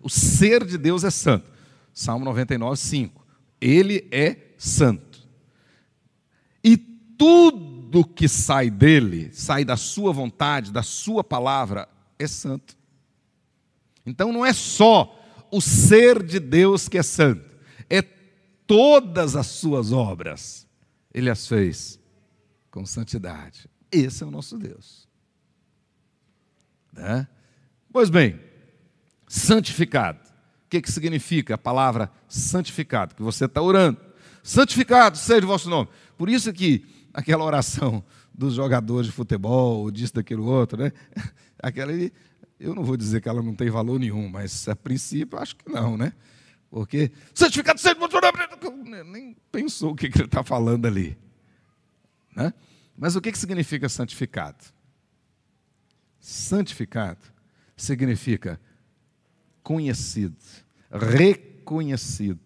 o 0.00 0.08
ser 0.08 0.64
de 0.64 0.78
Deus 0.78 1.02
é 1.02 1.10
santo. 1.10 1.50
Salmo 1.92 2.24
99, 2.24 2.76
5. 2.76 3.26
Ele 3.60 4.06
é 4.12 4.36
santo 4.56 5.07
tudo 7.18 8.06
que 8.06 8.28
sai 8.28 8.70
dele, 8.70 9.30
sai 9.32 9.64
da 9.64 9.76
sua 9.76 10.12
vontade, 10.12 10.72
da 10.72 10.82
sua 10.82 11.24
palavra, 11.24 11.88
é 12.18 12.26
santo. 12.26 12.76
Então 14.06 14.32
não 14.32 14.46
é 14.46 14.52
só 14.52 15.14
o 15.50 15.60
ser 15.60 16.22
de 16.22 16.38
Deus 16.38 16.88
que 16.88 16.96
é 16.96 17.02
santo, 17.02 17.56
é 17.90 18.00
todas 18.66 19.34
as 19.34 19.48
suas 19.48 19.92
obras. 19.92 20.66
Ele 21.12 21.28
as 21.28 21.46
fez 21.46 21.98
com 22.70 22.86
santidade. 22.86 23.68
Esse 23.90 24.22
é 24.22 24.26
o 24.26 24.30
nosso 24.30 24.56
Deus. 24.56 25.08
Né? 26.92 27.26
Pois 27.92 28.10
bem, 28.10 28.38
santificado. 29.26 30.20
O 30.66 30.68
que, 30.68 30.82
que 30.82 30.92
significa 30.92 31.54
a 31.54 31.58
palavra 31.58 32.12
santificado? 32.28 33.14
Que 33.14 33.22
você 33.22 33.46
está 33.46 33.62
orando. 33.62 33.98
Santificado 34.42 35.16
seja 35.16 35.44
o 35.44 35.48
vosso 35.48 35.70
nome. 35.70 35.88
Por 36.16 36.28
isso 36.28 36.52
que 36.52 36.84
aquela 37.18 37.44
oração 37.44 38.04
dos 38.32 38.54
jogadores 38.54 39.08
de 39.08 39.12
futebol, 39.12 39.90
disso, 39.90 40.14
daquilo 40.14 40.44
outro, 40.44 40.80
né? 40.84 40.92
Aquela 41.60 41.92
eu 42.60 42.74
não 42.74 42.84
vou 42.84 42.96
dizer 42.96 43.20
que 43.20 43.28
ela 43.28 43.42
não 43.42 43.54
tem 43.54 43.68
valor 43.68 43.98
nenhum, 43.98 44.28
mas 44.28 44.68
a 44.68 44.76
princípio 44.76 45.36
acho 45.36 45.56
que 45.56 45.68
não, 45.68 45.96
né? 45.96 46.12
Porque 46.70 47.10
santificado 47.34 47.80
seja. 47.80 47.96
Nem 49.04 49.36
pensou 49.50 49.92
o 49.92 49.96
que, 49.96 50.08
que 50.08 50.18
ele 50.18 50.26
está 50.26 50.44
falando 50.44 50.86
ali. 50.86 51.18
Né? 52.34 52.52
Mas 52.96 53.16
o 53.16 53.20
que, 53.20 53.32
que 53.32 53.38
significa 53.38 53.88
santificado? 53.88 54.64
Santificado 56.20 57.20
significa 57.76 58.60
conhecido, 59.62 60.36
reconhecido, 60.90 62.40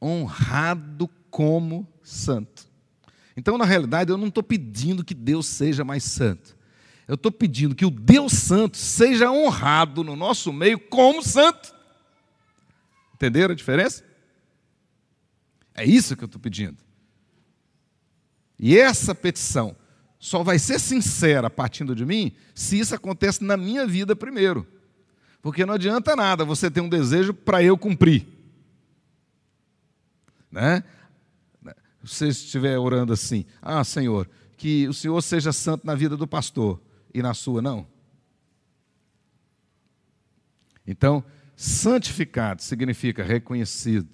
honrado 0.00 1.08
como 1.30 1.86
santo. 2.02 2.67
Então, 3.38 3.56
na 3.56 3.64
realidade, 3.64 4.10
eu 4.10 4.16
não 4.18 4.26
estou 4.26 4.42
pedindo 4.42 5.04
que 5.04 5.14
Deus 5.14 5.46
seja 5.46 5.84
mais 5.84 6.02
santo. 6.02 6.56
Eu 7.06 7.14
estou 7.14 7.30
pedindo 7.30 7.72
que 7.72 7.86
o 7.86 7.90
Deus 7.90 8.32
Santo 8.32 8.76
seja 8.76 9.30
honrado 9.30 10.02
no 10.02 10.16
nosso 10.16 10.52
meio 10.52 10.76
como 10.76 11.22
santo. 11.22 11.72
Entenderam 13.14 13.52
a 13.52 13.56
diferença? 13.56 14.02
É 15.72 15.84
isso 15.84 16.16
que 16.16 16.24
eu 16.24 16.26
estou 16.26 16.40
pedindo. 16.40 16.78
E 18.58 18.76
essa 18.76 19.14
petição 19.14 19.76
só 20.18 20.42
vai 20.42 20.58
ser 20.58 20.80
sincera 20.80 21.48
partindo 21.48 21.94
de 21.94 22.04
mim 22.04 22.32
se 22.56 22.76
isso 22.76 22.92
acontece 22.92 23.44
na 23.44 23.56
minha 23.56 23.86
vida 23.86 24.16
primeiro. 24.16 24.66
Porque 25.40 25.64
não 25.64 25.74
adianta 25.74 26.16
nada 26.16 26.44
você 26.44 26.68
ter 26.68 26.80
um 26.80 26.88
desejo 26.88 27.32
para 27.32 27.62
eu 27.62 27.78
cumprir. 27.78 28.26
Né? 30.50 30.82
Você 32.08 32.28
estiver 32.28 32.78
orando 32.78 33.12
assim: 33.12 33.44
Ah, 33.60 33.84
Senhor, 33.84 34.28
que 34.56 34.88
o 34.88 34.92
Senhor 34.92 35.20
seja 35.22 35.52
santo 35.52 35.86
na 35.86 35.94
vida 35.94 36.16
do 36.16 36.26
pastor 36.26 36.80
e 37.14 37.22
na 37.22 37.34
sua, 37.34 37.62
não. 37.62 37.86
Então, 40.86 41.22
santificado 41.54 42.62
significa 42.62 43.22
reconhecido, 43.22 44.08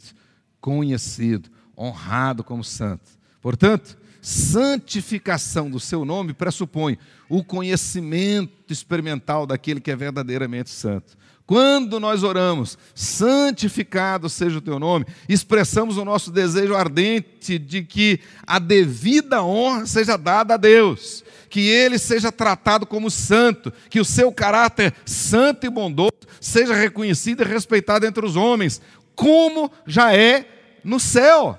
conhecido, 0.61 1.49
honrado 1.77 2.43
como 2.43 2.65
santo. 2.65 3.11
Portanto, 3.41 3.97
santificação 4.21 5.71
do 5.71 5.79
seu 5.79 6.05
nome 6.05 6.33
pressupõe 6.33 6.99
o 7.29 7.45
conhecimento 7.45 8.73
experimental 8.73 9.47
daquele 9.47 9.81
que 9.81 9.91
é 9.91 9.97
verdadeiramente 9.97 10.71
santo. 10.71 11.17
Quando 11.47 12.01
nós 12.01 12.23
oramos, 12.23 12.79
santificado 12.95 14.31
seja 14.31 14.59
o 14.59 14.63
teu 14.63 14.79
nome, 14.79 15.05
expressamos 15.29 15.99
o 15.99 16.05
nosso 16.05 16.31
desejo 16.31 16.75
ardente 16.75 17.59
de 17.59 17.83
que 17.83 18.19
a 18.47 18.59
devida 18.59 19.43
honra 19.43 19.85
seja 19.85 20.17
dada 20.17 20.55
a 20.55 20.57
Deus, 20.57 21.23
que 21.51 21.61
ele 21.69 21.99
seja 21.99 22.33
tratado 22.33 22.87
como 22.87 23.11
santo, 23.11 23.71
que 23.91 24.01
o 24.01 24.05
seu 24.07 24.33
caráter 24.33 24.95
santo 25.05 25.67
e 25.67 25.71
bondoso 25.71 26.13
seja 26.41 26.75
reconhecido 26.75 27.43
e 27.43 27.47
respeitado 27.47 28.07
entre 28.07 28.25
os 28.25 28.37
homens, 28.37 28.81
como 29.15 29.71
já 29.87 30.15
é 30.17 30.47
no 30.83 30.99
céu. 30.99 31.59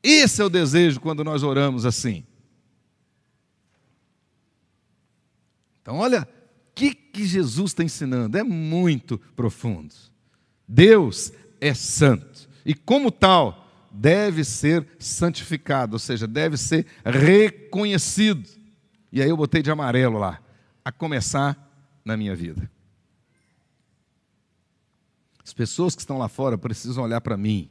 Esse 0.00 0.40
é 0.40 0.44
o 0.44 0.48
desejo 0.48 1.00
quando 1.00 1.24
nós 1.24 1.42
oramos 1.42 1.84
assim. 1.84 2.24
Então, 5.82 5.96
olha, 5.98 6.28
que, 6.78 6.94
que 6.94 7.26
Jesus 7.26 7.72
está 7.72 7.82
ensinando? 7.82 8.38
É 8.38 8.44
muito 8.44 9.18
profundo. 9.34 9.92
Deus 10.66 11.32
é 11.60 11.74
santo 11.74 12.48
e, 12.64 12.72
como 12.72 13.10
tal, 13.10 13.88
deve 13.90 14.44
ser 14.44 14.86
santificado, 14.96 15.94
ou 15.94 15.98
seja, 15.98 16.28
deve 16.28 16.56
ser 16.56 16.86
reconhecido. 17.04 18.48
E 19.10 19.20
aí 19.20 19.28
eu 19.28 19.36
botei 19.36 19.60
de 19.60 19.72
amarelo 19.72 20.18
lá, 20.18 20.40
a 20.84 20.92
começar 20.92 21.56
na 22.04 22.16
minha 22.16 22.36
vida. 22.36 22.70
As 25.44 25.52
pessoas 25.52 25.96
que 25.96 26.02
estão 26.02 26.16
lá 26.16 26.28
fora 26.28 26.56
precisam 26.56 27.02
olhar 27.02 27.20
para 27.20 27.36
mim 27.36 27.68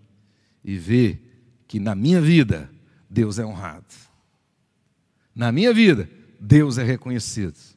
e 0.65 0.75
ver 0.75 1.61
que 1.65 1.79
na 1.79 1.95
minha 1.95 2.19
vida 2.19 2.69
Deus 3.09 3.39
é 3.39 3.45
honrado. 3.45 3.85
Na 5.33 5.49
minha 5.49 5.73
vida, 5.73 6.09
Deus 6.41 6.77
é 6.77 6.83
reconhecido 6.83 7.76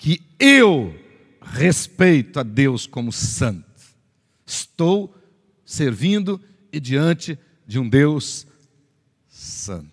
que 0.00 0.22
eu 0.38 0.98
respeito 1.42 2.40
a 2.40 2.42
Deus 2.42 2.86
como 2.86 3.12
santo. 3.12 3.68
Estou 4.46 5.14
servindo 5.62 6.40
e 6.72 6.80
diante 6.80 7.38
de 7.66 7.78
um 7.78 7.86
Deus 7.86 8.46
santo. 9.28 9.92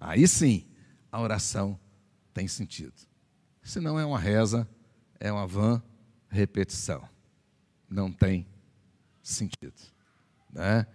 Aí 0.00 0.26
sim, 0.26 0.64
a 1.12 1.20
oração 1.20 1.78
tem 2.32 2.48
sentido. 2.48 2.94
Se 3.62 3.78
não 3.78 4.00
é 4.00 4.06
uma 4.06 4.18
reza, 4.18 4.66
é 5.20 5.30
uma 5.30 5.46
vã 5.46 5.82
repetição. 6.30 7.06
Não 7.90 8.10
tem 8.10 8.46
sentido. 9.22 9.74
Né? 10.50 10.86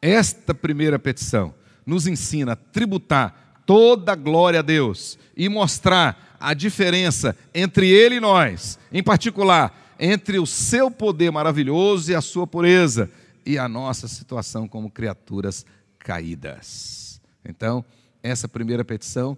Esta 0.00 0.54
primeira 0.54 0.98
petição 0.98 1.54
nos 1.84 2.06
ensina 2.06 2.52
a 2.52 2.56
tributar 2.56 3.47
toda 3.68 4.12
a 4.12 4.16
glória 4.16 4.60
a 4.60 4.62
Deus 4.62 5.18
e 5.36 5.46
mostrar 5.46 6.38
a 6.40 6.54
diferença 6.54 7.36
entre 7.54 7.86
Ele 7.86 8.14
e 8.14 8.20
nós, 8.20 8.78
em 8.90 9.02
particular, 9.02 9.94
entre 10.00 10.38
o 10.38 10.46
seu 10.46 10.90
poder 10.90 11.30
maravilhoso 11.30 12.10
e 12.10 12.14
a 12.14 12.22
sua 12.22 12.46
pureza, 12.46 13.10
e 13.44 13.58
a 13.58 13.68
nossa 13.68 14.08
situação 14.08 14.66
como 14.66 14.90
criaturas 14.90 15.66
caídas. 15.98 17.20
Então, 17.44 17.84
essa 18.22 18.48
primeira 18.48 18.82
petição, 18.82 19.36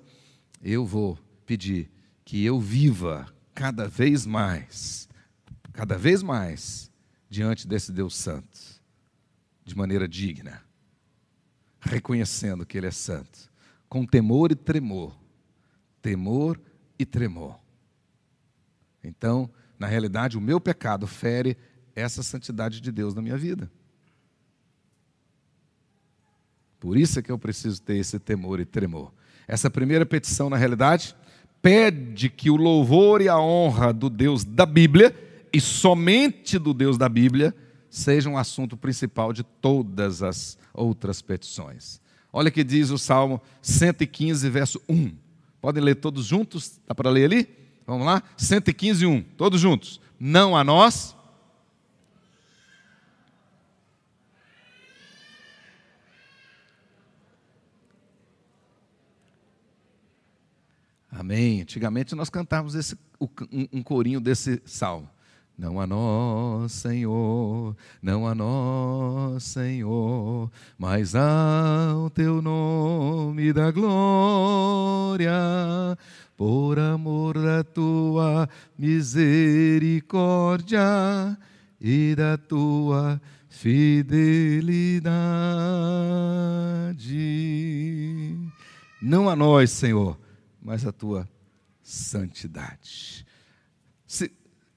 eu 0.62 0.86
vou 0.86 1.18
pedir 1.44 1.90
que 2.24 2.44
eu 2.44 2.60
viva 2.60 3.26
cada 3.52 3.88
vez 3.88 4.24
mais, 4.26 5.08
cada 5.72 5.98
vez 5.98 6.22
mais, 6.22 6.88
diante 7.28 7.66
desse 7.66 7.90
Deus 7.90 8.14
Santo, 8.14 8.60
de 9.64 9.76
maneira 9.76 10.06
digna, 10.06 10.62
reconhecendo 11.80 12.64
que 12.64 12.78
Ele 12.78 12.86
é 12.86 12.92
santo, 12.92 13.49
com 13.90 14.06
temor 14.06 14.52
e 14.52 14.54
tremor, 14.54 15.12
temor 16.00 16.58
e 16.96 17.04
tremor. 17.04 17.58
Então, 19.02 19.50
na 19.76 19.88
realidade, 19.88 20.38
o 20.38 20.40
meu 20.40 20.60
pecado 20.60 21.08
fere 21.08 21.56
essa 21.94 22.22
santidade 22.22 22.80
de 22.80 22.92
Deus 22.92 23.14
na 23.14 23.20
minha 23.20 23.36
vida. 23.36 23.68
Por 26.78 26.96
isso 26.96 27.18
é 27.18 27.22
que 27.22 27.32
eu 27.32 27.38
preciso 27.38 27.82
ter 27.82 27.96
esse 27.96 28.20
temor 28.20 28.60
e 28.60 28.64
tremor. 28.64 29.12
Essa 29.48 29.68
primeira 29.68 30.06
petição, 30.06 30.48
na 30.48 30.56
realidade, 30.56 31.16
pede 31.60 32.30
que 32.30 32.48
o 32.48 32.56
louvor 32.56 33.20
e 33.20 33.28
a 33.28 33.40
honra 33.40 33.92
do 33.92 34.08
Deus 34.08 34.44
da 34.44 34.64
Bíblia, 34.64 35.14
e 35.52 35.60
somente 35.60 36.60
do 36.60 36.72
Deus 36.72 36.96
da 36.96 37.08
Bíblia, 37.08 37.52
sejam 37.90 38.34
um 38.34 38.38
assunto 38.38 38.76
principal 38.76 39.32
de 39.32 39.42
todas 39.42 40.22
as 40.22 40.56
outras 40.72 41.20
petições. 41.20 42.00
Olha 42.32 42.50
que 42.50 42.62
diz 42.62 42.90
o 42.90 42.98
Salmo 42.98 43.40
115, 43.60 44.48
verso 44.48 44.80
1. 44.88 45.12
Podem 45.60 45.82
ler 45.82 45.96
todos 45.96 46.26
juntos? 46.26 46.80
Dá 46.86 46.94
para 46.94 47.10
ler 47.10 47.24
ali? 47.24 47.48
Vamos 47.86 48.06
lá? 48.06 48.22
115, 48.36 49.04
1. 49.04 49.22
Todos 49.36 49.60
juntos. 49.60 50.00
Não 50.18 50.56
a 50.56 50.62
nós. 50.62 51.16
Amém. 61.10 61.62
Antigamente 61.62 62.14
nós 62.14 62.30
cantávamos 62.30 62.74
esse, 62.74 62.96
um 63.72 63.82
corinho 63.82 64.20
desse 64.20 64.62
salmo. 64.64 65.10
Não 65.60 65.78
a 65.78 65.86
nós, 65.86 66.72
Senhor, 66.72 67.76
não 68.00 68.26
a 68.26 68.34
nós, 68.34 69.44
Senhor, 69.44 70.50
mas 70.78 71.14
ao 71.14 72.08
teu 72.08 72.40
nome 72.40 73.52
da 73.52 73.70
glória, 73.70 75.30
por 76.34 76.78
amor 76.78 77.34
da 77.34 77.62
tua 77.62 78.48
misericórdia 78.78 80.80
e 81.78 82.14
da 82.14 82.38
tua 82.38 83.20
fidelidade. 83.50 85.14
Não 89.02 89.28
a 89.28 89.36
nós, 89.36 89.72
Senhor, 89.72 90.18
mas 90.62 90.86
a 90.86 90.92
tua 90.92 91.28
santidade. 91.82 93.28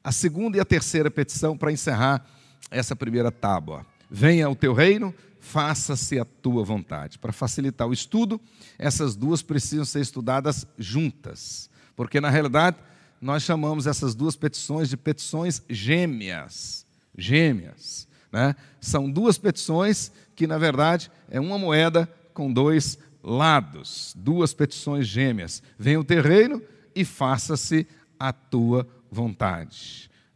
A 0.04 0.12
segunda 0.12 0.58
e 0.58 0.60
a 0.60 0.66
terceira 0.66 1.10
petição 1.10 1.58
para 1.58 1.72
encerrar 1.72 2.26
essa 2.70 2.96
primeira 2.96 3.32
tábua. 3.32 3.86
Venha 4.10 4.50
o 4.50 4.56
teu 4.56 4.74
reino, 4.74 5.14
faça-se 5.40 6.20
a 6.20 6.26
tua 6.26 6.64
vontade. 6.64 7.18
Para 7.18 7.32
facilitar 7.32 7.88
o 7.88 7.94
estudo, 7.94 8.40
essas 8.78 9.16
duas 9.16 9.42
precisam 9.42 9.86
ser 9.86 10.02
estudadas 10.02 10.68
juntas, 10.78 11.70
porque 11.96 12.20
na 12.20 12.30
realidade 12.30 12.78
nós 13.22 13.44
chamamos 13.44 13.88
essas 13.88 14.14
duas 14.14 14.36
petições 14.36 14.90
de 14.90 14.98
petições 14.98 15.64
gêmeas. 15.70 16.86
Gêmeas. 17.18 18.08
Né? 18.32 18.56
São 18.82 19.10
duas 19.10 19.38
petições 19.38 20.12
que, 20.36 20.46
na 20.46 20.58
verdade, 20.58 21.10
é 21.30 21.40
uma 21.40 21.58
moeda 21.58 22.12
com 22.34 22.52
dois 22.52 22.98
lados. 23.24 24.14
Duas 24.18 24.54
petições 24.54 25.08
gêmeas. 25.08 25.64
Venha 25.80 26.00
o 26.00 26.04
teu 26.04 26.22
reino 26.22 26.62
e 26.94 27.06
faça-se 27.06 27.88
a 28.20 28.34
tua 28.34 28.80
vontade. 28.82 28.94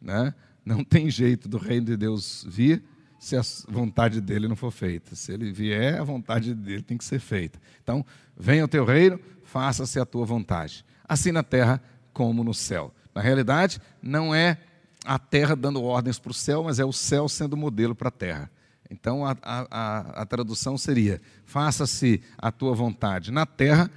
Né? 0.00 0.34
Não 0.64 0.84
tem 0.84 1.10
jeito 1.10 1.48
do 1.48 1.58
reino 1.58 1.86
de 1.86 1.96
Deus 1.96 2.46
vir 2.48 2.82
se 3.18 3.36
a 3.36 3.42
vontade 3.68 4.20
dele 4.20 4.46
não 4.46 4.56
for 4.56 4.70
feita. 4.70 5.14
Se 5.16 5.32
ele 5.32 5.52
vier, 5.52 6.00
a 6.00 6.04
vontade 6.04 6.54
dele 6.54 6.82
tem 6.82 6.96
que 6.96 7.04
ser 7.04 7.18
feita. 7.18 7.58
Então, 7.82 8.04
venha 8.36 8.64
o 8.64 8.68
teu 8.68 8.84
reino, 8.84 9.18
faça-se 9.42 9.98
a 9.98 10.06
tua 10.06 10.24
vontade, 10.24 10.84
assim 11.06 11.32
na 11.32 11.42
terra 11.42 11.82
como 12.12 12.44
no 12.44 12.54
céu. 12.54 12.94
Na 13.14 13.20
realidade, 13.20 13.80
não 14.00 14.34
é 14.34 14.58
a 15.04 15.18
terra 15.18 15.56
dando 15.56 15.82
ordens 15.82 16.18
para 16.18 16.30
o 16.30 16.34
céu, 16.34 16.64
mas 16.64 16.78
é 16.78 16.84
o 16.84 16.92
céu 16.92 17.28
sendo 17.28 17.56
modelo 17.56 17.94
para 17.94 18.08
a 18.08 18.12
terra. 18.12 18.50
Então, 18.90 19.24
a, 19.24 19.36
a, 19.42 20.22
a 20.22 20.26
tradução 20.26 20.78
seria: 20.78 21.20
faça-se 21.44 22.22
a 22.36 22.50
tua 22.50 22.74
vontade 22.74 23.30
na 23.30 23.44
terra, 23.44 23.90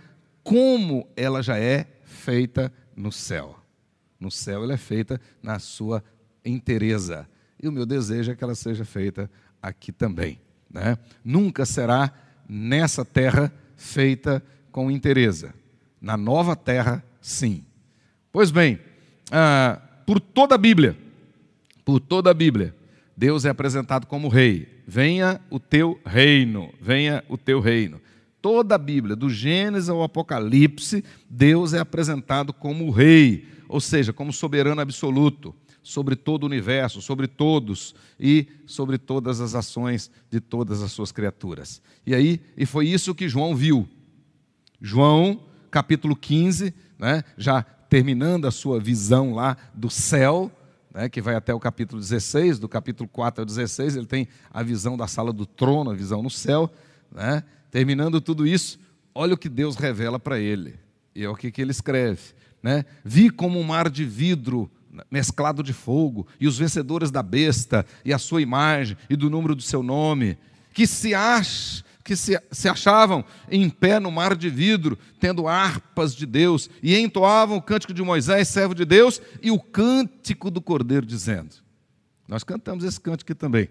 como 0.43 1.07
ela 1.15 1.41
já 1.41 1.57
é 1.57 1.85
feita 2.03 2.71
no 2.95 3.11
céu. 3.11 3.60
No 4.21 4.31
céu, 4.31 4.63
ela 4.63 4.73
é 4.73 4.77
feita 4.77 5.19
na 5.43 5.59
sua 5.59 6.03
inteireza 6.45 7.27
e 7.61 7.67
o 7.67 7.71
meu 7.71 7.85
desejo 7.85 8.31
é 8.31 8.35
que 8.35 8.43
ela 8.43 8.55
seja 8.55 8.83
feita 8.83 9.29
aqui 9.61 9.91
também. 9.91 10.39
Né? 10.69 10.97
Nunca 11.23 11.65
será 11.65 12.11
nessa 12.47 13.03
terra 13.03 13.53
feita 13.75 14.43
com 14.71 14.89
interesa. 14.89 15.53
Na 16.01 16.17
nova 16.17 16.55
terra, 16.55 17.03
sim. 17.19 17.63
Pois 18.31 18.49
bem, 18.49 18.79
ah, 19.31 19.79
por 20.05 20.19
toda 20.19 20.55
a 20.55 20.57
Bíblia, 20.57 20.97
por 21.85 21.99
toda 21.99 22.31
a 22.31 22.33
Bíblia, 22.33 22.75
Deus 23.15 23.45
é 23.45 23.49
apresentado 23.49 24.07
como 24.07 24.27
rei. 24.27 24.81
Venha 24.87 25.39
o 25.49 25.59
teu 25.59 25.99
reino, 26.05 26.73
venha 26.81 27.23
o 27.29 27.37
teu 27.37 27.59
reino. 27.59 28.01
Toda 28.41 28.73
a 28.73 28.77
Bíblia, 28.77 29.15
do 29.15 29.29
Gênesis 29.29 29.89
ao 29.89 30.01
Apocalipse, 30.01 31.03
Deus 31.29 31.73
é 31.73 31.79
apresentado 31.79 32.51
como 32.51 32.89
rei, 32.89 33.47
ou 33.71 33.79
seja, 33.79 34.11
como 34.11 34.33
soberano 34.33 34.81
absoluto 34.81 35.55
sobre 35.81 36.15
todo 36.15 36.43
o 36.43 36.45
universo, 36.45 37.01
sobre 37.01 37.25
todos 37.25 37.95
e 38.19 38.47
sobre 38.67 38.97
todas 38.97 39.39
as 39.39 39.55
ações 39.55 40.11
de 40.29 40.39
todas 40.39 40.83
as 40.83 40.91
suas 40.91 41.11
criaturas. 41.11 41.81
E 42.05 42.13
aí, 42.13 42.41
e 42.55 42.65
foi 42.65 42.87
isso 42.87 43.15
que 43.15 43.29
João 43.29 43.55
viu. 43.55 43.87
João, 44.79 45.41
capítulo 45.71 46.15
15, 46.15 46.73
né, 46.99 47.23
já 47.37 47.63
terminando 47.63 48.45
a 48.45 48.51
sua 48.51 48.77
visão 48.77 49.33
lá 49.33 49.57
do 49.73 49.89
céu, 49.89 50.51
né, 50.93 51.09
que 51.09 51.21
vai 51.21 51.35
até 51.35 51.53
o 51.53 51.59
capítulo 51.59 51.99
16, 51.99 52.59
do 52.59 52.69
capítulo 52.69 53.09
4 53.09 53.41
ao 53.41 53.45
16, 53.45 53.95
ele 53.95 54.05
tem 54.05 54.27
a 54.51 54.61
visão 54.61 54.97
da 54.97 55.07
sala 55.07 55.31
do 55.31 55.45
trono, 55.45 55.91
a 55.91 55.95
visão 55.95 56.21
no 56.21 56.29
céu. 56.29 56.69
Né, 57.09 57.43
terminando 57.71 58.21
tudo 58.21 58.45
isso, 58.45 58.77
olha 59.15 59.33
o 59.33 59.37
que 59.37 59.49
Deus 59.49 59.77
revela 59.77 60.19
para 60.19 60.39
ele. 60.39 60.75
E 61.15 61.23
é 61.23 61.29
o 61.29 61.35
que, 61.35 61.51
que 61.51 61.61
ele 61.61 61.71
escreve. 61.71 62.21
Né? 62.61 62.85
Vi 63.03 63.29
como 63.29 63.59
um 63.59 63.63
mar 63.63 63.89
de 63.89 64.05
vidro 64.05 64.69
mesclado 65.09 65.63
de 65.63 65.73
fogo, 65.73 66.27
e 66.39 66.47
os 66.47 66.57
vencedores 66.57 67.11
da 67.11 67.23
besta, 67.23 67.85
e 68.03 68.13
a 68.13 68.17
sua 68.17 68.41
imagem, 68.41 68.97
e 69.09 69.15
do 69.15 69.29
número 69.29 69.55
do 69.55 69.61
seu 69.61 69.81
nome, 69.81 70.37
que 70.73 70.85
se 70.85 71.13
ach, 71.13 71.83
que 72.03 72.15
se, 72.15 72.39
se 72.51 72.67
achavam 72.67 73.23
em 73.49 73.69
pé 73.69 73.99
no 73.99 74.11
mar 74.11 74.35
de 74.35 74.49
vidro, 74.49 74.97
tendo 75.19 75.47
harpas 75.47 76.15
de 76.15 76.25
Deus, 76.25 76.69
e 76.83 76.97
entoavam 76.97 77.57
o 77.57 77.61
cântico 77.61 77.93
de 77.93 78.01
Moisés, 78.01 78.47
servo 78.49 78.75
de 78.75 78.85
Deus, 78.85 79.21
e 79.41 79.51
o 79.51 79.59
cântico 79.59 80.51
do 80.51 80.61
Cordeiro, 80.61 81.05
dizendo: 81.05 81.55
Nós 82.27 82.43
cantamos 82.43 82.83
esse 82.83 82.99
cântico 82.99 83.31
aqui 83.31 83.39
também. 83.39 83.69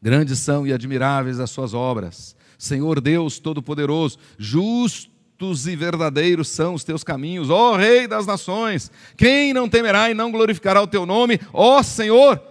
Grandes 0.00 0.38
são 0.38 0.66
e 0.66 0.72
admiráveis 0.72 1.40
as 1.40 1.50
suas 1.50 1.74
obras, 1.74 2.36
Senhor 2.56 3.00
Deus 3.00 3.38
Todo-Poderoso, 3.38 4.18
justo 4.38 5.17
justos 5.38 5.68
e 5.68 5.76
verdadeiros 5.76 6.48
são 6.48 6.74
os 6.74 6.82
teus 6.82 7.04
caminhos, 7.04 7.48
ó 7.48 7.76
Rei 7.76 8.08
das 8.08 8.26
nações. 8.26 8.90
Quem 9.16 9.52
não 9.52 9.68
temerá 9.68 10.10
e 10.10 10.14
não 10.14 10.32
glorificará 10.32 10.82
o 10.82 10.86
teu 10.86 11.06
nome, 11.06 11.40
ó 11.52 11.82
Senhor? 11.82 12.42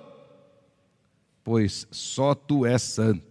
Pois 1.43 1.85
só 1.91 2.33
tu 2.33 2.65
és 2.65 2.81
santo. 2.81 3.25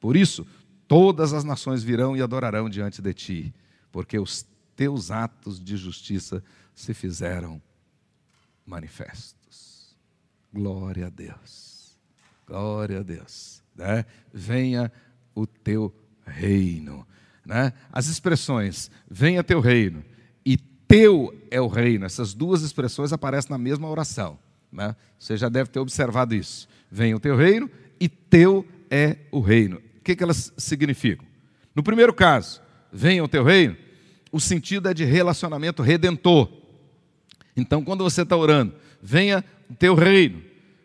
Por 0.00 0.16
isso, 0.16 0.46
todas 0.88 1.32
as 1.32 1.44
nações 1.44 1.82
virão 1.84 2.16
e 2.16 2.22
adorarão 2.22 2.68
diante 2.68 3.00
de 3.00 3.14
ti, 3.14 3.54
porque 3.92 4.18
os 4.18 4.46
teus 4.74 5.10
atos 5.10 5.60
de 5.60 5.76
justiça 5.76 6.42
se 6.74 6.92
fizeram 6.92 7.62
manifestos. 8.66 9.94
Glória 10.52 11.06
a 11.06 11.10
Deus. 11.10 11.96
Glória 12.46 13.00
a 13.00 13.02
Deus. 13.02 13.62
Né? 13.76 14.04
Venha 14.32 14.90
o 15.34 15.46
teu 15.46 15.94
reino. 16.26 17.06
Né? 17.44 17.72
As 17.92 18.06
expressões 18.06 18.90
venha 19.10 19.42
teu 19.42 19.60
reino 19.60 20.04
e 20.44 20.56
teu 20.56 21.34
é 21.50 21.60
o 21.60 21.68
reino, 21.68 22.04
essas 22.04 22.34
duas 22.34 22.62
expressões 22.62 23.12
aparecem 23.12 23.50
na 23.50 23.58
mesma 23.58 23.88
oração. 23.88 24.38
Né? 24.72 24.94
Você 25.18 25.36
já 25.36 25.48
deve 25.48 25.70
ter 25.70 25.80
observado 25.80 26.34
isso. 26.34 26.68
Venha 26.90 27.16
o 27.16 27.20
teu 27.20 27.36
reino 27.36 27.70
e 27.98 28.08
teu 28.08 28.66
é 28.90 29.16
o 29.30 29.40
reino. 29.40 29.76
O 29.76 30.02
que, 30.02 30.16
que 30.16 30.22
elas 30.22 30.52
significam? 30.56 31.26
No 31.74 31.82
primeiro 31.82 32.12
caso, 32.12 32.60
venha 32.92 33.22
o 33.22 33.28
teu 33.28 33.44
reino, 33.44 33.76
o 34.32 34.40
sentido 34.40 34.88
é 34.88 34.94
de 34.94 35.04
relacionamento 35.04 35.82
redentor. 35.82 36.50
Então, 37.56 37.84
quando 37.84 38.04
você 38.04 38.22
está 38.22 38.36
orando, 38.36 38.74
venha 39.02 39.44
o 39.68 39.74
teu 39.74 39.94
reino, 39.94 40.42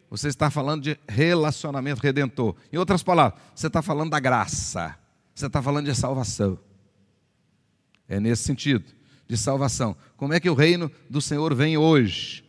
você 0.10 0.28
está 0.28 0.50
falando 0.50 0.84
de 0.84 0.98
relacionamento 1.08 2.02
redentor. 2.02 2.56
Em 2.72 2.78
outras 2.78 3.04
palavras, 3.04 3.40
você 3.54 3.68
está 3.68 3.82
falando 3.82 4.12
da 4.12 4.20
graça, 4.20 4.98
você 5.36 5.48
está 5.48 5.62
falando 5.62 5.86
de 5.86 5.94
salvação. 5.94 6.58
É 8.08 8.20
nesse 8.20 8.44
sentido, 8.44 8.86
de 9.28 9.36
salvação. 9.36 9.96
Como 10.16 10.34
é 10.34 10.40
que 10.40 10.50
o 10.50 10.54
reino 10.54 10.90
do 11.10 11.22
Senhor 11.22 11.54
vem 11.54 11.78
hoje? 11.78 12.46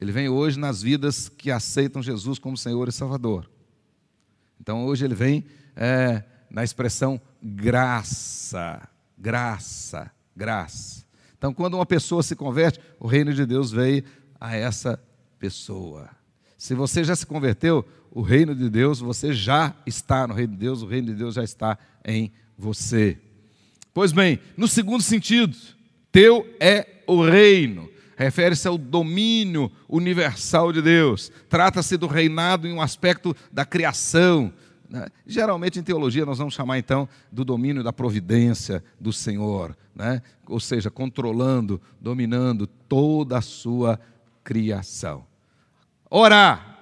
Ele 0.00 0.10
vem 0.10 0.28
hoje 0.28 0.58
nas 0.58 0.80
vidas 0.80 1.28
que 1.28 1.50
aceitam 1.50 2.02
Jesus 2.02 2.38
como 2.38 2.56
Senhor 2.56 2.88
e 2.88 2.92
Salvador. 2.92 3.50
Então 4.58 4.86
hoje 4.86 5.04
ele 5.04 5.14
vem 5.14 5.44
é, 5.76 6.24
na 6.50 6.64
expressão 6.64 7.20
graça, 7.42 8.88
graça, 9.18 10.10
graça. 10.34 11.04
Então 11.36 11.52
quando 11.52 11.74
uma 11.74 11.86
pessoa 11.86 12.22
se 12.22 12.34
converte, 12.34 12.80
o 12.98 13.06
reino 13.06 13.34
de 13.34 13.44
Deus 13.44 13.70
veio 13.70 14.02
a 14.40 14.56
essa 14.56 14.98
pessoa. 15.38 16.08
Se 16.56 16.74
você 16.74 17.04
já 17.04 17.14
se 17.14 17.26
converteu, 17.26 17.86
o 18.10 18.22
reino 18.22 18.54
de 18.54 18.68
Deus, 18.68 18.98
você 18.98 19.32
já 19.32 19.74
está 19.86 20.26
no 20.26 20.34
reino 20.34 20.52
de 20.54 20.58
Deus, 20.58 20.82
o 20.82 20.86
reino 20.86 21.08
de 21.08 21.14
Deus 21.14 21.34
já 21.34 21.44
está 21.44 21.78
em 22.04 22.32
você. 22.56 23.18
Pois 23.92 24.12
bem, 24.12 24.38
no 24.56 24.68
segundo 24.68 25.02
sentido, 25.02 25.56
teu 26.12 26.46
é 26.60 26.86
o 27.06 27.24
reino. 27.24 27.90
Refere-se 28.16 28.68
ao 28.68 28.76
domínio 28.76 29.72
universal 29.88 30.72
de 30.72 30.82
Deus. 30.82 31.32
Trata-se 31.48 31.96
do 31.96 32.06
reinado 32.06 32.68
em 32.68 32.72
um 32.72 32.82
aspecto 32.82 33.34
da 33.50 33.64
criação. 33.64 34.52
Né? 34.88 35.06
Geralmente 35.26 35.78
em 35.78 35.82
teologia 35.82 36.26
nós 36.26 36.38
vamos 36.38 36.52
chamar 36.52 36.78
então 36.78 37.08
do 37.32 37.44
domínio 37.44 37.82
da 37.82 37.92
providência 37.92 38.84
do 39.00 39.12
Senhor, 39.12 39.76
né? 39.94 40.20
ou 40.46 40.60
seja, 40.60 40.90
controlando, 40.90 41.80
dominando 42.00 42.66
toda 42.66 43.38
a 43.38 43.42
sua 43.42 43.98
criação. 44.44 45.24
Orar 46.10 46.78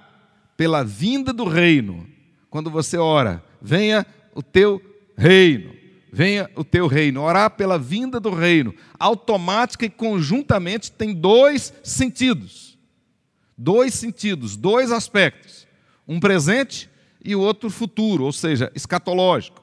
pela 0.57 0.83
vinda 0.83 1.31
do 1.31 1.45
reino. 1.45 2.05
Quando 2.49 2.69
você 2.69 2.97
ora, 2.97 3.41
venha 3.61 4.05
o 4.35 4.43
teu 4.43 4.81
reino 5.19 5.79
venha 6.11 6.49
o 6.55 6.63
teu 6.63 6.87
reino. 6.87 7.21
Orar 7.21 7.51
pela 7.51 7.77
vinda 7.77 8.19
do 8.19 8.31
reino, 8.31 8.73
automática 8.99 9.85
e 9.85 9.89
conjuntamente, 9.89 10.91
tem 10.91 11.13
dois 11.13 11.73
sentidos. 11.83 12.77
Dois 13.57 13.93
sentidos, 13.93 14.55
dois 14.55 14.91
aspectos. 14.91 15.67
Um 16.07 16.19
presente 16.19 16.89
e 17.23 17.35
o 17.35 17.41
outro 17.41 17.69
futuro, 17.69 18.23
ou 18.23 18.31
seja, 18.31 18.71
escatológico. 18.73 19.61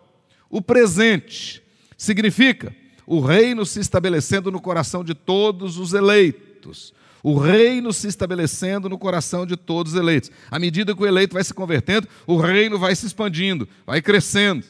O 0.49 0.63
presente 0.63 1.63
significa 1.97 2.75
o 3.07 3.21
reino 3.21 3.65
se 3.65 3.81
estabelecendo 3.81 4.53
no 4.53 4.61
coração 4.61 5.03
de 5.03 5.15
todos 5.15 5.79
os 5.79 5.93
eleitos. 5.93 6.93
O 7.23 7.39
reino 7.39 7.93
se 7.93 8.07
estabelecendo 8.07 8.89
no 8.89 8.99
coração 8.99 9.45
de 9.47 9.57
todos 9.57 9.95
os 9.95 9.99
eleitos. 9.99 10.31
À 10.51 10.59
medida 10.59 10.95
que 10.95 11.03
o 11.03 11.07
eleito 11.07 11.35
vai 11.35 11.43
se 11.43 11.55
convertendo, 11.55 12.07
o 12.27 12.37
reino 12.37 12.79
vai 12.79 12.95
se 12.95 13.07
expandindo, 13.07 13.69
vai 13.85 14.01
crescendo. 14.01 14.65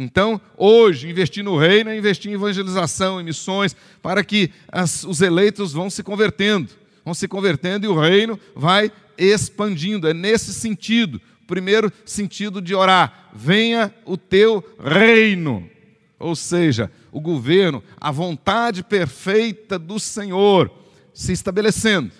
Então, 0.00 0.40
hoje, 0.56 1.10
investir 1.10 1.42
no 1.42 1.58
reino 1.58 1.90
é 1.90 1.98
investir 1.98 2.30
em 2.30 2.34
evangelização, 2.34 3.20
em 3.20 3.24
missões, 3.24 3.74
para 4.00 4.22
que 4.22 4.52
as, 4.70 5.02
os 5.02 5.20
eleitos 5.20 5.72
vão 5.72 5.90
se 5.90 6.04
convertendo, 6.04 6.70
vão 7.04 7.12
se 7.12 7.26
convertendo 7.26 7.84
e 7.84 7.88
o 7.88 7.98
reino 7.98 8.38
vai 8.54 8.92
expandindo. 9.18 10.06
É 10.06 10.14
nesse 10.14 10.54
sentido. 10.54 11.20
Primeiro 11.48 11.92
sentido 12.06 12.62
de 12.62 12.76
orar: 12.76 13.28
venha 13.34 13.92
o 14.04 14.16
teu 14.16 14.64
reino. 14.78 15.68
Ou 16.16 16.36
seja, 16.36 16.92
o 17.10 17.20
governo, 17.20 17.82
a 18.00 18.12
vontade 18.12 18.84
perfeita 18.84 19.80
do 19.80 19.98
Senhor 19.98 20.70
se 21.12 21.32
estabelecendo 21.32 22.12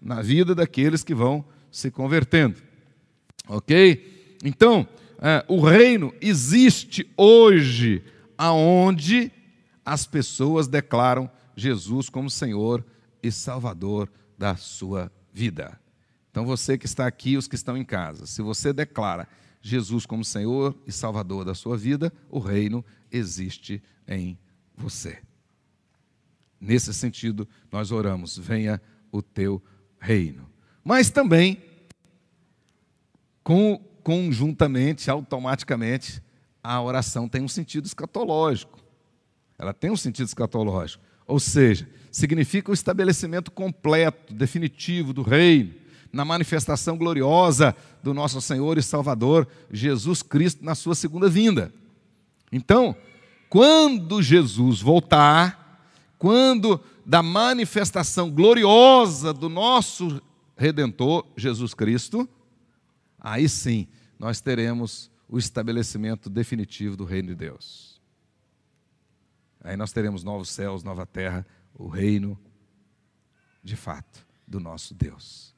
na 0.00 0.22
vida 0.22 0.54
daqueles 0.54 1.04
que 1.04 1.14
vão 1.14 1.44
se 1.70 1.90
convertendo. 1.90 2.56
Ok? 3.46 4.38
Então, 4.42 4.88
é, 5.18 5.44
o 5.48 5.60
reino 5.60 6.12
existe 6.20 7.10
hoje, 7.16 8.04
aonde 8.36 9.32
as 9.84 10.06
pessoas 10.06 10.68
declaram 10.68 11.30
Jesus 11.54 12.08
como 12.08 12.28
Senhor 12.28 12.84
e 13.22 13.32
Salvador 13.32 14.10
da 14.36 14.56
sua 14.56 15.10
vida. 15.32 15.80
Então 16.30 16.44
você 16.44 16.76
que 16.76 16.86
está 16.86 17.06
aqui, 17.06 17.36
os 17.36 17.48
que 17.48 17.54
estão 17.54 17.76
em 17.76 17.84
casa, 17.84 18.26
se 18.26 18.42
você 18.42 18.72
declara 18.72 19.26
Jesus 19.62 20.04
como 20.04 20.24
Senhor 20.24 20.76
e 20.86 20.92
Salvador 20.92 21.44
da 21.44 21.54
sua 21.54 21.76
vida, 21.76 22.12
o 22.28 22.38
reino 22.38 22.84
existe 23.10 23.82
em 24.06 24.38
você. 24.76 25.18
Nesse 26.60 26.92
sentido, 26.92 27.48
nós 27.72 27.90
oramos: 27.90 28.36
venha 28.36 28.80
o 29.10 29.22
teu 29.22 29.62
reino. 29.98 30.48
Mas 30.84 31.10
também 31.10 31.62
com 33.42 33.80
conjuntamente, 34.06 35.10
automaticamente, 35.10 36.22
a 36.62 36.80
oração 36.80 37.28
tem 37.28 37.42
um 37.42 37.48
sentido 37.48 37.86
escatológico. 37.86 38.78
Ela 39.58 39.74
tem 39.74 39.90
um 39.90 39.96
sentido 39.96 40.26
escatológico. 40.26 41.02
Ou 41.26 41.40
seja, 41.40 41.88
significa 42.12 42.70
o 42.70 42.74
estabelecimento 42.74 43.50
completo, 43.50 44.32
definitivo 44.32 45.12
do 45.12 45.22
reino, 45.22 45.74
na 46.12 46.24
manifestação 46.24 46.96
gloriosa 46.96 47.74
do 48.00 48.14
nosso 48.14 48.40
Senhor 48.40 48.78
e 48.78 48.82
Salvador 48.82 49.48
Jesus 49.72 50.22
Cristo 50.22 50.64
na 50.64 50.76
sua 50.76 50.94
segunda 50.94 51.28
vinda. 51.28 51.74
Então, 52.52 52.94
quando 53.48 54.22
Jesus 54.22 54.80
voltar, 54.80 55.84
quando 56.16 56.80
da 57.04 57.24
manifestação 57.24 58.30
gloriosa 58.30 59.32
do 59.32 59.48
nosso 59.48 60.22
redentor 60.56 61.26
Jesus 61.36 61.74
Cristo, 61.74 62.28
aí 63.18 63.48
sim 63.48 63.88
nós 64.18 64.40
teremos 64.40 65.10
o 65.28 65.38
estabelecimento 65.38 66.30
definitivo 66.30 66.96
do 66.96 67.04
reino 67.04 67.28
de 67.28 67.34
Deus. 67.34 68.00
Aí 69.62 69.76
nós 69.76 69.92
teremos 69.92 70.22
novos 70.22 70.48
céus, 70.50 70.84
nova 70.84 71.04
terra, 71.04 71.46
o 71.74 71.88
reino 71.88 72.38
de 73.62 73.74
fato 73.74 74.24
do 74.46 74.60
nosso 74.60 74.94
Deus. 74.94 75.54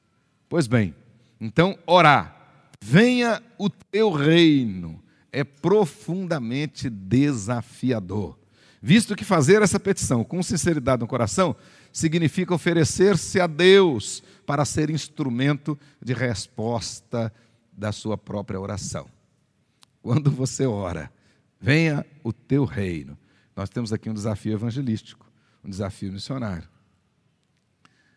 Pois 0.49 0.67
bem, 0.67 0.95
então 1.39 1.79
orar, 1.87 2.71
venha 2.83 3.43
o 3.59 3.69
teu 3.69 4.11
reino, 4.11 5.03
é 5.31 5.45
profundamente 5.45 6.89
desafiador, 6.89 8.39
visto 8.81 9.15
que 9.15 9.25
fazer 9.25 9.61
essa 9.61 9.79
petição 9.79 10.25
com 10.25 10.43
sinceridade 10.43 11.01
no 11.01 11.07
coração 11.07 11.55
significa 11.93 12.55
oferecer-se 12.55 13.39
a 13.39 13.47
Deus 13.47 14.23
para 14.47 14.65
ser 14.65 14.89
instrumento 14.89 15.79
de 16.03 16.15
resposta 16.15 17.31
da 17.79 17.93
sua 17.93 18.19
própria 18.19 18.61
oração. 18.61 19.09
Quando 20.03 20.31
você 20.33 20.67
ora, 20.67 21.13
venha 21.61 22.05
o 22.25 22.33
teu 22.33 22.65
reino. 22.65 23.17
Nós 23.55 23.71
temos 23.71 23.93
aqui 23.93 24.11
um 24.11 24.15
desafio 24.15 24.53
evangelístico, 24.53 25.31
um 25.63 25.71
desafio 25.71 26.13
missionário. 26.13 26.69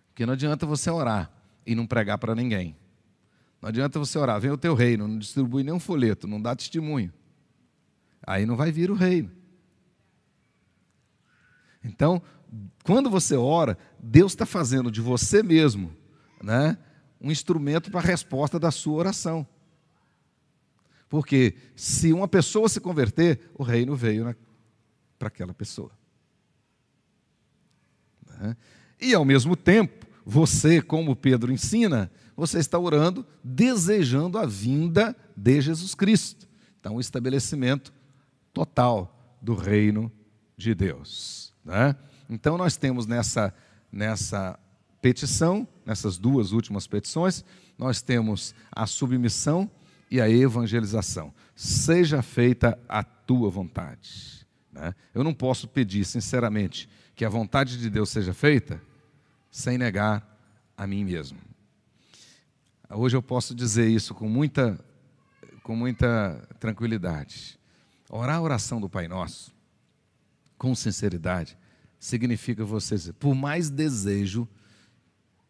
Porque 0.07 0.25
não 0.25 0.33
adianta 0.33 0.65
você 0.65 0.89
orar 0.89 1.31
e 1.65 1.75
não 1.75 1.85
pregar 1.85 2.17
para 2.17 2.33
ninguém. 2.33 2.75
Não 3.61 3.69
adianta 3.69 3.99
você 3.99 4.17
orar, 4.17 4.41
venha 4.41 4.53
o 4.53 4.57
teu 4.57 4.73
reino, 4.73 5.07
não 5.07 5.19
distribui 5.19 5.63
nenhum 5.63 5.79
folheto, 5.79 6.27
não 6.27 6.41
dá 6.41 6.55
testemunho. 6.55 7.13
Aí 8.25 8.45
não 8.47 8.55
vai 8.55 8.71
vir 8.71 8.89
o 8.89 8.95
reino. 8.95 9.31
Então, 11.83 12.21
quando 12.83 13.09
você 13.09 13.35
ora, 13.35 13.77
Deus 13.99 14.31
está 14.31 14.45
fazendo 14.45 14.91
de 14.91 15.01
você 15.01 15.43
mesmo, 15.43 15.95
né? 16.43 16.77
Um 17.21 17.31
instrumento 17.31 17.91
para 17.91 17.99
a 17.99 18.03
resposta 18.03 18.59
da 18.59 18.71
sua 18.71 18.95
oração. 18.95 19.47
Porque 21.07 21.55
se 21.75 22.11
uma 22.11 22.27
pessoa 22.27 22.67
se 22.67 22.79
converter, 22.79 23.51
o 23.53 23.63
reino 23.63 23.95
veio 23.95 24.35
para 25.19 25.27
aquela 25.27 25.53
pessoa. 25.53 25.91
Né? 28.39 28.57
E 28.99 29.13
ao 29.13 29.25
mesmo 29.25 29.55
tempo, 29.55 30.07
você, 30.25 30.81
como 30.81 31.15
Pedro 31.15 31.51
ensina, 31.51 32.11
você 32.35 32.59
está 32.59 32.79
orando 32.79 33.25
desejando 33.43 34.37
a 34.37 34.45
vinda 34.45 35.15
de 35.35 35.61
Jesus 35.61 35.93
Cristo. 35.93 36.47
Então, 36.79 36.95
o 36.95 37.01
estabelecimento 37.01 37.93
total 38.53 39.37
do 39.41 39.53
reino 39.53 40.11
de 40.57 40.73
Deus. 40.73 41.53
Né? 41.63 41.95
Então, 42.29 42.57
nós 42.57 42.77
temos 42.77 43.05
nessa, 43.05 43.53
nessa 43.91 44.57
petição, 45.01 45.67
nessas 45.85 46.17
duas 46.17 46.51
últimas 46.51 46.85
petições, 46.87 47.43
nós 47.77 48.01
temos 48.01 48.53
a 48.71 48.85
submissão 48.85 49.69
e 50.09 50.21
a 50.21 50.29
evangelização. 50.29 51.33
Seja 51.55 52.21
feita 52.21 52.77
a 52.87 53.03
tua 53.03 53.49
vontade. 53.49 54.45
Né? 54.71 54.93
Eu 55.13 55.23
não 55.23 55.33
posso 55.33 55.67
pedir, 55.67 56.05
sinceramente, 56.05 56.87
que 57.15 57.25
a 57.25 57.29
vontade 57.29 57.77
de 57.77 57.89
Deus 57.89 58.09
seja 58.09 58.33
feita 58.33 58.81
sem 59.49 59.77
negar 59.77 60.27
a 60.77 60.85
mim 60.85 61.03
mesmo. 61.03 61.37
Hoje 62.89 63.15
eu 63.15 63.21
posso 63.21 63.55
dizer 63.55 63.89
isso 63.89 64.13
com 64.13 64.27
muita, 64.27 64.79
com 65.63 65.75
muita 65.75 66.47
tranquilidade. 66.59 67.59
Orar 68.09 68.37
a 68.37 68.41
oração 68.41 68.81
do 68.81 68.89
Pai 68.89 69.07
Nosso, 69.07 69.53
com 70.57 70.75
sinceridade, 70.75 71.57
significa 71.97 72.65
você 72.65 72.95
dizer, 72.95 73.13
por 73.13 73.33
mais 73.33 73.69
desejo 73.69 74.47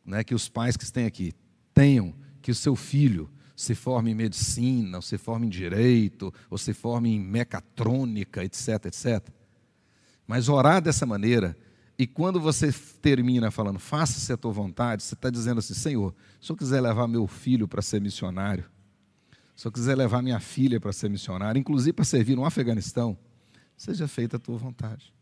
né, 0.05 0.23
que 0.23 0.35
os 0.35 0.49
pais 0.49 0.75
que 0.75 0.83
estão 0.83 1.05
aqui 1.05 1.33
tenham 1.73 2.13
que 2.41 2.51
o 2.51 2.55
seu 2.55 2.75
filho 2.75 3.29
se 3.55 3.75
forme 3.75 4.11
em 4.11 4.15
medicina, 4.15 4.97
ou 4.97 5.01
se 5.01 5.17
forme 5.17 5.45
em 5.45 5.49
direito, 5.49 6.33
ou 6.49 6.57
se 6.57 6.73
forme 6.73 7.09
em 7.13 7.19
mecatrônica, 7.19 8.43
etc, 8.43 8.85
etc. 8.85 9.29
Mas 10.25 10.49
orar 10.49 10.81
dessa 10.81 11.05
maneira, 11.05 11.55
e 11.97 12.07
quando 12.07 12.39
você 12.39 12.73
termina 13.01 13.51
falando, 13.51 13.77
faça-se 13.77 14.33
a 14.33 14.37
tua 14.37 14.51
vontade, 14.51 15.03
você 15.03 15.13
está 15.13 15.29
dizendo 15.29 15.59
assim, 15.59 15.75
Senhor, 15.75 16.15
se 16.41 16.51
eu 16.51 16.55
quiser 16.55 16.81
levar 16.81 17.07
meu 17.07 17.27
filho 17.27 17.67
para 17.67 17.83
ser 17.83 18.01
missionário, 18.01 18.65
se 19.55 19.67
eu 19.67 19.71
quiser 19.71 19.95
levar 19.95 20.23
minha 20.23 20.39
filha 20.39 20.79
para 20.79 20.91
ser 20.91 21.09
missionária, 21.09 21.59
inclusive 21.59 21.93
para 21.93 22.05
servir 22.05 22.35
no 22.35 22.43
Afeganistão, 22.43 23.15
seja 23.77 24.07
feita 24.07 24.37
a 24.37 24.39
tua 24.39 24.57
vontade. 24.57 25.13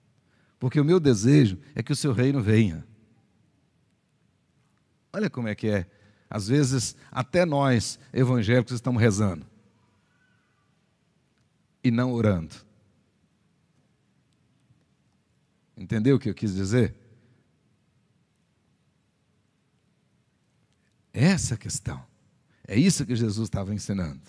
Porque 0.57 0.79
o 0.79 0.85
meu 0.85 0.99
desejo 0.99 1.57
é 1.75 1.83
que 1.83 1.91
o 1.91 1.95
seu 1.95 2.13
reino 2.13 2.41
venha. 2.41 2.87
Olha 5.11 5.29
como 5.29 5.47
é 5.47 5.55
que 5.55 5.67
é. 5.67 5.89
Às 6.29 6.47
vezes, 6.47 6.95
até 7.11 7.45
nós, 7.45 7.99
evangélicos, 8.13 8.73
estamos 8.73 9.01
rezando 9.01 9.45
e 11.83 11.89
não 11.89 12.11
orando. 12.11 12.55
Entendeu 15.75 16.17
o 16.17 16.19
que 16.19 16.29
eu 16.29 16.35
quis 16.35 16.53
dizer? 16.53 16.95
Essa 21.13 21.55
é 21.55 21.57
questão. 21.57 22.05
É 22.67 22.77
isso 22.77 23.05
que 23.05 23.15
Jesus 23.15 23.47
estava 23.47 23.73
ensinando. 23.73 24.21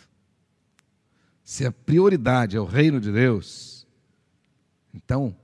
Se 1.44 1.66
a 1.66 1.72
prioridade 1.72 2.56
é 2.56 2.60
o 2.60 2.64
reino 2.64 3.00
de 3.00 3.12
Deus, 3.12 3.86
então 4.94 5.36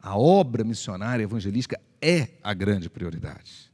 a 0.00 0.16
obra 0.16 0.64
missionária 0.64 1.24
evangelística 1.24 1.78
é 2.00 2.38
a 2.42 2.54
grande 2.54 2.88
prioridade. 2.88 3.67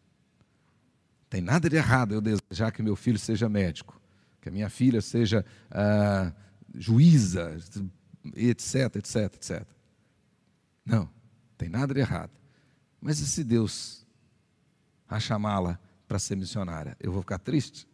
Tem 1.35 1.43
nada 1.43 1.69
de 1.69 1.75
errado 1.75 2.15
eu 2.15 2.21
desejar 2.21 2.71
que 2.71 2.81
meu 2.81 2.95
filho 2.95 3.19
seja 3.19 3.49
médico, 3.49 4.01
que 4.41 4.49
a 4.49 4.53
minha 4.53 4.71
filha 4.71 5.01
seja 5.01 5.45
ah, 5.69 6.33
juíza, 6.73 7.59
etc, 8.37 8.95
etc, 8.95 9.35
etc. 9.35 9.67
Não, 10.87 11.11
tem 11.59 11.69
nada 11.69 11.93
de 11.93 11.99
errado. 11.99 12.31
Mas 13.01 13.19
e 13.19 13.27
se 13.27 13.43
Deus 13.43 14.07
a 15.09 15.19
chamá-la 15.19 15.77
para 16.07 16.21
ser 16.21 16.37
missionária? 16.37 16.97
Eu 17.01 17.11
vou 17.11 17.21
ficar 17.21 17.41
triste? 17.41 17.85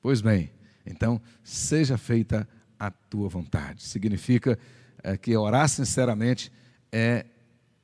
Pois 0.00 0.20
bem, 0.20 0.52
então 0.86 1.20
seja 1.42 1.98
feita 1.98 2.48
a 2.78 2.88
tua 2.88 3.28
vontade. 3.28 3.82
Significa 3.82 4.56
é, 5.02 5.16
que 5.16 5.36
orar 5.36 5.68
sinceramente 5.68 6.52
é 6.92 7.26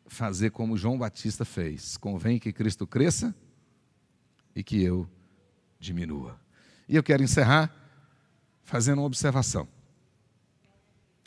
fazer 0.06 0.50
como 0.50 0.76
João 0.76 0.98
Batista 0.98 1.44
fez. 1.44 1.96
Convém 1.96 2.38
que 2.38 2.52
Cristo 2.52 2.86
cresça 2.86 3.34
e 4.54 4.62
que 4.62 4.82
eu 4.82 5.08
diminua. 5.78 6.38
E 6.88 6.96
eu 6.96 7.02
quero 7.02 7.22
encerrar 7.22 7.74
fazendo 8.62 8.98
uma 8.98 9.06
observação. 9.06 9.68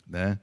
Né? 0.06 0.38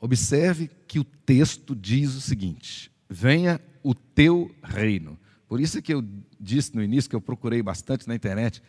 Observe 0.00 0.70
que 0.86 0.98
o 0.98 1.04
texto 1.04 1.76
diz 1.76 2.14
o 2.14 2.20
seguinte: 2.20 2.90
venha 3.08 3.60
o 3.82 3.94
teu 3.94 4.54
reino. 4.62 5.18
Por 5.48 5.60
isso 5.60 5.78
é 5.78 5.82
que 5.82 5.92
eu 5.92 6.04
disse 6.38 6.74
no 6.74 6.82
início 6.82 7.10
que 7.10 7.16
eu 7.16 7.20
procurei 7.20 7.62
bastante 7.62 8.08
na 8.08 8.14
internet 8.14 8.62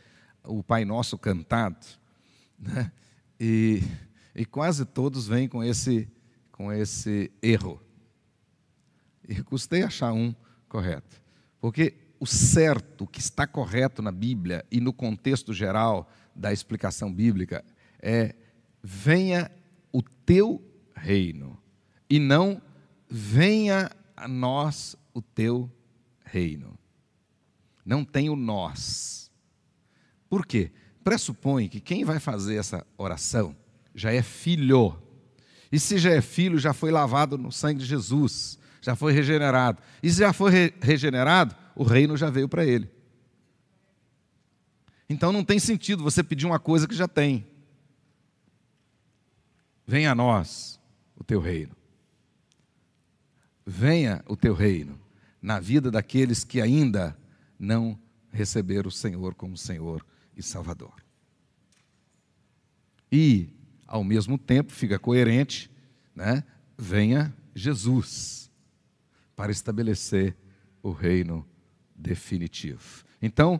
o 0.43 0.63
Pai 0.63 0.83
Nosso 0.83 1.17
cantado, 1.17 1.85
né? 2.57 2.91
e, 3.39 3.83
e 4.35 4.43
quase 4.45 4.85
todos 4.85 5.27
vêm 5.27 5.47
com 5.47 5.63
esse 5.63 6.07
com 6.61 6.71
esse 6.71 7.31
erro. 7.41 7.81
E 9.27 9.41
custei 9.41 9.81
achar 9.81 10.13
um 10.13 10.35
correto. 10.69 11.19
Porque 11.59 11.95
o 12.19 12.27
certo, 12.27 13.05
o 13.05 13.07
que 13.07 13.19
está 13.19 13.47
correto 13.47 13.99
na 13.99 14.11
Bíblia 14.11 14.63
e 14.69 14.79
no 14.79 14.93
contexto 14.93 15.53
geral 15.53 16.07
da 16.35 16.53
explicação 16.53 17.11
bíblica 17.11 17.65
é: 17.99 18.35
venha 18.83 19.49
o 19.91 20.03
teu 20.03 20.63
reino, 20.95 21.57
e 22.07 22.19
não 22.19 22.61
venha 23.09 23.89
a 24.15 24.27
nós 24.27 24.95
o 25.15 25.21
teu 25.21 25.67
reino. 26.23 26.77
Não 27.83 28.05
tem 28.05 28.29
o 28.29 28.35
nós. 28.35 29.31
Por 30.29 30.45
quê? 30.45 30.71
Pressupõe 31.03 31.67
que 31.67 31.81
quem 31.81 32.05
vai 32.05 32.19
fazer 32.19 32.57
essa 32.57 32.85
oração 32.99 33.55
já 33.95 34.13
é 34.13 34.21
filho 34.21 35.01
e 35.71 35.79
se 35.79 35.97
já 35.97 36.11
é 36.11 36.21
filho, 36.21 36.59
já 36.59 36.73
foi 36.73 36.91
lavado 36.91 37.37
no 37.37 37.51
sangue 37.51 37.79
de 37.79 37.85
Jesus, 37.85 38.59
já 38.81 38.95
foi 38.95 39.13
regenerado. 39.13 39.81
E 40.03 40.09
se 40.09 40.19
já 40.19 40.33
foi 40.33 40.51
re 40.51 40.73
regenerado, 40.81 41.55
o 41.75 41.83
reino 41.83 42.17
já 42.17 42.29
veio 42.29 42.49
para 42.49 42.65
ele. 42.65 42.89
Então 45.07 45.31
não 45.31 45.43
tem 45.43 45.59
sentido 45.59 46.03
você 46.03 46.23
pedir 46.23 46.45
uma 46.45 46.59
coisa 46.59 46.87
que 46.87 46.95
já 46.95 47.07
tem. 47.07 47.47
Venha 49.87 50.11
a 50.11 50.15
nós 50.15 50.79
o 51.15 51.23
teu 51.23 51.39
reino. 51.39 51.75
Venha 53.65 54.23
o 54.27 54.35
teu 54.35 54.53
reino 54.53 54.99
na 55.41 55.59
vida 55.59 55.89
daqueles 55.89 56.43
que 56.43 56.61
ainda 56.61 57.17
não 57.57 57.97
receberam 58.31 58.89
o 58.89 58.91
Senhor 58.91 59.35
como 59.35 59.57
Senhor 59.57 60.05
e 60.35 60.43
Salvador. 60.43 60.95
E 63.11 63.49
ao 63.91 64.05
mesmo 64.05 64.37
tempo, 64.37 64.71
fica 64.71 64.97
coerente, 64.97 65.69
né? 66.15 66.45
venha 66.77 67.35
Jesus 67.53 68.49
para 69.35 69.51
estabelecer 69.51 70.33
o 70.81 70.91
reino 70.91 71.45
definitivo. 71.93 73.03
Então, 73.21 73.59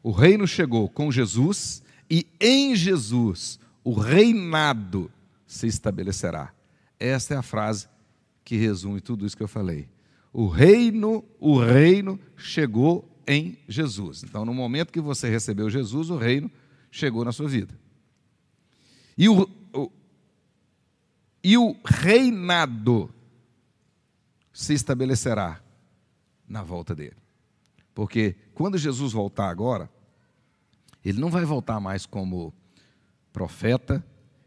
o 0.00 0.12
reino 0.12 0.46
chegou 0.46 0.88
com 0.88 1.10
Jesus 1.10 1.82
e 2.08 2.24
em 2.40 2.76
Jesus 2.76 3.58
o 3.82 3.92
reinado 3.92 5.10
se 5.44 5.66
estabelecerá. 5.66 6.54
Esta 6.98 7.34
é 7.34 7.36
a 7.36 7.42
frase 7.42 7.88
que 8.44 8.56
resume 8.56 9.00
tudo 9.00 9.26
isso 9.26 9.36
que 9.36 9.42
eu 9.42 9.48
falei. 9.48 9.88
O 10.32 10.46
reino, 10.46 11.24
o 11.40 11.58
reino 11.58 12.20
chegou 12.36 13.04
em 13.26 13.58
Jesus. 13.66 14.22
Então, 14.22 14.44
no 14.44 14.54
momento 14.54 14.92
que 14.92 15.00
você 15.00 15.28
recebeu 15.28 15.68
Jesus, 15.68 16.08
o 16.08 16.16
reino 16.16 16.48
chegou 16.88 17.24
na 17.24 17.32
sua 17.32 17.48
vida. 17.48 17.76
E 19.18 19.28
o, 19.28 19.48
e 21.42 21.56
o 21.58 21.76
reinado 21.84 23.12
se 24.52 24.74
estabelecerá 24.74 25.60
na 26.46 26.62
volta 26.62 26.94
dele. 26.94 27.16
Porque 27.94 28.36
quando 28.54 28.78
Jesus 28.78 29.12
voltar 29.12 29.48
agora, 29.48 29.90
ele 31.04 31.20
não 31.20 31.30
vai 31.30 31.44
voltar 31.44 31.80
mais 31.80 32.06
como 32.06 32.54
profeta 33.32 34.04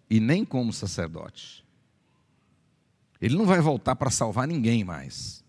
e 0.09 0.19
nem 0.19 0.45
como 0.45 0.71
sacerdote. 0.71 1.65
Ele 3.19 3.36
não 3.36 3.45
vai 3.45 3.59
voltar 3.59 3.95
para 3.95 4.09
salvar 4.09 4.47
ninguém 4.47 4.84
mais. 4.84 5.43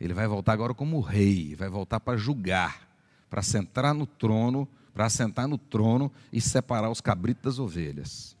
Ele 0.00 0.14
vai 0.14 0.26
voltar 0.26 0.52
agora 0.52 0.74
como 0.74 1.00
rei, 1.00 1.54
vai 1.54 1.68
voltar 1.68 2.00
para 2.00 2.16
julgar, 2.16 2.88
para 3.28 3.42
sentar 3.42 3.94
no 3.94 4.06
trono, 4.06 4.68
para 4.92 5.08
sentar 5.08 5.48
no 5.48 5.58
trono 5.58 6.12
e 6.32 6.40
separar 6.40 6.90
os 6.90 7.00
cabritos 7.00 7.42
das 7.42 7.58
ovelhas. 7.58 8.36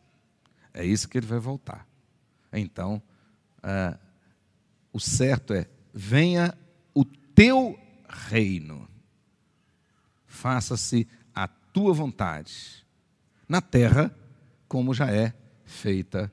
É 0.74 0.84
isso 0.84 1.08
que 1.08 1.18
ele 1.18 1.26
vai 1.26 1.38
voltar. 1.38 1.86
Então, 2.52 3.02
ah, 3.62 3.98
o 4.92 5.00
certo 5.00 5.54
é: 5.54 5.68
venha 5.92 6.56
o 6.94 7.04
teu 7.04 7.78
reino, 8.08 8.88
faça-se 10.26 11.08
a 11.34 11.48
tua 11.48 11.92
vontade, 11.94 12.86
na 13.48 13.60
terra, 13.60 14.14
como 14.68 14.94
já 14.94 15.10
é 15.10 15.34
feita 15.64 16.32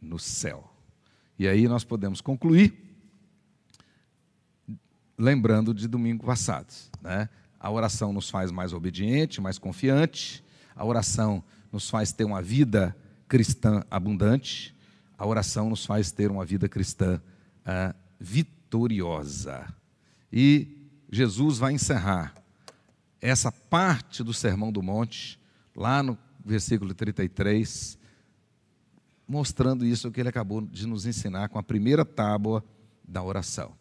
no 0.00 0.18
céu. 0.18 0.72
E 1.38 1.46
aí 1.46 1.68
nós 1.68 1.84
podemos 1.84 2.20
concluir, 2.20 2.74
lembrando 5.18 5.74
de 5.74 5.86
domingo 5.86 6.24
passado. 6.24 6.72
Né? 7.00 7.28
A 7.58 7.70
oração 7.70 8.12
nos 8.12 8.30
faz 8.30 8.50
mais 8.50 8.72
obediente, 8.72 9.40
mais 9.40 9.58
confiante, 9.58 10.44
a 10.74 10.84
oração 10.84 11.42
nos 11.72 11.88
faz 11.88 12.12
ter 12.12 12.24
uma 12.24 12.42
vida 12.42 12.96
cristã 13.28 13.82
abundante, 13.90 14.74
a 15.18 15.26
oração 15.26 15.70
nos 15.70 15.84
faz 15.84 16.10
ter 16.10 16.30
uma 16.30 16.44
vida 16.44 16.68
cristã 16.68 17.20
uh, 17.62 17.94
vitoriosa. 18.20 19.66
E 20.32 20.90
Jesus 21.10 21.58
vai 21.58 21.72
encerrar 21.72 22.34
essa 23.20 23.50
parte 23.50 24.22
do 24.22 24.34
Sermão 24.34 24.70
do 24.70 24.82
Monte, 24.82 25.40
lá 25.74 26.02
no 26.02 26.18
versículo 26.44 26.94
33, 26.94 27.98
mostrando 29.26 29.84
isso 29.84 30.10
que 30.10 30.20
ele 30.20 30.28
acabou 30.28 30.60
de 30.60 30.86
nos 30.86 31.06
ensinar 31.06 31.48
com 31.48 31.58
a 31.58 31.62
primeira 31.62 32.04
tábua 32.04 32.64
da 33.02 33.22
oração. 33.22 33.72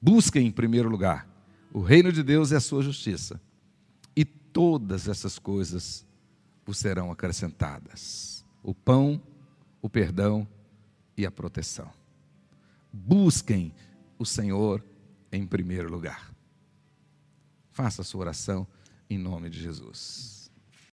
Busquem, 0.00 0.46
em 0.46 0.50
primeiro 0.50 0.88
lugar, 0.88 1.28
o 1.72 1.80
reino 1.80 2.12
de 2.12 2.22
Deus 2.22 2.50
e 2.50 2.54
a 2.54 2.60
sua 2.60 2.82
justiça, 2.82 3.40
e 4.16 4.24
todas 4.24 5.08
essas 5.08 5.38
coisas 5.38 6.06
vos 6.64 6.78
serão 6.78 7.10
acrescentadas: 7.10 8.44
o 8.62 8.74
pão, 8.74 9.20
o 9.80 9.88
perdão 9.88 10.46
e 11.16 11.26
a 11.26 11.30
proteção. 11.30 11.90
Busquem 12.92 13.72
o 14.18 14.24
Senhor 14.24 14.84
em 15.30 15.46
primeiro 15.46 15.90
lugar. 15.90 16.32
Faça 17.70 18.02
a 18.02 18.04
sua 18.04 18.22
oração 18.22 18.66
em 19.08 19.18
nome 19.18 19.48
de 19.50 19.60
Jesus. 19.60 20.37